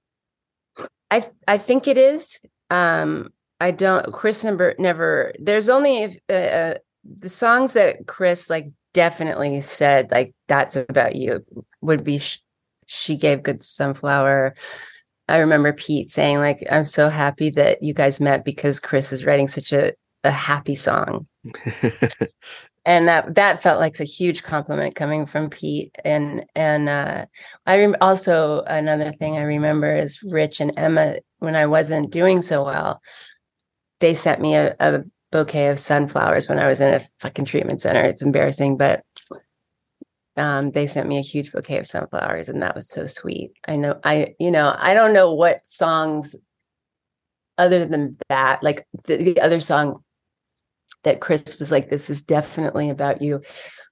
I 1.11 1.23
I 1.47 1.59
think 1.59 1.87
it 1.87 1.99
is. 1.99 2.39
Um, 2.71 3.31
I 3.59 3.71
don't. 3.71 4.11
Chris 4.13 4.43
never 4.43 4.75
never. 4.77 5.33
There's 5.39 5.69
only 5.69 6.19
uh, 6.29 6.33
uh, 6.33 6.77
the 7.03 7.29
songs 7.29 7.73
that 7.73 8.07
Chris 8.07 8.49
like 8.49 8.67
definitely 8.93 9.61
said 9.61 10.11
like 10.11 10.33
that's 10.47 10.75
about 10.75 11.15
you 11.15 11.45
would 11.81 12.03
be. 12.03 12.17
Sh- 12.17 12.39
she 12.85 13.15
gave 13.15 13.43
good 13.43 13.63
sunflower. 13.63 14.55
I 15.29 15.37
remember 15.37 15.71
Pete 15.71 16.11
saying 16.11 16.39
like 16.39 16.59
I'm 16.69 16.85
so 16.85 17.09
happy 17.09 17.49
that 17.51 17.81
you 17.81 17.93
guys 17.93 18.19
met 18.19 18.43
because 18.43 18.79
Chris 18.79 19.13
is 19.13 19.25
writing 19.25 19.47
such 19.47 19.71
a 19.71 19.93
a 20.25 20.31
happy 20.31 20.75
song 20.75 21.27
and 22.85 23.07
that 23.07 23.35
that 23.35 23.63
felt 23.63 23.79
like 23.79 23.99
a 23.99 24.05
huge 24.05 24.43
compliment 24.43 24.95
coming 24.95 25.25
from 25.25 25.49
Pete. 25.49 25.95
And 26.03 26.45
and 26.55 26.89
uh, 26.89 27.25
I 27.65 27.79
rem- 27.79 27.95
also 28.01 28.61
another 28.67 29.13
thing 29.13 29.37
I 29.37 29.43
remember 29.43 29.95
is 29.95 30.21
Rich 30.23 30.59
and 30.59 30.73
Emma 30.77 31.15
when 31.39 31.55
I 31.55 31.65
wasn't 31.65 32.11
doing 32.11 32.41
so 32.41 32.63
well, 32.63 33.01
they 34.03 34.13
sent 34.13 34.41
me 34.41 34.55
a, 34.55 34.75
a 34.81 35.01
bouquet 35.31 35.69
of 35.69 35.79
sunflowers 35.79 36.49
when 36.49 36.59
I 36.59 36.67
was 36.67 36.81
in 36.81 36.93
a 36.93 37.07
fucking 37.21 37.45
treatment 37.45 37.81
center. 37.81 38.03
It's 38.03 38.21
embarrassing, 38.21 38.75
but 38.75 39.05
um, 40.35 40.71
they 40.71 40.87
sent 40.87 41.07
me 41.07 41.19
a 41.19 41.21
huge 41.21 41.53
bouquet 41.53 41.77
of 41.77 41.87
sunflowers, 41.87 42.49
and 42.49 42.61
that 42.61 42.75
was 42.75 42.89
so 42.89 43.05
sweet. 43.05 43.53
I 43.65 43.77
know 43.77 43.97
I 44.03 44.35
you 44.39 44.51
know 44.51 44.75
I 44.77 44.93
don't 44.93 45.13
know 45.13 45.33
what 45.33 45.61
songs 45.65 46.35
other 47.57 47.85
than 47.85 48.17
that, 48.27 48.61
like 48.61 48.85
the, 49.05 49.15
the 49.15 49.39
other 49.39 49.61
song 49.61 50.03
that 51.03 51.21
Chris 51.21 51.57
was 51.59 51.71
like, 51.71 51.89
this 51.89 52.09
is 52.09 52.21
definitely 52.21 52.89
about 52.89 53.21
you. 53.21 53.41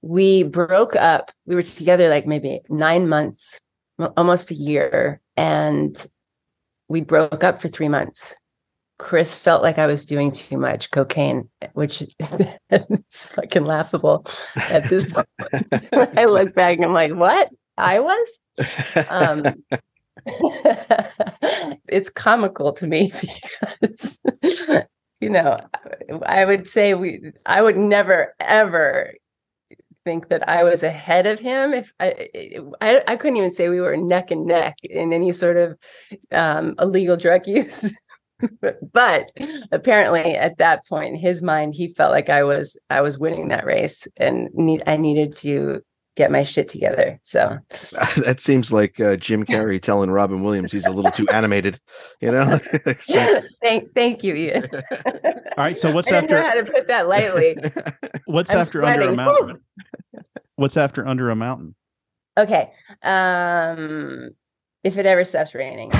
We 0.02 0.42
broke 0.42 0.94
up. 0.96 1.30
We 1.46 1.54
were 1.54 1.62
together 1.62 2.10
like 2.10 2.26
maybe 2.26 2.60
nine 2.68 3.08
months, 3.08 3.58
mo- 3.98 4.12
almost 4.16 4.50
a 4.50 4.54
year. 4.54 5.20
And 5.36 5.96
we 6.88 7.00
broke 7.00 7.44
up 7.44 7.62
for 7.62 7.68
three 7.68 7.88
months. 7.88 8.34
Chris 9.02 9.34
felt 9.34 9.62
like 9.62 9.78
I 9.78 9.86
was 9.86 10.06
doing 10.06 10.30
too 10.30 10.56
much 10.56 10.92
cocaine, 10.92 11.50
which 11.72 12.02
is 12.70 12.98
fucking 13.10 13.64
laughable 13.64 14.24
at 14.56 14.88
this 14.88 15.12
point. 15.12 15.26
when 15.90 16.08
I 16.18 16.24
look 16.26 16.54
back 16.54 16.76
and 16.76 16.84
I'm 16.84 16.94
like, 16.94 17.12
what? 17.12 17.50
I 17.76 17.98
was? 17.98 18.28
Um, 19.08 19.42
it's 21.88 22.10
comical 22.10 22.72
to 22.74 22.86
me 22.86 23.12
because 23.80 24.20
you 25.20 25.30
know 25.30 25.58
i 26.26 26.44
would 26.44 26.68
say 26.68 26.92
we 26.92 27.32
i 27.46 27.62
would 27.62 27.78
never 27.78 28.34
ever 28.38 29.14
think 30.04 30.28
that 30.28 30.46
i 30.48 30.62
was 30.62 30.82
ahead 30.82 31.26
of 31.26 31.40
him 31.40 31.72
if 31.72 31.94
i 31.98 32.28
i, 32.82 33.02
I 33.08 33.16
couldn't 33.16 33.38
even 33.38 33.52
say 33.52 33.68
we 33.68 33.80
were 33.80 33.96
neck 33.96 34.30
and 34.30 34.44
neck 34.46 34.76
in 34.82 35.14
any 35.14 35.32
sort 35.32 35.56
of 35.56 35.78
um, 36.30 36.74
illegal 36.78 37.16
drug 37.16 37.46
use 37.46 37.90
but 38.92 39.30
apparently 39.70 40.36
at 40.36 40.58
that 40.58 40.86
point 40.86 41.14
in 41.14 41.20
his 41.20 41.42
mind 41.42 41.74
he 41.74 41.88
felt 41.88 42.12
like 42.12 42.28
i 42.28 42.42
was 42.42 42.76
i 42.90 43.00
was 43.00 43.18
winning 43.18 43.48
that 43.48 43.64
race 43.64 44.06
and 44.16 44.48
need 44.54 44.82
i 44.86 44.96
needed 44.96 45.32
to 45.32 45.80
get 46.14 46.30
my 46.30 46.42
shit 46.42 46.68
together 46.68 47.18
so 47.22 47.58
that 48.18 48.36
seems 48.38 48.70
like 48.70 49.00
uh, 49.00 49.16
Jim 49.16 49.44
Carrey 49.44 49.80
telling 49.80 50.10
Robin 50.10 50.42
Williams 50.42 50.70
he's 50.70 50.86
a 50.86 50.90
little 50.90 51.10
too 51.10 51.26
animated. 51.28 51.80
You 52.20 52.32
know. 52.32 52.58
thank 53.62 53.94
thank 53.94 54.22
you 54.22 54.34
Ian. 54.34 54.68
All 54.72 55.30
right, 55.56 55.78
so 55.78 55.90
what's 55.90 56.12
I 56.12 56.20
didn't 56.20 56.30
know 56.30 56.36
after 56.36 56.48
how 56.48 56.64
to 56.66 56.70
put 56.70 56.88
that 56.88 57.08
lightly. 57.08 57.56
what's 58.26 58.50
I'm 58.50 58.58
after 58.58 58.84
Under 58.84 59.08
a. 59.08 59.16
Mountain? 59.16 59.60
What's 60.56 60.76
after 60.76 61.06
Under 61.06 61.30
a 61.30 61.36
Mountain? 61.36 61.74
okay. 62.36 62.72
Um 63.02 64.30
if 64.84 64.98
it 64.98 65.06
ever 65.06 65.24
stops 65.24 65.54
raining. 65.54 65.92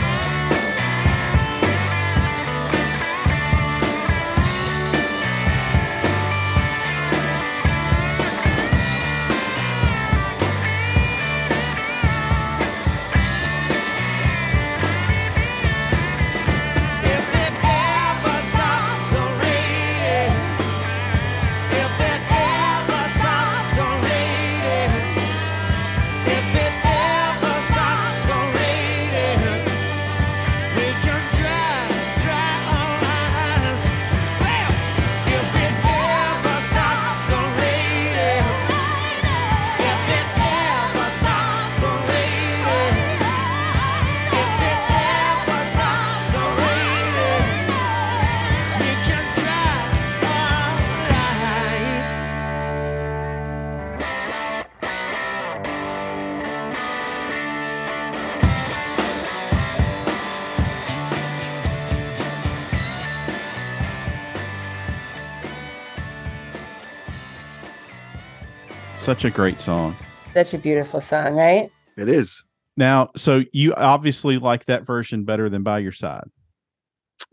Such 69.12 69.26
a 69.26 69.30
great 69.30 69.60
song. 69.60 69.94
Such 70.32 70.54
a 70.54 70.58
beautiful 70.58 71.02
song, 71.02 71.34
right? 71.34 71.70
It 71.98 72.08
is. 72.08 72.42
Now, 72.78 73.10
so 73.14 73.42
you 73.52 73.74
obviously 73.74 74.38
like 74.38 74.64
that 74.64 74.86
version 74.86 75.24
better 75.24 75.50
than 75.50 75.62
by 75.62 75.80
your 75.80 75.92
side. 75.92 76.24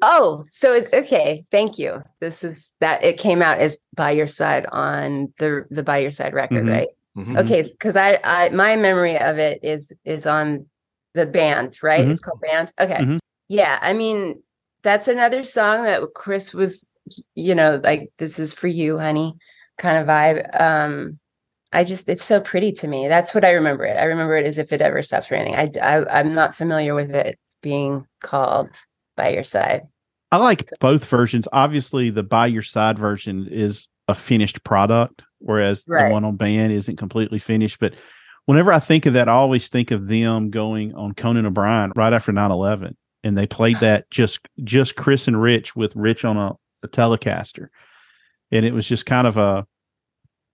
Oh, 0.02 0.44
so 0.50 0.74
it's 0.74 0.92
okay. 0.92 1.46
Thank 1.52 1.80
you. 1.80 2.04
This 2.20 2.44
is 2.44 2.74
that 2.82 3.02
it 3.06 3.18
came 3.18 3.42
out 3.42 3.60
as 3.60 3.78
by 3.96 4.12
your 4.12 4.28
side 4.28 4.66
on 4.74 5.32
the 5.40 5.64
the 5.70 5.82
by 5.82 6.00
your 6.00 6.12
side 6.12 6.34
record, 6.34 6.66
Mhm. 6.66 6.70
right? 6.70 6.88
Mhm. 7.18 7.38
Okay, 7.46 7.62
because 7.72 7.96
I 7.96 8.20
I 8.26 8.50
my 8.50 8.76
memory 8.76 9.18
of 9.18 9.38
it 9.38 9.62
is 9.64 9.94
is 10.04 10.28
on 10.28 10.66
the 11.14 11.26
band, 11.26 11.78
right? 11.82 12.06
Mhm. 12.06 12.12
It's 12.12 12.20
called 12.20 12.42
band. 12.42 12.74
Okay, 12.78 12.98
Mhm. 12.98 13.20
yeah. 13.48 13.80
I 13.82 13.94
mean, 13.94 14.44
that's 14.84 15.08
another 15.08 15.46
song 15.46 15.84
that 15.86 16.02
Chris 16.14 16.54
was, 16.54 16.86
you 17.36 17.56
know, 17.56 17.80
like 17.82 18.12
this 18.18 18.38
is 18.38 18.52
for 18.52 18.68
you, 18.68 18.98
honey, 19.00 19.38
kind 19.78 19.98
of 19.98 20.08
vibe. 20.08 20.60
Um, 20.60 21.20
I 21.72 21.84
just 21.84 22.10
it's 22.10 22.24
so 22.24 22.42
pretty 22.42 22.72
to 22.74 22.88
me. 22.88 23.08
That's 23.08 23.36
what 23.36 23.46
I 23.46 23.52
remember 23.52 23.84
it. 23.86 23.98
I 23.98 24.04
remember 24.06 24.36
it 24.38 24.46
as 24.46 24.58
if 24.58 24.72
it 24.74 24.82
ever 24.82 25.02
stops 25.02 25.30
raining. 25.30 25.56
I, 25.56 25.70
I 25.82 26.20
I'm 26.20 26.34
not 26.34 26.56
familiar 26.56 26.96
with 26.96 27.12
it 27.12 27.38
being 27.62 28.08
called 28.22 28.70
by 29.16 29.30
your 29.32 29.44
side. 29.44 29.84
I 30.32 30.38
like 30.38 30.70
both 30.80 31.06
versions. 31.06 31.48
Obviously, 31.54 32.10
the 32.10 32.24
by 32.24 32.48
your 32.48 32.62
side 32.62 32.98
version 32.98 33.48
is 33.50 33.88
a 34.08 34.16
finished 34.16 34.64
product, 34.64 35.24
whereas 35.40 35.84
Right. 35.88 36.08
the 36.08 36.14
one 36.14 36.26
on 36.26 36.36
band 36.36 36.72
isn't 36.74 36.98
completely 36.98 37.40
finished. 37.40 37.80
But 37.80 37.94
whenever 38.46 38.72
I 38.72 38.80
think 38.80 39.06
of 39.06 39.14
that, 39.14 39.30
I 39.30 39.34
always 39.34 39.68
think 39.70 39.92
of 39.92 40.08
them 40.08 40.50
going 40.50 40.94
on 40.96 41.14
Conan 41.14 41.46
O'Brien 41.46 41.92
right 41.96 42.14
after 42.14 42.32
9-11. 42.32 42.96
And 43.24 43.38
they 43.38 43.46
played 43.48 43.80
that 43.82 44.10
just 44.10 44.40
just 44.64 44.96
Chris 44.96 45.28
and 45.28 45.40
Rich 45.40 45.76
with 45.76 45.96
Rich 45.96 46.26
on 46.26 46.38
a, 46.38 46.54
a 46.84 46.88
Telecaster. 46.88 47.68
And 48.52 48.66
it 48.66 48.74
was 48.74 48.88
just 48.88 49.06
kind 49.06 49.28
of 49.28 49.38
a 49.38 49.68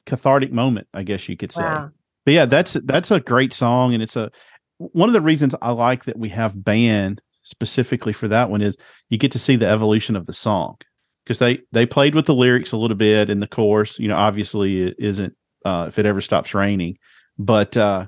cathartic 0.06 0.52
moment, 0.52 0.88
I 0.94 1.04
guess 1.04 1.28
you 1.28 1.38
could 1.38 1.52
say. 1.52 1.64
Wow. 1.64 1.90
But 2.26 2.34
yeah, 2.34 2.46
that's 2.46 2.74
that's 2.86 3.12
a 3.12 3.20
great 3.20 3.54
song, 3.54 3.94
and 3.94 4.02
it's 4.02 4.16
a 4.16 4.32
one 4.78 5.10
of 5.10 5.14
the 5.14 5.22
reasons 5.22 5.56
I 5.62 5.72
like 5.72 6.06
that 6.06 6.18
we 6.18 6.30
have 6.30 6.64
band 6.64 7.22
specifically 7.44 8.12
for 8.12 8.28
that 8.28 8.50
one 8.50 8.62
is 8.62 8.76
you 9.10 9.18
get 9.18 9.32
to 9.32 9.40
see 9.40 9.56
the 9.56 9.68
evolution 9.68 10.16
of 10.16 10.26
the 10.26 10.34
song 10.34 10.76
because 11.24 11.40
they 11.40 11.60
they 11.72 11.86
played 11.86 12.16
with 12.16 12.26
the 12.26 12.34
lyrics 12.34 12.72
a 12.72 12.78
little 12.78 12.98
bit 12.98 13.30
in 13.30 13.40
the 13.40 13.48
chorus. 13.48 14.00
You 14.00 14.08
know, 14.08 14.16
obviously 14.16 14.84
it 14.84 14.96
isn't 15.00 15.34
uh, 15.64 15.86
if 15.88 16.00
it 16.00 16.06
ever 16.06 16.22
stops 16.22 16.54
raining, 16.54 16.98
but 17.38 17.78
uh, 17.78 18.08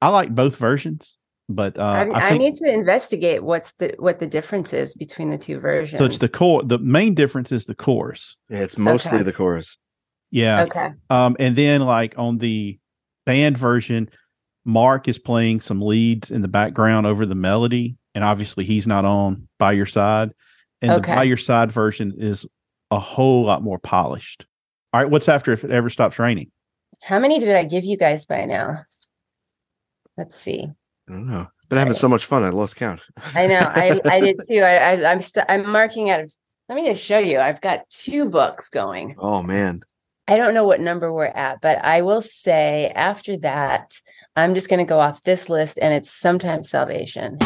I 0.00 0.08
like 0.08 0.34
both 0.34 0.56
versions. 0.56 1.16
But 1.48 1.78
uh, 1.78 1.82
I, 1.82 2.04
I 2.04 2.26
I, 2.26 2.28
think 2.30 2.40
need 2.40 2.54
to 2.56 2.72
investigate 2.72 3.44
what's 3.44 3.72
the 3.72 3.94
what 3.98 4.18
the 4.18 4.26
difference 4.26 4.72
is 4.72 4.94
between 4.94 5.28
the 5.28 5.36
two 5.36 5.58
versions. 5.58 5.98
so. 5.98 6.06
It's 6.06 6.18
the 6.18 6.28
core. 6.28 6.62
The 6.62 6.78
main 6.78 7.14
difference 7.14 7.52
is 7.52 7.66
the 7.66 7.74
chorus. 7.74 8.36
Yeah, 8.48 8.60
it's 8.60 8.78
mostly 8.78 9.16
Okay. 9.16 9.24
the 9.24 9.32
chorus. 9.32 9.76
Yeah. 10.34 10.64
okay. 10.64 10.90
Um, 11.10 11.36
and 11.38 11.54
then 11.54 11.80
like 11.82 12.14
on 12.18 12.38
the 12.38 12.78
band 13.24 13.56
version, 13.56 14.08
Mark 14.64 15.06
is 15.08 15.18
playing 15.18 15.60
some 15.60 15.80
leads 15.80 16.30
in 16.32 16.42
the 16.42 16.48
background 16.48 17.06
over 17.06 17.24
the 17.24 17.34
melody, 17.36 17.96
and 18.14 18.24
obviously 18.24 18.64
he's 18.64 18.86
not 18.86 19.04
on 19.04 19.46
by 19.58 19.72
your 19.72 19.86
side. 19.86 20.32
And 20.82 20.90
Okay. 20.92 21.12
the 21.12 21.16
by 21.16 21.22
your 21.22 21.36
side 21.36 21.70
version 21.70 22.14
is 22.18 22.44
a 22.90 22.98
whole 22.98 23.44
lot 23.44 23.62
more 23.62 23.78
polished. 23.78 24.44
All 24.92 25.00
right, 25.00 25.10
what's 25.10 25.28
after 25.28 25.52
if 25.52 25.62
it 25.64 25.70
ever 25.70 25.88
stops 25.88 26.18
raining? 26.18 26.50
How 27.02 27.18
many 27.20 27.38
did 27.38 27.54
I 27.54 27.64
give 27.64 27.84
you 27.84 27.96
guys 27.96 28.24
by 28.26 28.44
now? 28.44 28.78
Let's 30.16 30.36
see. 30.36 30.66
I 31.08 31.12
don't 31.12 31.26
know. 31.28 31.46
Been 31.68 31.78
having 31.78 31.94
so 31.94 32.08
much 32.08 32.24
fun. 32.26 32.42
I 32.44 32.50
lost 32.50 32.76
count. 32.76 33.00
I 33.34 33.46
know. 33.46 33.58
I 33.60 34.00
I 34.04 34.20
did 34.20 34.40
too. 34.48 34.58
I, 34.60 34.94
I 34.94 35.10
I'm 35.12 35.20
st- 35.20 35.46
I'm 35.48 35.68
marking 35.70 36.10
out. 36.10 36.20
of. 36.20 36.32
Let 36.68 36.76
me 36.76 36.86
just 36.90 37.02
show 37.04 37.18
you. 37.18 37.38
I've 37.38 37.60
got 37.60 37.88
two 37.90 38.28
books 38.30 38.68
going. 38.68 39.14
oh 39.18 39.42
man. 39.42 39.80
I 40.26 40.36
don't 40.36 40.54
know 40.54 40.64
what 40.64 40.80
number 40.80 41.12
we're 41.12 41.26
at, 41.26 41.60
but 41.60 41.84
I 41.84 42.00
will 42.00 42.22
say 42.22 42.90
after 42.94 43.36
that, 43.38 43.94
I'm 44.36 44.54
just 44.54 44.70
going 44.70 44.78
to 44.78 44.88
go 44.88 44.98
off 44.98 45.22
this 45.22 45.50
list, 45.50 45.78
and 45.80 45.92
it's 45.92 46.10
sometimes 46.10 46.70
salvation. 46.70 47.38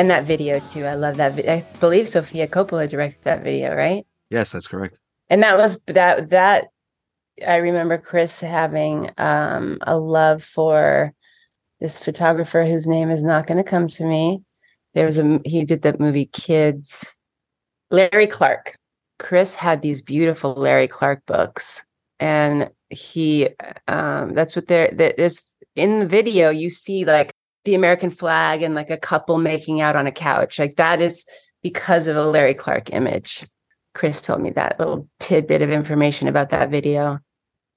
And 0.00 0.08
that 0.08 0.24
video 0.24 0.60
too. 0.70 0.86
I 0.86 0.94
love 0.94 1.18
that. 1.18 1.38
I 1.46 1.62
believe 1.78 2.08
Sofia 2.08 2.48
Coppola 2.48 2.88
directed 2.88 3.22
that 3.24 3.42
video, 3.44 3.74
right? 3.76 4.06
Yes, 4.30 4.50
that's 4.52 4.66
correct. 4.66 4.98
and 5.28 5.42
that 5.42 5.58
was 5.58 5.82
that 5.86 6.30
that 6.30 6.68
i 7.46 7.56
remember 7.56 7.96
chris 7.98 8.40
having 8.40 9.10
um 9.18 9.78
a 9.86 9.96
love 9.98 10.42
for 10.44 11.12
this 11.80 11.98
photographer 11.98 12.64
whose 12.64 12.86
name 12.86 13.10
is 13.10 13.22
not 13.24 13.46
going 13.46 13.56
to 13.62 13.70
come 13.74 13.88
to 13.88 14.04
me 14.04 14.42
there 14.94 15.06
was 15.06 15.18
a 15.18 15.40
he 15.44 15.64
did 15.64 15.80
the 15.82 15.96
movie 15.98 16.26
kids 16.26 17.14
larry 17.90 18.26
clark 18.26 18.76
chris 19.18 19.54
had 19.54 19.80
these 19.82 20.02
beautiful 20.02 20.52
larry 20.54 20.88
clark 20.88 21.24
books 21.26 21.84
and 22.18 22.70
he 22.90 23.48
um 23.88 24.34
that's 24.34 24.54
what 24.56 24.66
there 24.66 24.90
there- 24.92 25.14
there's 25.16 25.40
in 25.76 26.00
the 26.00 26.06
video 26.06 26.50
you 26.50 26.68
see 26.70 27.04
like 27.04 27.32
the 27.64 27.74
american 27.74 28.10
flag 28.10 28.62
and 28.62 28.74
like 28.74 28.90
a 28.90 28.96
couple 28.96 29.38
making 29.38 29.80
out 29.80 29.96
on 29.96 30.06
a 30.06 30.12
couch 30.12 30.58
like 30.58 30.76
that 30.76 31.00
is 31.00 31.24
because 31.62 32.06
of 32.06 32.16
a 32.16 32.24
larry 32.24 32.54
clark 32.54 32.90
image 32.92 33.44
Chris 33.94 34.22
told 34.22 34.40
me 34.40 34.50
that 34.50 34.78
little 34.78 35.08
tidbit 35.18 35.62
of 35.62 35.70
information 35.70 36.28
about 36.28 36.50
that 36.50 36.70
video. 36.70 37.18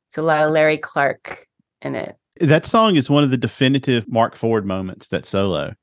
It's 0.09 0.17
a 0.19 0.21
lot 0.21 0.43
of 0.43 0.51
Larry 0.51 0.77
Clark 0.77 1.47
in 1.81 1.95
it. 1.95 2.15
that 2.39 2.65
song 2.67 2.97
is 2.97 3.09
one 3.09 3.23
of 3.23 3.31
the 3.31 3.38
definitive 3.38 4.07
Mark 4.07 4.36
Ford 4.36 4.63
moments. 4.63 5.07
That 5.07 5.25
solo. 5.25 5.73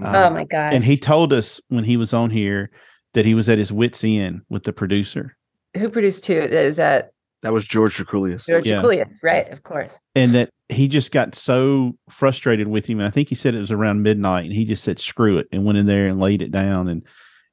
Uh, 0.00 0.12
oh 0.30 0.30
my 0.32 0.44
god! 0.44 0.72
and 0.72 0.84
he 0.84 0.96
told 0.96 1.32
us 1.32 1.60
when 1.68 1.82
he 1.82 1.96
was 1.96 2.14
on 2.14 2.30
here 2.30 2.70
that 3.14 3.26
he 3.26 3.34
was 3.34 3.48
at 3.48 3.58
his 3.58 3.72
wits' 3.72 4.04
end 4.04 4.42
with 4.48 4.62
the 4.62 4.72
producer. 4.72 5.36
who 5.76 5.88
produced 5.88 6.22
two? 6.22 6.40
Is 6.40 6.76
that 6.76 7.10
that 7.42 7.52
was 7.52 7.66
George 7.66 7.96
Drakoulias. 7.96 8.46
George 8.46 8.64
Yeah. 8.64 8.82
Coulias, 8.82 9.16
right? 9.20 9.50
Of 9.50 9.64
course. 9.64 9.98
and 10.14 10.30
that 10.30 10.50
he 10.72 10.88
just 10.88 11.12
got 11.12 11.34
so 11.34 11.92
frustrated 12.08 12.68
with 12.68 12.86
him. 12.86 12.98
And 12.98 13.06
I 13.06 13.10
think 13.10 13.28
he 13.28 13.34
said 13.34 13.54
it 13.54 13.58
was 13.58 13.72
around 13.72 14.02
midnight, 14.02 14.44
and 14.44 14.52
he 14.52 14.64
just 14.64 14.84
said 14.84 14.98
"screw 14.98 15.38
it" 15.38 15.48
and 15.52 15.64
went 15.64 15.78
in 15.78 15.86
there 15.86 16.06
and 16.08 16.20
laid 16.20 16.42
it 16.42 16.50
down 16.50 16.88
and 16.88 17.06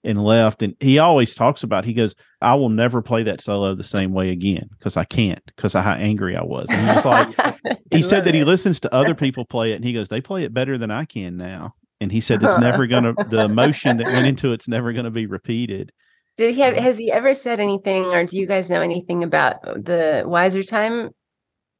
and 0.03 0.24
left. 0.24 0.61
And 0.61 0.76
he 0.80 0.97
always 0.99 1.36
talks 1.36 1.63
about 1.63 1.86
he 1.86 1.93
goes, 1.93 2.15
"I 2.41 2.55
will 2.55 2.70
never 2.70 3.01
play 3.01 3.24
that 3.24 3.41
solo 3.41 3.76
the 3.76 3.84
same 3.84 4.13
way 4.13 4.30
again 4.30 4.70
because 4.78 4.97
I 4.97 5.03
can't 5.03 5.43
because 5.55 5.76
of 5.76 5.84
how 5.84 5.93
angry 5.93 6.36
I 6.36 6.43
was." 6.43 6.67
And 6.70 6.88
he 6.88 6.95
was 6.95 7.05
like, 7.05 7.80
he 7.91 8.01
said 8.01 8.26
that 8.26 8.34
he 8.34 8.43
listens 8.43 8.80
to 8.82 8.93
other 8.93 9.15
people 9.15 9.45
play 9.45 9.74
it, 9.74 9.76
and 9.76 9.86
he 9.86 9.93
goes, 9.93 10.09
"They 10.09 10.22
play 10.22 10.43
it 10.43 10.53
better 10.53 10.78
than 10.78 10.91
I 10.91 11.05
can 11.05 11.38
now." 11.38 11.74
And 12.01 12.11
he 12.11 12.22
said 12.22 12.43
it's 12.43 12.57
never 12.59 12.88
gonna 12.88 13.13
the 13.30 13.43
emotion 13.43 13.97
that 13.97 14.07
went 14.07 14.28
into 14.28 14.53
it's 14.53 14.67
never 14.67 14.93
gonna 14.93 15.11
be 15.11 15.26
repeated. 15.26 15.91
Did 16.38 16.55
he 16.55 16.61
have? 16.61 16.76
Uh-huh. 16.76 16.84
Has 16.84 16.97
he 16.97 17.11
ever 17.11 17.36
said 17.36 17.59
anything, 17.59 18.05
or 18.05 18.24
do 18.24 18.38
you 18.38 18.47
guys 18.47 18.70
know 18.70 18.82
anything 18.82 19.24
about 19.24 19.61
the 19.63 20.24
Wiser 20.26 20.63
Time? 20.63 21.09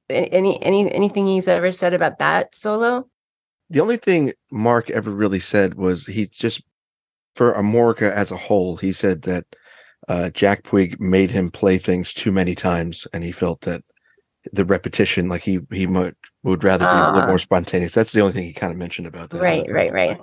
Any 0.10 0.62
any 0.64 0.92
anything 0.92 1.28
he's 1.28 1.48
ever 1.48 1.72
said 1.72 1.94
about 1.94 2.20
that 2.20 2.56
solo? 2.56 3.08
The 3.70 3.80
only 3.80 3.98
thing 3.98 4.34
Mark 4.52 4.90
ever 4.90 5.12
really 5.12 5.40
said 5.40 5.76
was 5.76 6.08
he 6.08 6.26
just 6.28 6.62
for 7.36 7.54
Amorica 7.54 8.12
as 8.12 8.32
a 8.32 8.38
whole, 8.38 8.78
he 8.78 8.92
said 8.92 9.22
that 9.24 9.46
uh, 10.08 10.30
Jack 10.32 10.64
Puig 10.64 11.00
made 11.00 11.30
him 11.32 11.52
play 11.52 11.78
things 11.78 12.14
too 12.14 12.32
many 12.32 12.56
times, 12.56 13.08
and 13.14 13.24
he 13.24 13.32
felt 13.32 13.62
that 13.62 13.84
the 14.52 14.66
repetition, 14.66 15.30
like 15.30 15.42
he 15.44 15.60
he 15.72 15.86
might, 15.86 16.16
would 16.44 16.64
rather 16.64 16.86
be 16.86 16.92
a 16.92 17.06
little 17.12 17.22
Ah. 17.22 17.28
more 17.28 17.40
spontaneous. 17.40 17.94
That's 17.94 18.12
the 18.12 18.22
only 18.22 18.34
thing 18.34 18.46
he 18.46 18.54
kind 18.54 18.72
of 18.72 18.80
mentioned 18.80 19.06
about 19.08 19.30
that. 19.30 19.42
Right, 19.42 19.68
right, 19.70 19.94
right. 19.94 20.18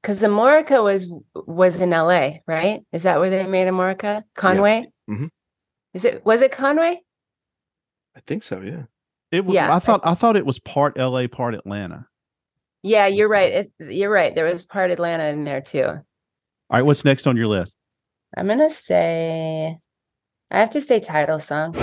Because 0.00 0.22
Amorica 0.22 0.82
was 0.82 1.10
was 1.34 1.80
in 1.80 1.92
L.A., 1.92 2.42
right? 2.46 2.82
Is 2.92 3.02
that 3.02 3.18
where 3.18 3.30
they 3.30 3.46
made 3.46 3.66
Amorica? 3.66 4.22
Conway. 4.36 4.86
Mhm. 5.10 5.30
Is 5.94 6.04
it? 6.04 6.24
Was 6.24 6.42
it 6.42 6.52
Conway? 6.52 7.00
I 8.16 8.20
think 8.26 8.42
so. 8.42 8.60
Yeah. 8.60 8.84
It 9.30 9.44
was, 9.44 9.54
Yeah. 9.54 9.74
I 9.74 9.78
thought 9.78 10.00
I 10.04 10.14
thought 10.14 10.36
it 10.36 10.46
was 10.46 10.58
part 10.58 10.98
L.A., 10.98 11.26
part 11.28 11.54
Atlanta. 11.54 12.06
Yeah, 12.82 13.06
you're 13.06 13.28
right. 13.28 13.52
It, 13.52 13.72
you're 13.78 14.10
right. 14.10 14.34
There 14.34 14.44
was 14.44 14.64
part 14.64 14.90
Atlanta 14.90 15.24
in 15.26 15.44
there 15.44 15.60
too. 15.60 15.84
All 15.84 16.00
right, 16.70 16.84
what's 16.84 17.04
next 17.04 17.26
on 17.26 17.36
your 17.36 17.46
list? 17.46 17.76
I'm 18.36 18.46
gonna 18.46 18.70
say, 18.70 19.78
I 20.50 20.58
have 20.60 20.70
to 20.70 20.80
say 20.80 21.00
title 21.00 21.38
song. 21.38 21.74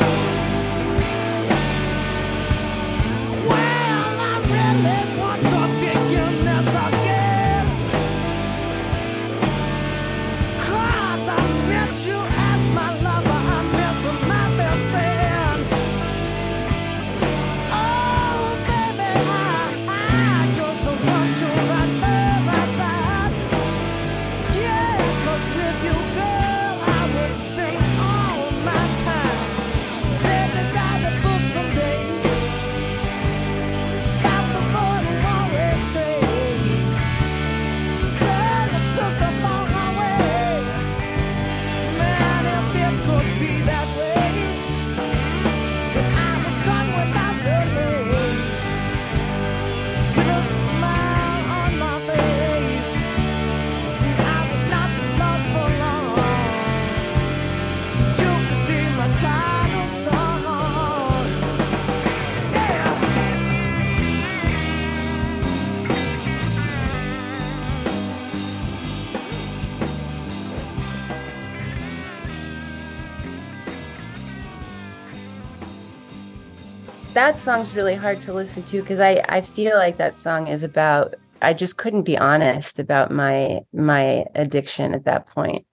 That 77.30 77.38
song's 77.38 77.76
really 77.76 77.94
hard 77.94 78.22
to 78.22 78.34
listen 78.34 78.64
to 78.64 78.82
because 78.82 79.00
I 79.00 79.24
I 79.30 79.42
feel 79.42 79.78
like 79.78 79.98
that 79.98 80.18
song 80.18 80.48
is 80.48 80.64
about. 80.64 81.14
I 81.44 81.54
just 81.54 81.78
couldn't 81.78 82.02
be 82.02 82.18
honest 82.18 82.80
about 82.80 83.12
my 83.12 83.60
my 83.72 84.26
addiction 84.34 84.96
at 84.96 85.06
that 85.06 85.28
point, 85.28 85.68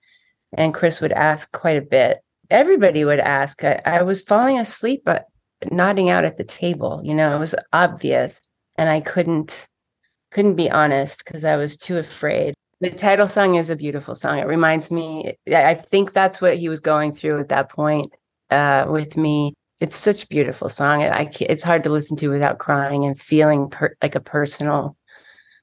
and 0.52 0.74
Chris 0.74 1.00
would 1.00 1.12
ask 1.12 1.50
quite 1.52 1.78
a 1.78 1.80
bit. 1.80 2.18
Everybody 2.50 3.06
would 3.06 3.20
ask. 3.20 3.64
I, 3.64 3.80
I 3.86 4.02
was 4.02 4.20
falling 4.20 4.58
asleep, 4.58 5.00
but 5.06 5.28
nodding 5.70 6.10
out 6.10 6.26
at 6.26 6.36
the 6.36 6.44
table. 6.44 7.00
You 7.02 7.14
know, 7.14 7.34
it 7.34 7.38
was 7.38 7.54
obvious, 7.72 8.38
and 8.76 8.90
I 8.90 9.00
couldn't 9.00 9.66
couldn't 10.32 10.56
be 10.56 10.70
honest 10.70 11.24
because 11.24 11.42
I 11.42 11.56
was 11.56 11.78
too 11.78 11.96
afraid. 11.96 12.52
The 12.82 12.90
title 12.90 13.28
song 13.28 13.54
is 13.54 13.70
a 13.70 13.76
beautiful 13.76 14.14
song. 14.14 14.40
It 14.40 14.46
reminds 14.46 14.90
me. 14.90 15.38
I 15.50 15.72
think 15.72 16.12
that's 16.12 16.38
what 16.38 16.58
he 16.58 16.68
was 16.68 16.80
going 16.80 17.14
through 17.14 17.40
at 17.40 17.48
that 17.48 17.70
point 17.70 18.12
uh, 18.50 18.88
with 18.90 19.16
me. 19.16 19.54
It's 19.80 19.96
such 19.96 20.24
a 20.24 20.26
beautiful 20.28 20.68
song. 20.68 21.02
I, 21.02 21.30
it's 21.40 21.62
hard 21.62 21.84
to 21.84 21.90
listen 21.90 22.16
to 22.18 22.28
without 22.28 22.58
crying 22.58 23.04
and 23.04 23.20
feeling 23.20 23.68
per, 23.68 23.94
like 24.02 24.14
a 24.14 24.20
personal. 24.20 24.96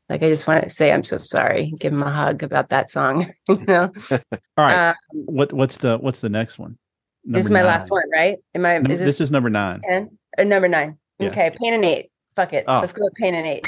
Like 0.09 0.21
I 0.21 0.29
just 0.29 0.45
want 0.45 0.63
to 0.63 0.69
say 0.69 0.91
I'm 0.91 1.03
so 1.03 1.17
sorry. 1.17 1.73
Give 1.79 1.91
him 1.93 2.03
a 2.03 2.11
hug 2.13 2.43
about 2.43 2.69
that 2.69 2.91
song. 2.91 3.33
you 3.49 3.65
know, 3.65 3.91
All 4.11 4.19
right, 4.57 4.89
Uh, 4.89 4.93
what 5.13 5.51
what's 5.53 5.77
the 5.77 5.97
what's 5.97 6.19
the 6.19 6.29
next 6.29 6.59
one? 6.59 6.77
this 7.23 7.45
is 7.45 7.51
Number 7.51 7.63
my 7.65 7.71
last 7.73 7.89
one, 7.89 8.03
right? 8.13 8.37
Am 8.53 8.65
I? 8.65 8.77
Num- 8.77 8.91
Is 8.91 8.99
this, 8.99 9.07
this, 9.17 9.21
is 9.21 9.31
number 9.31 9.49
nine. 9.49 9.81
ten? 9.81 10.17
Uh, 10.37 10.43
number 10.43 10.67
nine. 10.67 10.97
Yeah. 11.19 11.29
Okay, 11.29 11.55
pain 11.59 11.73
and 11.73 11.85
eight. 11.85 12.11
Fuck 12.35 12.53
it. 12.53 12.65
Oh. 12.67 12.79
Let's 12.81 12.93
go 12.93 13.03
with 13.05 13.13
pain 13.15 13.33
and 13.33 13.47
eight. 13.47 13.65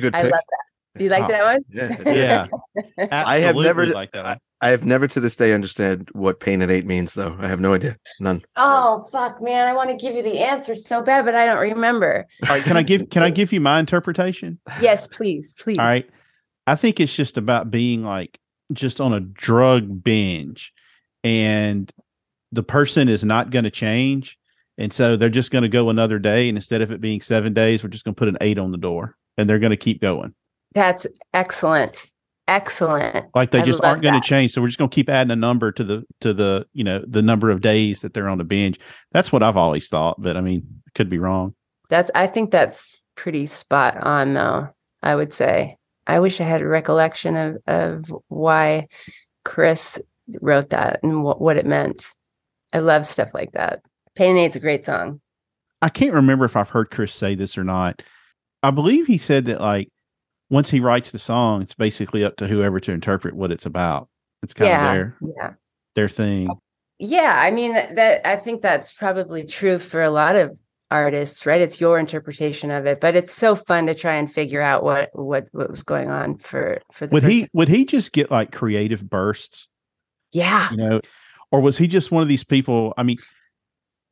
That's 0.00 0.04
a 0.04 0.10
good 0.10 0.14
I 0.14 0.22
love 0.22 0.30
that. 0.32 0.98
Do 0.98 1.04
you 1.04 1.10
like 1.10 1.24
Oh. 1.24 1.28
that 1.28 1.44
one? 1.44 1.64
Yeah. 2.06 2.46
Yeah, 2.96 3.08
I 3.12 3.38
have 3.38 3.56
never- 3.56 3.86
like 3.86 4.12
that. 4.12 4.24
one. 4.24 4.38
I 4.62 4.68
have 4.68 4.86
never 4.86 5.06
to 5.08 5.20
this 5.20 5.36
day 5.36 5.52
understood 5.52 6.08
what 6.12 6.40
pain 6.40 6.62
and 6.62 6.70
eight 6.72 6.86
means, 6.86 7.12
though. 7.12 7.36
I 7.38 7.46
have 7.46 7.60
no 7.60 7.74
idea. 7.74 7.96
None. 8.20 8.42
Oh 8.56 9.06
fuck, 9.12 9.42
man! 9.42 9.66
I 9.68 9.74
want 9.74 9.90
to 9.90 9.96
give 9.96 10.14
you 10.16 10.22
the 10.22 10.38
answer 10.38 10.74
so 10.74 11.02
bad, 11.02 11.26
but 11.26 11.34
I 11.34 11.44
don't 11.44 11.58
remember. 11.58 12.24
All 12.44 12.48
right, 12.48 12.64
can 12.64 12.78
I 12.78 12.82
give 12.82 13.10
can 13.10 13.22
I 13.22 13.28
give 13.28 13.52
you 13.52 13.60
my 13.60 13.78
interpretation? 13.78 14.58
Yes, 14.80 15.06
please, 15.06 15.52
please. 15.58 15.78
All 15.78 15.84
right. 15.84 16.08
I 16.66 16.74
think 16.74 17.00
it's 17.00 17.14
just 17.14 17.36
about 17.36 17.70
being 17.70 18.02
like 18.02 18.40
just 18.72 18.98
on 19.00 19.12
a 19.12 19.20
drug 19.20 20.02
binge 20.02 20.72
and 21.22 21.92
the 22.52 22.62
person 22.62 23.08
is 23.08 23.24
not 23.24 23.50
going 23.50 23.64
to 23.64 23.70
change. 23.70 24.38
And 24.78 24.92
so 24.92 25.16
they're 25.16 25.28
just 25.28 25.50
going 25.50 25.62
to 25.62 25.68
go 25.68 25.90
another 25.90 26.18
day. 26.18 26.48
And 26.48 26.56
instead 26.56 26.80
of 26.82 26.90
it 26.90 27.00
being 27.00 27.20
seven 27.20 27.52
days, 27.54 27.82
we're 27.84 27.90
just 27.90 28.04
going 28.04 28.14
to 28.14 28.18
put 28.18 28.28
an 28.28 28.38
eight 28.40 28.58
on 28.58 28.70
the 28.70 28.78
door 28.78 29.16
and 29.36 29.48
they're 29.48 29.58
going 29.58 29.70
to 29.70 29.76
keep 29.76 30.00
going. 30.00 30.34
That's 30.74 31.06
excellent. 31.32 32.10
Excellent. 32.48 33.26
Like 33.34 33.50
they 33.50 33.60
I 33.60 33.64
just 33.64 33.82
aren't 33.82 34.02
going 34.02 34.14
to 34.14 34.20
change. 34.20 34.52
So 34.52 34.60
we're 34.60 34.68
just 34.68 34.78
going 34.78 34.90
to 34.90 34.94
keep 34.94 35.08
adding 35.08 35.32
a 35.32 35.36
number 35.36 35.72
to 35.72 35.82
the, 35.82 36.04
to 36.20 36.32
the, 36.32 36.66
you 36.72 36.84
know, 36.84 37.02
the 37.06 37.22
number 37.22 37.50
of 37.50 37.60
days 37.60 38.00
that 38.00 38.14
they're 38.14 38.28
on 38.28 38.38
the 38.38 38.44
binge. 38.44 38.78
That's 39.12 39.32
what 39.32 39.42
I've 39.42 39.56
always 39.56 39.88
thought. 39.88 40.22
But 40.22 40.36
I 40.36 40.40
mean, 40.40 40.64
could 40.94 41.08
be 41.08 41.18
wrong. 41.18 41.54
That's 41.88 42.10
I 42.14 42.26
think 42.26 42.50
that's 42.50 43.00
pretty 43.16 43.46
spot 43.46 43.96
on 43.96 44.34
though. 44.34 44.68
I 45.02 45.14
would 45.14 45.32
say. 45.32 45.76
I 46.06 46.20
wish 46.20 46.40
I 46.40 46.44
had 46.44 46.62
a 46.62 46.68
recollection 46.68 47.36
of 47.36 47.56
of 47.66 48.14
why 48.28 48.86
Chris 49.44 50.00
wrote 50.40 50.70
that 50.70 51.00
and 51.02 51.24
what, 51.24 51.40
what 51.40 51.56
it 51.56 51.66
meant. 51.66 52.06
I 52.72 52.78
love 52.78 53.06
stuff 53.06 53.34
like 53.34 53.52
that. 53.52 53.82
Pain 54.14 54.30
and 54.30 54.38
Eight's 54.38 54.56
a 54.56 54.60
great 54.60 54.84
song. 54.84 55.20
I 55.82 55.88
can't 55.88 56.14
remember 56.14 56.44
if 56.44 56.56
I've 56.56 56.70
heard 56.70 56.90
Chris 56.90 57.12
say 57.12 57.34
this 57.34 57.58
or 57.58 57.64
not. 57.64 58.02
I 58.62 58.70
believe 58.70 59.06
he 59.06 59.18
said 59.18 59.44
that 59.46 59.60
like 59.60 59.88
once 60.50 60.70
he 60.70 60.80
writes 60.80 61.10
the 61.10 61.18
song, 61.18 61.62
it's 61.62 61.74
basically 61.74 62.24
up 62.24 62.36
to 62.36 62.46
whoever 62.46 62.80
to 62.80 62.92
interpret 62.92 63.34
what 63.34 63.52
it's 63.52 63.66
about. 63.66 64.08
It's 64.42 64.54
kind 64.54 64.68
yeah. 64.68 64.88
of 64.90 64.94
their 64.94 65.16
Yeah. 65.36 65.52
their 65.94 66.08
thing. 66.08 66.48
Oh, 66.50 66.60
yeah, 66.98 67.34
I 67.38 67.50
mean 67.50 67.74
that, 67.74 68.26
I 68.26 68.36
think 68.36 68.62
that's 68.62 68.92
probably 68.92 69.44
true 69.44 69.78
for 69.78 70.02
a 70.02 70.10
lot 70.10 70.34
of 70.36 70.58
artists, 70.90 71.44
right? 71.44 71.60
It's 71.60 71.80
your 71.80 71.98
interpretation 71.98 72.70
of 72.70 72.86
it, 72.86 73.00
but 73.00 73.16
it's 73.16 73.32
so 73.32 73.54
fun 73.56 73.86
to 73.86 73.94
try 73.94 74.14
and 74.14 74.32
figure 74.32 74.62
out 74.62 74.84
what 74.84 75.10
what 75.12 75.48
what 75.52 75.68
was 75.68 75.82
going 75.82 76.10
on 76.10 76.38
for 76.38 76.80
for 76.92 77.06
the 77.06 77.12
Would 77.12 77.24
he 77.24 77.48
would 77.52 77.68
he 77.68 77.84
just 77.84 78.12
get 78.12 78.30
like 78.30 78.52
creative 78.52 79.08
bursts, 79.08 79.68
Yeah. 80.32 80.70
you 80.70 80.76
know, 80.76 81.00
or 81.50 81.60
was 81.60 81.76
he 81.76 81.86
just 81.86 82.10
one 82.12 82.22
of 82.22 82.28
these 82.28 82.44
people? 82.44 82.94
I 82.96 83.02
mean, 83.02 83.18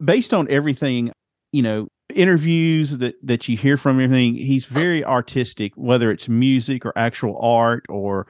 based 0.05 0.35
on 0.35 0.51
everything, 0.51 1.13
you 1.53 1.63
know, 1.63 1.89
interviews 2.15 2.99
that 2.99 3.15
that 3.23 3.49
you 3.49 3.57
hear 3.57 3.77
from 3.77 4.01
everything, 4.01 4.35
he's 4.35 4.67
very 4.67 5.05
artistic, 5.05 5.73
whether 5.77 6.11
it's 6.11 6.29
music 6.29 6.85
or 6.87 6.93
actual 6.97 7.39
art 7.41 7.85
or 7.89 8.27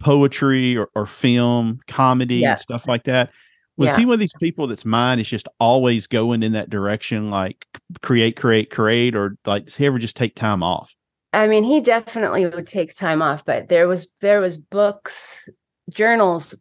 poetry 0.00 0.76
or, 0.76 0.88
or 0.94 1.06
film, 1.06 1.80
comedy 1.88 2.36
Yeah. 2.36 2.52
and 2.52 2.60
stuff 2.60 2.86
like 2.86 3.04
that. 3.04 3.30
Was 3.76 3.88
yeah. 3.88 3.96
he 3.98 4.06
one 4.06 4.14
of 4.14 4.20
these 4.20 4.32
people 4.40 4.66
that's 4.66 4.84
mind 4.84 5.20
is 5.20 5.28
just 5.28 5.48
always 5.60 6.06
going 6.08 6.42
in 6.42 6.52
that 6.52 6.68
direction, 6.68 7.30
like 7.30 7.64
create, 8.02 8.36
create, 8.36 8.70
create, 8.70 9.14
or 9.14 9.36
like 9.46 9.66
does 9.66 9.76
he 9.76 9.86
ever 9.86 9.98
just 9.98 10.16
take 10.16 10.34
time 10.34 10.62
off? 10.62 10.92
I 11.32 11.46
mean, 11.46 11.62
he 11.62 11.80
definitely 11.80 12.46
would 12.46 12.66
take 12.66 12.94
time 12.94 13.22
off, 13.22 13.44
but 13.44 13.68
there 13.68 13.86
was 13.86 14.08
there 14.20 14.40
was 14.40 14.58
books, 14.58 15.48
journals 15.90 16.54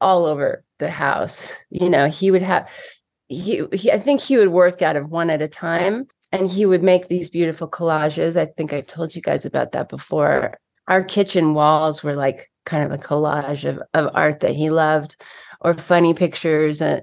all 0.00 0.24
over 0.24 0.64
the 0.78 0.90
house. 0.90 1.52
You 1.70 1.90
know, 1.90 2.08
he 2.08 2.30
would 2.30 2.42
have 2.42 2.68
he, 3.28 3.64
he 3.72 3.92
I 3.92 3.98
think 3.98 4.20
he 4.20 4.36
would 4.36 4.48
work 4.48 4.82
out 4.82 4.96
of 4.96 5.10
one 5.10 5.30
at 5.30 5.42
a 5.42 5.48
time 5.48 6.06
and 6.32 6.48
he 6.48 6.66
would 6.66 6.82
make 6.82 7.08
these 7.08 7.30
beautiful 7.30 7.68
collages. 7.68 8.36
I 8.36 8.46
think 8.46 8.72
I 8.72 8.80
told 8.80 9.14
you 9.14 9.22
guys 9.22 9.44
about 9.46 9.72
that 9.72 9.88
before. 9.88 10.58
Our 10.88 11.04
kitchen 11.04 11.54
walls 11.54 12.02
were 12.02 12.14
like 12.14 12.50
kind 12.64 12.84
of 12.84 12.92
a 12.92 13.02
collage 13.02 13.64
of, 13.68 13.80
of 13.94 14.10
art 14.14 14.40
that 14.40 14.54
he 14.56 14.70
loved 14.70 15.16
or 15.60 15.74
funny 15.74 16.14
pictures. 16.14 16.80
And 16.80 17.02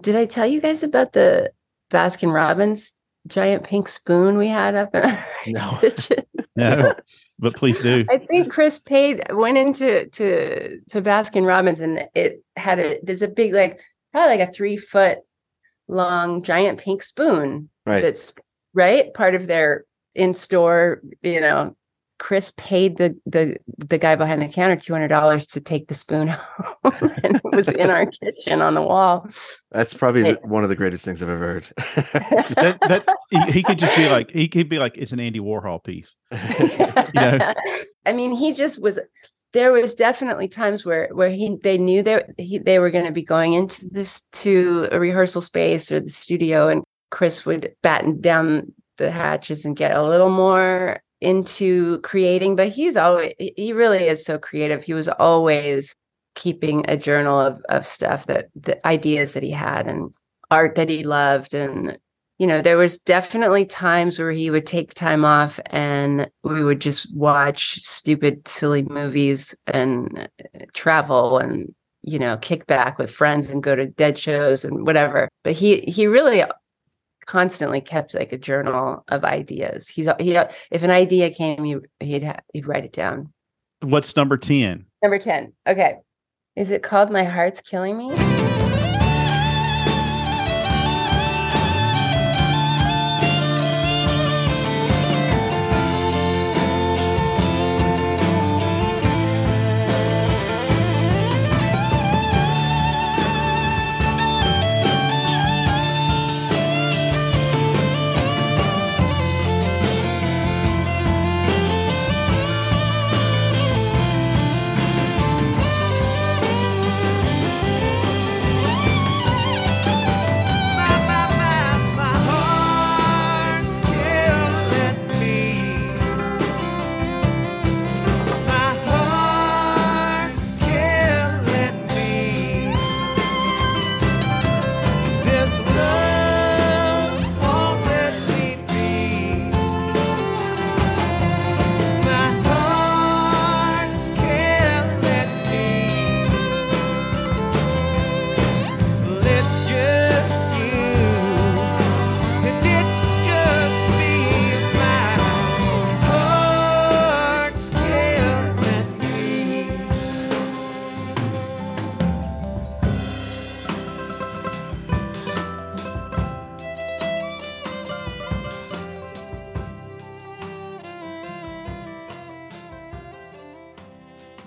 did 0.00 0.16
I 0.16 0.26
tell 0.26 0.46
you 0.46 0.60
guys 0.60 0.82
about 0.82 1.12
the 1.12 1.50
Baskin 1.90 2.32
Robbins 2.32 2.92
giant 3.26 3.64
pink 3.64 3.88
spoon 3.88 4.36
we 4.36 4.48
had 4.48 4.74
up 4.74 4.94
in 4.94 5.02
our 5.02 5.26
No. 5.46 5.78
kitchen? 5.80 6.24
No, 6.58 6.94
but 7.38 7.54
please 7.54 7.78
do. 7.82 8.06
I 8.10 8.16
think 8.16 8.50
Chris 8.50 8.78
paid 8.78 9.22
went 9.30 9.58
into 9.58 10.06
to 10.08 10.80
to 10.88 11.02
Baskin 11.02 11.46
Robbins 11.46 11.80
and 11.80 12.08
it 12.14 12.42
had 12.56 12.78
a 12.78 12.98
there's 13.02 13.20
a 13.20 13.28
big 13.28 13.52
like 13.52 13.82
probably 14.10 14.38
like 14.38 14.48
a 14.48 14.50
three 14.50 14.78
foot 14.78 15.18
long 15.88 16.42
giant 16.42 16.78
pink 16.78 17.02
spoon 17.02 17.68
Right. 17.86 18.02
that's 18.02 18.32
right 18.74 19.12
part 19.14 19.34
of 19.34 19.46
their 19.46 19.84
in 20.14 20.34
store 20.34 21.00
you 21.22 21.40
know 21.40 21.76
Chris 22.18 22.50
paid 22.56 22.96
the 22.96 23.14
the 23.26 23.58
the 23.76 23.98
guy 23.98 24.16
behind 24.16 24.40
the 24.40 24.48
counter 24.48 24.74
two 24.76 24.94
hundred 24.94 25.08
dollars 25.08 25.46
to 25.48 25.60
take 25.60 25.88
the 25.88 25.92
spoon 25.94 26.28
home, 26.82 27.12
and 27.22 27.36
it 27.36 27.42
was 27.44 27.68
in 27.68 27.90
our 27.90 28.06
kitchen 28.22 28.62
on 28.62 28.72
the 28.72 28.80
wall. 28.80 29.28
That's 29.70 29.92
probably 29.92 30.22
Hey. 30.22 30.32
the, 30.32 30.48
one 30.48 30.62
of 30.62 30.70
the 30.70 30.76
greatest 30.76 31.04
things 31.04 31.22
I've 31.22 31.28
ever 31.28 31.46
heard. 31.46 31.66
that 31.76 32.78
that 32.88 33.04
he, 33.30 33.52
he 33.52 33.62
could 33.62 33.78
just 33.78 33.94
be 33.96 34.08
like 34.08 34.30
he 34.30 34.48
could 34.48 34.70
be 34.70 34.78
like 34.78 34.96
it's 34.96 35.12
an 35.12 35.20
Andy 35.20 35.40
Warhol 35.40 35.84
piece. 35.84 36.14
know? 36.32 37.52
I 38.06 38.12
mean, 38.14 38.32
he 38.32 38.54
just 38.54 38.80
was. 38.80 38.98
There 39.52 39.72
was 39.72 39.94
definitely 39.94 40.48
times 40.48 40.84
where 40.84 41.08
where 41.12 41.30
he 41.30 41.56
they 41.62 41.78
knew 41.78 42.04
he 42.36 42.58
they 42.58 42.78
were 42.78 42.90
going 42.90 43.06
to 43.06 43.12
be 43.12 43.22
going 43.22 43.54
into 43.54 43.88
this 43.88 44.22
to 44.32 44.88
a 44.92 45.00
rehearsal 45.00 45.40
space 45.40 45.90
or 45.90 46.00
the 46.00 46.10
studio, 46.10 46.68
and 46.68 46.82
Chris 47.10 47.46
would 47.46 47.74
batten 47.82 48.20
down 48.20 48.72
the 48.98 49.10
hatches 49.10 49.64
and 49.64 49.76
get 49.76 49.96
a 49.96 50.06
little 50.06 50.30
more 50.30 51.00
into 51.20 52.00
creating. 52.00 52.56
But 52.56 52.68
he's 52.68 52.96
always 52.96 53.32
he 53.38 53.72
really 53.72 54.04
is 54.08 54.24
so 54.24 54.38
creative. 54.38 54.84
He 54.84 54.94
was 54.94 55.08
always 55.08 55.94
keeping 56.34 56.84
a 56.88 56.96
journal 56.96 57.40
of 57.40 57.60
of 57.68 57.86
stuff 57.86 58.26
that 58.26 58.48
the 58.54 58.84
ideas 58.86 59.32
that 59.32 59.42
he 59.42 59.50
had 59.50 59.86
and 59.86 60.10
art 60.50 60.74
that 60.74 60.88
he 60.88 61.02
loved 61.04 61.54
and 61.54 61.98
you 62.38 62.46
know 62.46 62.60
there 62.60 62.76
was 62.76 62.98
definitely 62.98 63.64
times 63.64 64.18
where 64.18 64.30
he 64.30 64.50
would 64.50 64.66
take 64.66 64.94
time 64.94 65.24
off 65.24 65.58
and 65.66 66.30
we 66.42 66.62
would 66.62 66.80
just 66.80 67.14
watch 67.14 67.76
stupid 67.76 68.46
silly 68.46 68.82
movies 68.82 69.54
and 69.66 70.28
uh, 70.40 70.64
travel 70.74 71.38
and 71.38 71.74
you 72.02 72.18
know 72.18 72.36
kick 72.38 72.66
back 72.66 72.98
with 72.98 73.10
friends 73.10 73.50
and 73.50 73.62
go 73.62 73.74
to 73.74 73.86
dead 73.86 74.18
shows 74.18 74.64
and 74.64 74.86
whatever. 74.86 75.28
But 75.44 75.54
he 75.54 75.80
he 75.80 76.06
really 76.06 76.44
constantly 77.26 77.80
kept 77.80 78.14
like 78.14 78.32
a 78.32 78.38
journal 78.38 79.04
of 79.08 79.24
ideas. 79.24 79.88
He's 79.88 80.08
he 80.18 80.36
if 80.70 80.82
an 80.82 80.90
idea 80.90 81.30
came 81.30 81.64
he, 81.64 81.76
he'd 82.00 82.22
ha- 82.22 82.40
he'd 82.52 82.66
write 82.66 82.84
it 82.84 82.92
down. 82.92 83.32
What's 83.80 84.16
number 84.16 84.36
ten? 84.36 84.86
number 85.02 85.18
10 85.18 85.52
okay. 85.68 85.98
Is 86.56 86.70
it 86.70 86.82
called 86.82 87.10
my 87.10 87.24
heart's 87.24 87.60
killing 87.60 87.96
me 87.96 88.55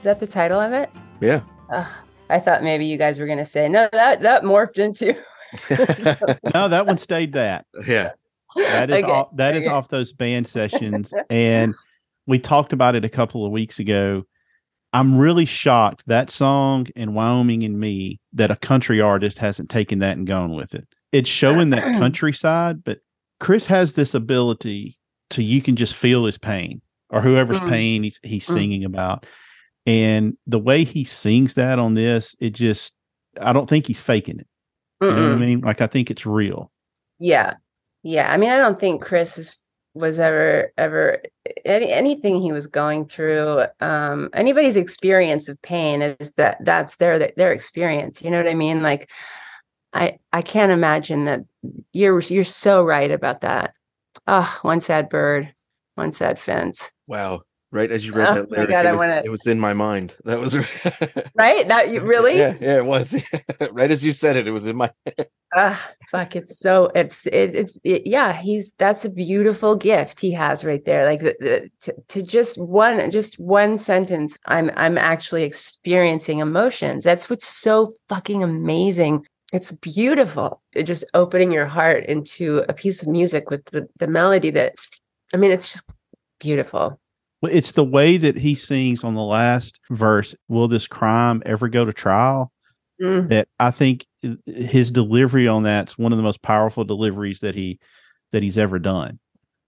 that 0.09 0.19
the 0.19 0.27
title 0.27 0.59
of 0.59 0.73
it 0.73 0.89
yeah. 1.21 1.41
Ugh, 1.71 1.87
i 2.29 2.39
thought 2.39 2.63
maybe 2.63 2.85
you 2.85 2.97
guys 2.97 3.19
were 3.19 3.25
going 3.27 3.37
to 3.37 3.45
say 3.45 3.69
no 3.69 3.87
that 3.91 4.21
that 4.21 4.41
morphed 4.43 4.79
into 4.79 5.15
No, 6.53 6.67
that 6.69 6.85
one 6.85 6.97
stayed 6.97 7.33
that. 7.33 7.65
yeah. 7.87 8.11
That 8.55 8.89
is 8.91 9.03
Okay, 9.03 9.11
off, 9.11 9.29
that 9.35 9.55
is 9.55 9.63
okay. 9.65 9.73
off 9.73 9.87
those 9.89 10.11
band 10.13 10.47
sessions, 10.47 11.11
and 11.29 11.73
we 12.27 12.37
talked 12.39 12.71
about 12.73 12.95
it 12.95 13.03
a 13.05 13.09
couple 13.09 13.45
of 13.45 13.51
weeks 13.51 13.79
ago. 13.79 14.23
I'm 14.93 15.17
really 15.17 15.45
shocked 15.45 16.05
that 16.07 16.29
song 16.31 16.87
and 16.95 17.13
Wyoming 17.15 17.63
and 17.63 17.79
Me 17.79 18.19
that 18.33 18.49
a 18.51 18.55
country 18.55 19.01
artist 19.01 19.37
hasn't 19.39 19.69
taken 19.69 19.99
that 19.99 20.17
and 20.17 20.25
gone 20.27 20.53
with 20.53 20.73
it. 20.75 20.87
It's 21.11 21.29
showing 21.29 21.69
that 21.71 21.83
countryside, 21.99 22.83
but 22.83 22.99
Chris 23.39 23.65
has 23.67 23.93
this 23.93 24.13
ability 24.13 24.97
to 25.31 25.43
you 25.43 25.61
can 25.61 25.75
just 25.75 25.93
feel 25.95 26.25
his 26.25 26.37
pain 26.39 26.81
or 27.09 27.21
whoever's 27.21 27.59
Mm. 27.59 27.69
pain 27.69 28.03
he's 28.03 28.19
he's 28.23 28.47
Mm. 28.47 28.53
singing 28.53 28.83
about. 28.85 29.25
And 29.89 30.37
the 30.45 30.59
way 30.59 30.83
he 30.83 31.03
sings 31.03 31.55
that 31.55 31.79
on 31.79 31.95
this, 31.95 32.35
it 32.39 32.51
just 32.51 32.93
I 33.41 33.53
don't 33.53 33.67
think 33.67 33.87
he's 33.87 33.99
faking 33.99 34.39
it. 34.39 34.47
You 35.01 35.11
know 35.11 35.23
what 35.23 35.31
I 35.31 35.35
mean? 35.35 35.61
Like 35.61 35.81
I 35.81 35.87
think 35.87 36.11
it's 36.11 36.27
real. 36.27 36.71
Yeah. 37.17 37.55
Yeah. 38.03 38.31
I 38.31 38.37
mean, 38.37 38.51
I 38.51 38.57
don't 38.57 38.79
think 38.79 39.01
Chris 39.01 39.37
is, 39.37 39.57
was 39.95 40.19
ever, 40.19 40.71
ever 40.77 41.23
any, 41.65 41.91
anything 41.91 42.39
he 42.39 42.51
was 42.51 42.67
going 42.67 43.07
through. 43.07 43.63
Um, 43.79 44.29
anybody's 44.33 44.77
experience 44.77 45.49
of 45.49 45.59
pain 45.63 46.01
is 46.03 46.33
that 46.33 46.57
that's 46.63 46.97
their, 46.97 47.31
their 47.35 47.51
experience. 47.51 48.21
You 48.21 48.29
know 48.29 48.37
what 48.37 48.51
I 48.51 48.53
mean? 48.53 48.83
Like, 48.83 49.09
I, 49.93 50.19
I 50.31 50.43
can't 50.43 50.71
imagine 50.71 51.25
that 51.25 51.39
you're, 51.93 52.19
you're 52.19 52.43
so 52.43 52.83
right 52.83 53.09
about 53.09 53.41
that. 53.41 53.73
Oh, 54.27 54.59
one 54.61 54.81
sad 54.81 55.09
bird, 55.09 55.51
one 55.95 56.13
sad 56.13 56.39
fence. 56.39 56.91
Wow. 57.07 57.41
Right 57.71 57.91
as 57.91 58.03
you 58.03 58.13
read 58.13 58.29
Oh 58.29 58.33
that 58.33 58.51
lyric, 58.51 58.69
God, 58.69 58.85
it, 58.85 58.91
was, 58.91 58.99
wanna- 58.99 59.21
it 59.25 59.29
was 59.29 59.45
in 59.45 59.59
my 59.59 59.73
mind. 59.73 60.15
That 60.25 60.39
was 60.39 60.55
Right? 61.35 61.67
That 61.67 61.89
you 61.89 62.01
really? 62.13 62.37
Yeah, 62.37 62.55
yeah, 62.59 62.77
it 62.77 62.85
was. 62.85 63.13
right 63.71 63.91
as 63.91 64.03
you 64.03 64.11
said 64.11 64.37
it, 64.37 64.47
it 64.47 64.51
was 64.51 64.65
in 64.65 64.75
my. 64.75 64.91
Ah, 65.55 65.91
fuck! 66.09 66.35
It's 66.35 66.59
so 66.59 66.91
it's 66.95 67.27
it, 67.27 67.55
it's 67.55 67.79
it, 67.83 68.07
yeah. 68.07 68.33
He's 68.33 68.73
that's 68.77 69.05
a 69.05 69.09
beautiful 69.09 69.75
gift 69.75 70.19
he 70.19 70.31
has 70.31 70.63
right 70.65 70.83
there. 70.85 71.05
Like 71.05 71.19
the, 71.19 71.35
the, 71.39 71.69
to, 71.81 71.95
to 72.09 72.23
just 72.23 72.57
one 72.59 73.09
just 73.11 73.39
one 73.39 73.77
sentence. 73.77 74.35
I'm 74.45 74.71
I'm 74.75 74.97
actually 74.97 75.43
experiencing 75.43 76.39
emotions. 76.39 77.03
That's 77.03 77.29
what's 77.29 77.47
so 77.47 77.93
fucking 78.09 78.43
amazing. 78.43 79.25
It's 79.53 79.71
beautiful. 79.71 80.61
It 80.75 80.83
just 80.83 81.05
opening 81.13 81.51
your 81.51 81.65
heart 81.67 82.05
into 82.05 82.63
a 82.69 82.73
piece 82.73 83.01
of 83.01 83.07
music 83.09 83.49
with 83.51 83.65
the, 83.65 83.87
the 83.97 84.07
melody 84.07 84.49
that. 84.51 84.73
I 85.33 85.37
mean, 85.37 85.51
it's 85.51 85.71
just 85.71 85.89
beautiful. 86.39 86.99
It's 87.43 87.71
the 87.71 87.83
way 87.83 88.17
that 88.17 88.37
he 88.37 88.53
sings 88.55 89.03
on 89.03 89.15
the 89.15 89.23
last 89.23 89.79
verse. 89.89 90.35
Will 90.47 90.67
this 90.67 90.87
crime 90.87 91.41
ever 91.45 91.67
go 91.69 91.85
to 91.85 91.93
trial? 91.93 92.51
Mm, 93.01 93.29
That 93.29 93.47
I 93.59 93.71
think 93.71 94.05
his 94.45 94.91
delivery 94.91 95.47
on 95.47 95.63
that's 95.63 95.97
one 95.97 96.11
of 96.11 96.17
the 96.17 96.23
most 96.23 96.41
powerful 96.41 96.83
deliveries 96.83 97.39
that 97.39 97.55
he 97.55 97.79
that 98.33 98.43
he's 98.43 98.57
ever 98.57 98.77
done. 98.77 99.19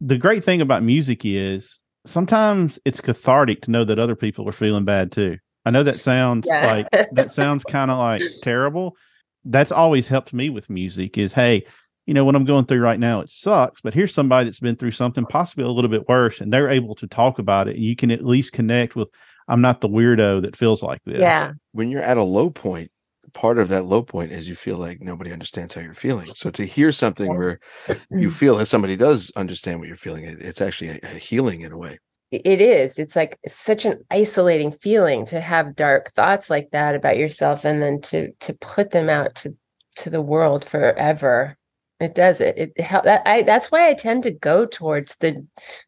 The 0.01 0.17
great 0.17 0.43
thing 0.43 0.59
about 0.61 0.83
music 0.83 1.21
is 1.23 1.79
sometimes 2.05 2.77
it's 2.83 2.99
cathartic 2.99 3.61
to 3.61 3.71
know 3.71 3.85
that 3.85 3.99
other 3.99 4.15
people 4.15 4.47
are 4.49 4.53
feeling 4.53 4.83
bad 4.83 5.11
too. 5.11 5.37
I 5.65 5.71
know 5.71 5.83
that 5.83 5.95
sounds 5.95 6.47
Yeah. 6.51 6.73
like 6.73 6.87
that 7.13 7.31
sounds 7.31 7.63
kind 7.63 7.89
of 7.89 7.97
like 7.99 8.23
terrible. 8.41 8.97
That's 9.45 9.71
always 9.71 10.07
helped 10.09 10.33
me 10.33 10.49
with 10.49 10.69
music 10.69 11.17
is 11.17 11.31
hey, 11.31 11.65
you 12.11 12.15
know, 12.15 12.25
what 12.25 12.35
I'm 12.35 12.43
going 12.43 12.65
through 12.65 12.81
right 12.81 12.99
now, 12.99 13.21
it 13.21 13.29
sucks, 13.29 13.79
but 13.79 13.93
here's 13.93 14.13
somebody 14.13 14.43
that's 14.43 14.59
been 14.59 14.75
through 14.75 14.91
something 14.91 15.23
possibly 15.23 15.63
a 15.63 15.69
little 15.69 15.89
bit 15.89 16.09
worse 16.09 16.41
and 16.41 16.51
they're 16.51 16.67
able 16.67 16.93
to 16.95 17.07
talk 17.07 17.39
about 17.39 17.69
it. 17.69 17.77
And 17.77 17.85
you 17.85 17.95
can 17.95 18.11
at 18.11 18.25
least 18.25 18.51
connect 18.51 18.97
with 18.97 19.07
I'm 19.47 19.61
not 19.61 19.79
the 19.79 19.87
weirdo 19.87 20.41
that 20.41 20.57
feels 20.57 20.83
like 20.83 21.01
this. 21.05 21.21
Yeah. 21.21 21.53
when 21.71 21.89
you're 21.89 22.01
at 22.01 22.17
a 22.17 22.23
low 22.23 22.49
point, 22.49 22.91
part 23.31 23.57
of 23.57 23.69
that 23.69 23.85
low 23.85 24.03
point 24.03 24.33
is 24.33 24.49
you 24.49 24.57
feel 24.57 24.75
like 24.75 25.01
nobody 25.01 25.31
understands 25.31 25.73
how 25.73 25.79
you're 25.79 25.93
feeling. 25.93 26.27
So 26.27 26.49
to 26.49 26.65
hear 26.65 26.91
something 26.91 27.29
where 27.29 27.61
you 27.87 27.95
mm-hmm. 27.95 28.29
feel 28.29 28.57
that 28.57 28.65
somebody 28.65 28.97
does 28.97 29.31
understand 29.37 29.79
what 29.79 29.87
you're 29.87 29.95
feeling, 29.95 30.25
it's 30.25 30.59
actually 30.59 30.89
a, 30.89 30.99
a 31.03 31.17
healing 31.17 31.61
in 31.61 31.71
a 31.71 31.77
way. 31.77 31.97
it 32.31 32.59
is 32.59 32.99
it's 32.99 33.15
like 33.15 33.39
such 33.47 33.85
an 33.85 34.03
isolating 34.11 34.73
feeling 34.73 35.23
to 35.27 35.39
have 35.39 35.77
dark 35.77 36.11
thoughts 36.11 36.49
like 36.49 36.71
that 36.71 36.93
about 36.93 37.15
yourself 37.15 37.63
and 37.63 37.81
then 37.81 38.01
to 38.01 38.33
to 38.41 38.53
put 38.55 38.91
them 38.91 39.09
out 39.09 39.33
to 39.35 39.55
to 39.95 40.09
the 40.09 40.21
world 40.21 40.65
forever 40.65 41.57
it 42.01 42.15
does 42.15 42.41
it 42.41 42.57
it 42.57 42.79
help 42.81 43.03
that 43.05 43.21
i 43.25 43.43
that's 43.43 43.71
why 43.71 43.87
i 43.87 43.93
tend 43.93 44.23
to 44.23 44.31
go 44.31 44.65
towards 44.65 45.17
the 45.17 45.45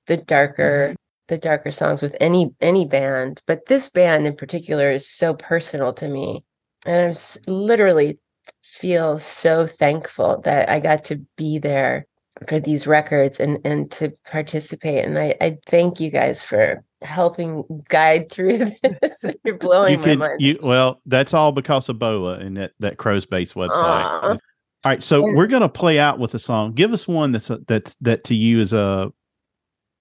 the 0.07 0.17
darker 0.17 0.89
mm-hmm. 0.89 0.95
the 1.27 1.37
darker 1.37 1.71
songs 1.71 2.01
with 2.01 2.15
any 2.21 2.53
any 2.61 2.85
band 2.87 3.41
but 3.47 3.65
this 3.65 3.89
band 3.89 4.27
in 4.27 4.35
particular 4.35 4.91
is 4.91 5.09
so 5.09 5.33
personal 5.33 5.91
to 5.91 6.07
me 6.07 6.43
and 6.85 6.95
i'm 6.95 7.09
s- 7.09 7.39
literally 7.47 8.19
feel 8.61 9.17
so 9.19 9.65
thankful 9.65 10.39
that 10.41 10.69
i 10.69 10.79
got 10.79 11.03
to 11.03 11.15
be 11.35 11.57
there 11.57 12.05
for 12.47 12.59
these 12.59 12.85
records 12.87 13.39
and 13.39 13.59
and 13.63 13.91
to 13.91 14.11
participate 14.29 15.05
and 15.05 15.17
i 15.17 15.35
i 15.41 15.57
thank 15.65 15.99
you 15.99 16.09
guys 16.09 16.41
for 16.41 16.83
helping 17.01 17.63
guide 17.89 18.31
through 18.31 18.57
this 19.01 19.25
you're 19.43 19.57
blowing 19.57 19.93
you 19.93 19.97
my 19.97 20.03
can 20.03 20.19
mind. 20.19 20.41
you 20.41 20.57
well 20.63 21.01
that's 21.05 21.33
all 21.33 21.51
because 21.51 21.89
of 21.89 21.99
boa 21.99 22.35
and 22.35 22.57
that 22.57 22.71
that 22.79 22.97
Crowesbase 22.97 23.53
website. 23.53 23.69
Aw. 23.71 24.37
All 24.85 24.91
right 24.91 25.03
so 25.03 25.21
we're 25.21 25.47
gonna 25.47 25.69
play 25.69 25.99
out 25.99 26.19
with 26.19 26.33
a 26.35 26.39
song. 26.39 26.73
Give 26.73 26.93
us 26.93 27.07
one 27.07 27.31
that's 27.31 27.49
a, 27.49 27.59
that's 27.67 27.95
that 28.01 28.23
to 28.25 28.35
you 28.35 28.59
is 28.59 28.73
a 28.73 29.11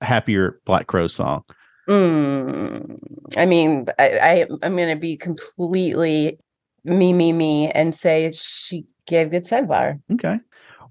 happier 0.01 0.61
black 0.65 0.87
crow 0.87 1.07
song. 1.07 1.45
Mm, 1.89 2.99
I 3.37 3.47
mean, 3.47 3.87
I, 3.99 4.19
I 4.19 4.47
I'm 4.63 4.77
gonna 4.77 4.97
be 4.97 5.17
completely 5.17 6.39
me, 6.85 7.13
me, 7.13 7.33
me, 7.33 7.71
and 7.71 7.95
say 7.95 8.33
she 8.35 8.87
gave 9.07 9.31
good 9.31 9.47
sidebar. 9.47 10.01
okay. 10.13 10.39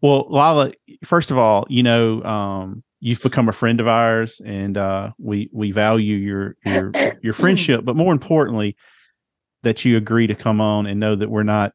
Well 0.01 0.25
lila 0.29 0.71
first 1.03 1.31
of 1.31 1.37
all 1.37 1.65
you 1.69 1.83
know 1.83 2.23
um 2.23 2.83
you've 3.01 3.21
become 3.21 3.49
a 3.49 3.53
friend 3.53 3.79
of 3.79 3.87
ours 3.87 4.41
and 4.43 4.77
uh 4.77 5.11
we 5.17 5.49
we 5.53 5.71
value 5.71 6.15
your 6.15 6.55
your 6.65 6.91
your 7.21 7.33
friendship 7.41 7.85
but 7.85 7.95
more 7.95 8.11
importantly 8.11 8.75
that 9.63 9.85
you 9.85 9.97
agree 9.97 10.27
to 10.27 10.35
come 10.35 10.59
on 10.59 10.87
and 10.87 10.99
know 10.99 11.15
that 11.15 11.29
we're 11.29 11.43
not 11.43 11.73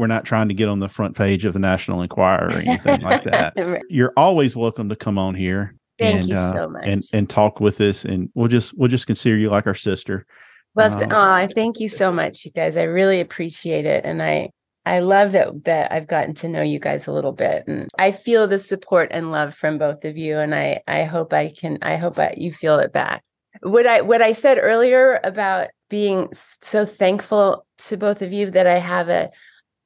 we're 0.00 0.06
not 0.06 0.24
trying 0.24 0.48
to 0.48 0.54
get 0.54 0.68
on 0.68 0.80
the 0.80 0.88
front 0.88 1.16
page 1.16 1.44
of 1.44 1.52
the 1.52 1.58
national 1.58 2.02
enquirer 2.02 2.48
or 2.48 2.58
anything 2.58 3.00
like 3.02 3.22
that 3.24 3.54
you're 3.88 4.12
always 4.16 4.56
welcome 4.56 4.88
to 4.88 4.96
come 4.96 5.18
on 5.18 5.34
here 5.34 5.74
Thank 5.98 6.20
and, 6.20 6.28
you 6.28 6.34
uh, 6.34 6.52
so 6.52 6.68
much. 6.68 6.84
and 6.86 7.04
and 7.12 7.28
talk 7.28 7.60
with 7.60 7.80
us 7.80 8.04
and 8.04 8.30
we'll 8.34 8.48
just 8.48 8.76
we'll 8.76 8.88
just 8.88 9.06
consider 9.06 9.36
you 9.36 9.50
like 9.50 9.66
our 9.66 9.74
sister 9.74 10.26
Well, 10.74 10.92
um, 11.02 11.12
aw, 11.12 11.46
thank 11.54 11.80
you 11.80 11.88
so 11.88 12.10
much, 12.10 12.44
you 12.44 12.52
guys. 12.52 12.76
I 12.76 12.84
really 12.84 13.20
appreciate 13.20 13.86
it, 13.86 14.04
and 14.04 14.22
I 14.22 14.50
I 14.86 15.00
love 15.00 15.32
that 15.32 15.64
that 15.64 15.92
I've 15.92 16.06
gotten 16.06 16.34
to 16.36 16.48
know 16.48 16.62
you 16.62 16.78
guys 16.78 17.06
a 17.06 17.12
little 17.12 17.32
bit, 17.32 17.64
and 17.66 17.88
I 17.98 18.12
feel 18.12 18.46
the 18.46 18.58
support 18.58 19.10
and 19.12 19.30
love 19.30 19.54
from 19.54 19.78
both 19.78 20.04
of 20.04 20.16
you, 20.16 20.38
and 20.38 20.54
I 20.54 20.80
I 20.88 21.04
hope 21.04 21.32
I 21.32 21.48
can 21.50 21.78
I 21.82 21.96
hope 21.96 22.16
that 22.16 22.38
you 22.38 22.52
feel 22.52 22.78
it 22.78 22.92
back. 22.92 23.22
What 23.62 23.86
I 23.86 24.00
what 24.00 24.22
I 24.22 24.32
said 24.32 24.58
earlier 24.60 25.20
about 25.22 25.68
being 25.90 26.28
so 26.32 26.86
thankful 26.86 27.66
to 27.78 27.96
both 27.96 28.22
of 28.22 28.32
you 28.32 28.50
that 28.52 28.66
I 28.66 28.78
have 28.78 29.08
a 29.08 29.30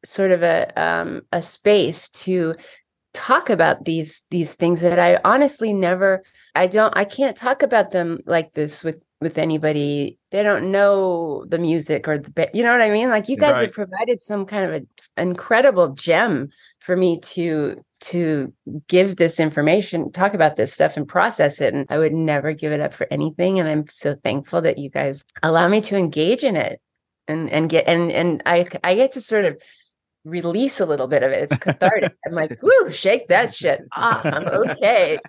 sort 0.05 0.31
of 0.31 0.43
a 0.43 0.73
um 0.81 1.23
a 1.33 1.43
space 1.43 2.09
to 2.11 2.55
talk 3.13 3.49
about 3.49 3.85
these 3.85 4.23
these 4.31 4.55
things 4.55 4.81
that 4.81 4.99
I 4.99 5.21
honestly 5.25 5.73
never 5.73 6.23
I 6.55 6.67
don't 6.67 6.97
I 6.97 7.05
can't 7.05 7.37
talk 7.37 7.63
about 7.63 7.93
them 7.93 8.19
like 8.27 8.53
this 8.53 8.83
with 8.83 9.01
with 9.21 9.39
anybody 9.39 10.19
they 10.33 10.43
don't 10.43 10.71
know 10.73 11.45
the 11.47 11.59
music 11.59 12.09
or 12.09 12.19
the 12.19 12.51
you 12.53 12.63
know 12.63 12.73
what 12.73 12.83
I 12.83 12.91
mean 12.91 13.09
like 13.11 13.29
you 13.29 13.37
guys 13.37 13.53
Right. 13.55 13.63
have 13.63 13.73
provided 13.73 14.21
some 14.21 14.45
kind 14.45 14.65
of 14.67 14.73
an 14.75 14.89
incredible 15.17 15.91
gem 15.95 16.49
for 16.81 16.97
me 16.97 17.21
to 17.21 17.83
to 18.01 18.53
give 18.89 19.17
this 19.17 19.39
information 19.41 20.11
talk 20.13 20.35
about 20.35 20.57
this 20.57 20.75
stuff 20.75 20.97
and 20.97 21.07
process 21.09 21.61
it 21.61 21.73
and 21.73 21.87
I 21.89 21.99
would 21.99 22.13
never 22.13 22.53
give 22.53 22.73
it 22.73 22.81
up 22.81 22.93
for 22.93 23.07
anything 23.11 23.61
and 23.61 23.69
I'm 23.69 23.87
so 23.87 24.17
thankful 24.23 24.61
that 24.63 24.77
you 24.79 24.91
guys 24.91 25.25
allow 25.43 25.69
me 25.69 25.81
to 25.83 25.97
engage 25.97 26.43
in 26.43 26.57
it 26.57 26.81
and 27.29 27.49
and 27.49 27.71
get 27.71 27.87
and 27.87 28.11
and 28.13 28.43
I 28.45 28.67
I 28.83 28.97
get 28.97 29.13
to 29.13 29.21
sort 29.21 29.45
of 29.45 29.57
release 30.25 30.81
a 30.81 30.87
little 30.87 31.07
bit 31.07 31.23
of 31.23 31.31
it. 31.33 31.51
It's 31.51 31.57
cathartic. 31.65 32.15
I'm 32.27 32.33
like, 32.33 32.63
whoo, 32.63 32.91
shake 32.91 33.29
that 33.29 33.55
shit 33.55 33.83
off. 33.97 34.25
I'm 34.25 34.47
okay. 34.47 35.19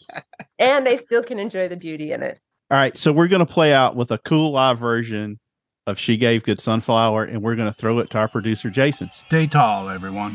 And 0.58 0.88
I 0.88 0.96
still 0.96 1.22
can 1.22 1.38
enjoy 1.38 1.68
the 1.68 1.76
beauty 1.76 2.14
in 2.14 2.24
it. 2.24 2.40
all 2.72 2.78
right 2.78 2.96
so 2.96 3.12
we're 3.12 3.28
going 3.28 3.46
to 3.46 3.54
play 3.54 3.74
out 3.74 3.96
with 3.98 4.12
a 4.12 4.18
cool 4.20 4.52
live 4.52 4.80
version 4.80 5.38
of 5.86 6.00
she 6.00 6.16
gave 6.16 6.44
good 6.44 6.62
sunflower 6.62 7.26
and 7.26 7.42
we're 7.44 7.56
going 7.56 7.68
to 7.68 7.74
throw 7.78 8.00
it 8.00 8.10
to 8.12 8.18
our 8.18 8.30
producer 8.30 8.70
jason 8.70 9.10
Stay 9.14 9.48
tall, 9.48 9.90
everyone. 9.90 10.34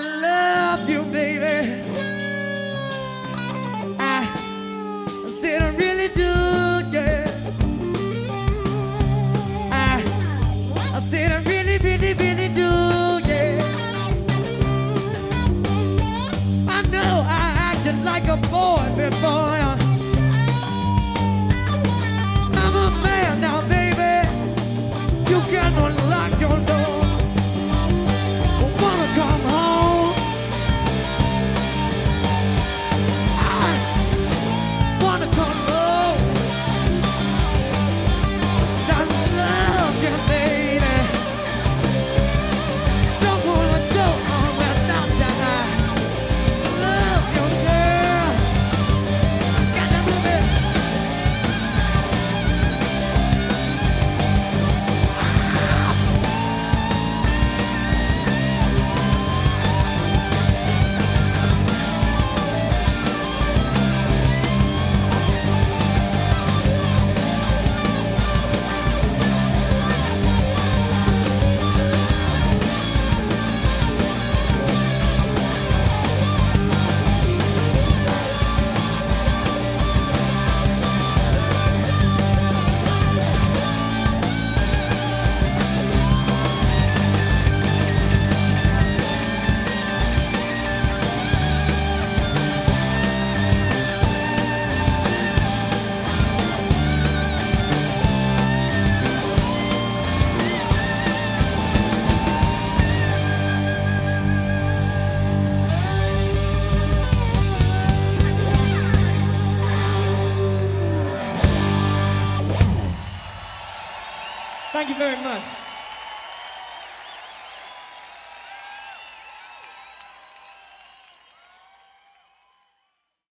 Love 0.00 0.88
you, 0.88 1.02
baby. 1.04 2.21